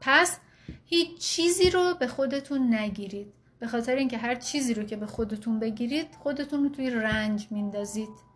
پس 0.00 0.38
هیچ 0.84 1.18
چیزی 1.18 1.70
رو 1.70 1.94
به 2.00 2.06
خودتون 2.06 2.74
نگیرید. 2.74 3.32
به 3.58 3.66
خاطر 3.66 3.94
اینکه 3.94 4.18
هر 4.18 4.34
چیزی 4.34 4.74
رو 4.74 4.82
که 4.82 4.96
به 4.96 5.06
خودتون 5.06 5.58
بگیرید 5.58 6.06
خودتون 6.18 6.62
رو 6.62 6.68
توی 6.68 6.90
رنج 6.90 7.46
میندازید. 7.50 8.26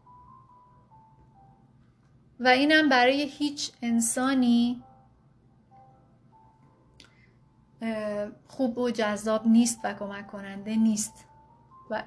و 2.41 2.49
اینم 2.49 2.89
برای 2.89 3.23
هیچ 3.23 3.71
انسانی 3.83 4.83
خوب 8.47 8.79
و 8.79 8.91
جذاب 8.91 9.47
نیست 9.47 9.81
و 9.85 9.95
کمک 9.95 10.27
کننده 10.27 10.77
نیست. 10.77 11.25
و 11.91 12.03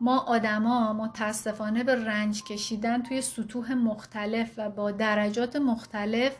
ما 0.00 0.18
آدما 0.18 0.92
متاسفانه 0.92 1.84
به 1.84 2.04
رنج 2.04 2.42
کشیدن 2.44 3.02
توی 3.02 3.22
سطوح 3.22 3.74
مختلف 3.74 4.50
و 4.56 4.70
با 4.70 4.90
درجات 4.90 5.56
مختلف 5.56 6.36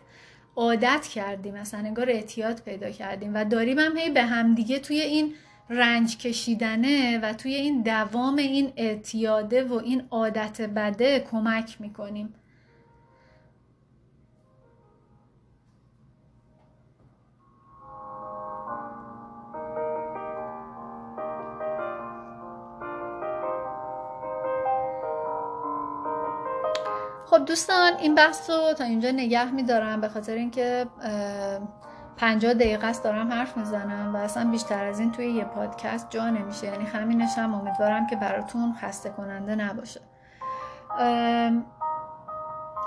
عادت 0.57 1.07
کردیم. 1.07 1.55
مثلا 1.55 1.81
انگار 1.81 2.11
اعتیاد 2.11 2.61
پیدا 2.61 2.91
کردیم 2.91 3.35
و 3.35 3.45
داریم 3.45 3.79
هم 3.79 3.97
هی 3.97 4.11
به 4.11 4.23
همدیگه 4.23 4.79
توی 4.79 5.01
این 5.01 5.35
رنج 5.71 6.19
کشیدنه 6.19 7.19
و 7.19 7.33
توی 7.33 7.55
این 7.55 7.83
دوام 7.83 8.37
این 8.37 8.73
اعتیاده 8.77 9.65
و 9.65 9.75
این 9.75 10.07
عادت 10.11 10.61
بده 10.61 11.21
کمک 11.21 11.81
می‌کنیم. 11.81 12.35
خب 27.33 27.45
دوستان 27.45 27.93
این 27.99 28.15
بحث 28.15 28.51
رو 28.51 28.75
تا 28.79 28.85
اینجا 28.85 29.11
نگه 29.11 29.51
میدارم. 29.51 30.01
به 30.01 30.09
خاطر 30.09 30.33
اینکه 30.33 30.87
پنجاه 32.17 32.55
دقیقه 32.55 32.87
است 32.87 33.05
دارم 33.05 33.33
حرف 33.33 33.57
می‌زنم 33.57 34.15
و 34.15 34.17
اصلا 34.17 34.51
بیشتر 34.51 34.85
از 34.85 35.01
این 35.01 35.13
توی 35.13 35.31
یه 35.31 35.45
پادکست 35.45 36.11
جا 36.11 36.31
نمیشه. 36.31 36.67
یعنی 36.67 36.85
همینش 36.85 37.39
هم 37.39 37.55
امیدوارم 37.55 38.07
که 38.07 38.17
براتون 38.17 38.75
خسته 38.81 39.11
کننده 39.11 39.55
نباشه 39.55 40.01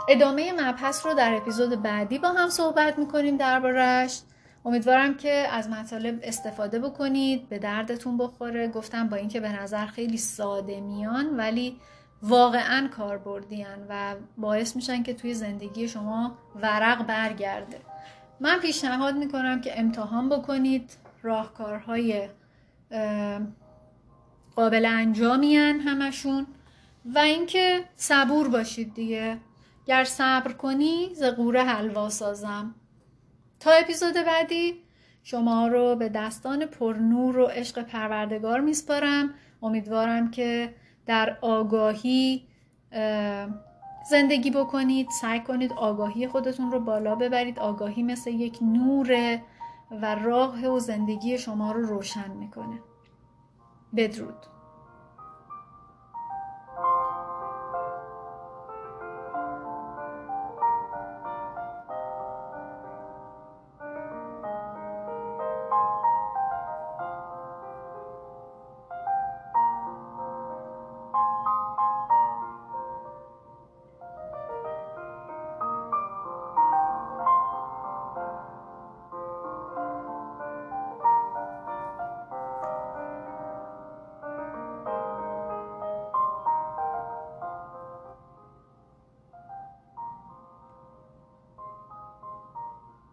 ادامه 0.10 0.54
مبحث 0.54 1.06
رو 1.06 1.14
در 1.14 1.34
اپیزود 1.34 1.82
بعدی 1.82 2.20
با 2.20 2.30
هم 2.30 2.50
صحبت 2.50 3.00
می‌کنیم 3.00 3.38
دربارش 3.38 4.22
امیدوارم 4.66 5.18
که 5.18 5.48
از 5.52 5.70
مطالب 5.70 6.20
استفاده 6.24 6.80
بکنید 6.80 7.50
به 7.50 7.60
دردتون 7.60 8.18
بخوره. 8.18 8.68
گفتم 8.68 9.10
با 9.10 9.18
اینکه 9.18 9.40
به 9.40 9.62
نظر 9.62 9.86
خیلی 9.86 10.18
ساده 10.18 10.82
میان 10.82 11.38
ولی 11.38 11.80
واقعا 12.22 12.88
کاربردیان 12.88 13.86
و 13.90 14.16
باعث 14.38 14.76
میشن 14.76 15.04
که 15.04 15.14
توی 15.14 15.34
زندگی 15.34 15.88
شما 15.88 16.38
ورق 16.56 17.06
برگرده. 17.06 17.82
من 18.40 18.60
پیشنهاد 18.60 19.16
می‌کنم 19.16 19.62
که 19.62 19.80
امتحان 19.80 20.30
بکنید. 20.30 20.98
راهکارهای 21.24 22.30
قابل 24.56 24.86
انجامیان 24.86 25.80
همشون 25.80 26.48
و 27.06 27.20
اینکه 27.20 27.84
صبور 27.96 28.48
باشید 28.48 28.94
دیگه. 28.94 29.38
گر 29.86 30.04
صبر 30.04 30.52
کنی 30.52 31.10
ز 31.16 31.24
قوره 31.24 31.64
حلوا 31.64 32.10
سازم. 32.10 32.76
تا 33.60 33.72
اپیزود 33.72 34.14
بعدی 34.14 34.84
شما 35.24 35.68
رو 35.68 35.96
به 35.96 36.10
دستان 36.10 36.66
پرنور 36.66 37.38
و 37.38 37.46
عشق 37.46 37.82
پروردگار 37.82 38.60
میسپارم. 38.60 39.34
امیدوارم 39.62 40.32
که 40.32 40.76
در 41.06 41.38
آگاهی 41.42 42.48
زندگی 44.10 44.52
بکنید 44.52 45.10
سعی 45.22 45.40
کنید 45.40 45.74
آگاهی 45.74 46.28
خودتون 46.28 46.72
رو 46.72 46.80
بالا 46.80 47.16
ببرید. 47.16 47.60
آگاهی 47.60 48.04
مثل 48.04 48.32
یک 48.32 48.60
نور 48.62 49.40
و 49.92 50.16
راه 50.16 50.68
و 50.68 50.80
زندگی 50.80 51.38
شما 51.38 51.72
رو 51.72 51.82
روشن 51.82 52.32
می‌کنه. 52.32 52.80
بدرود. 53.96 54.55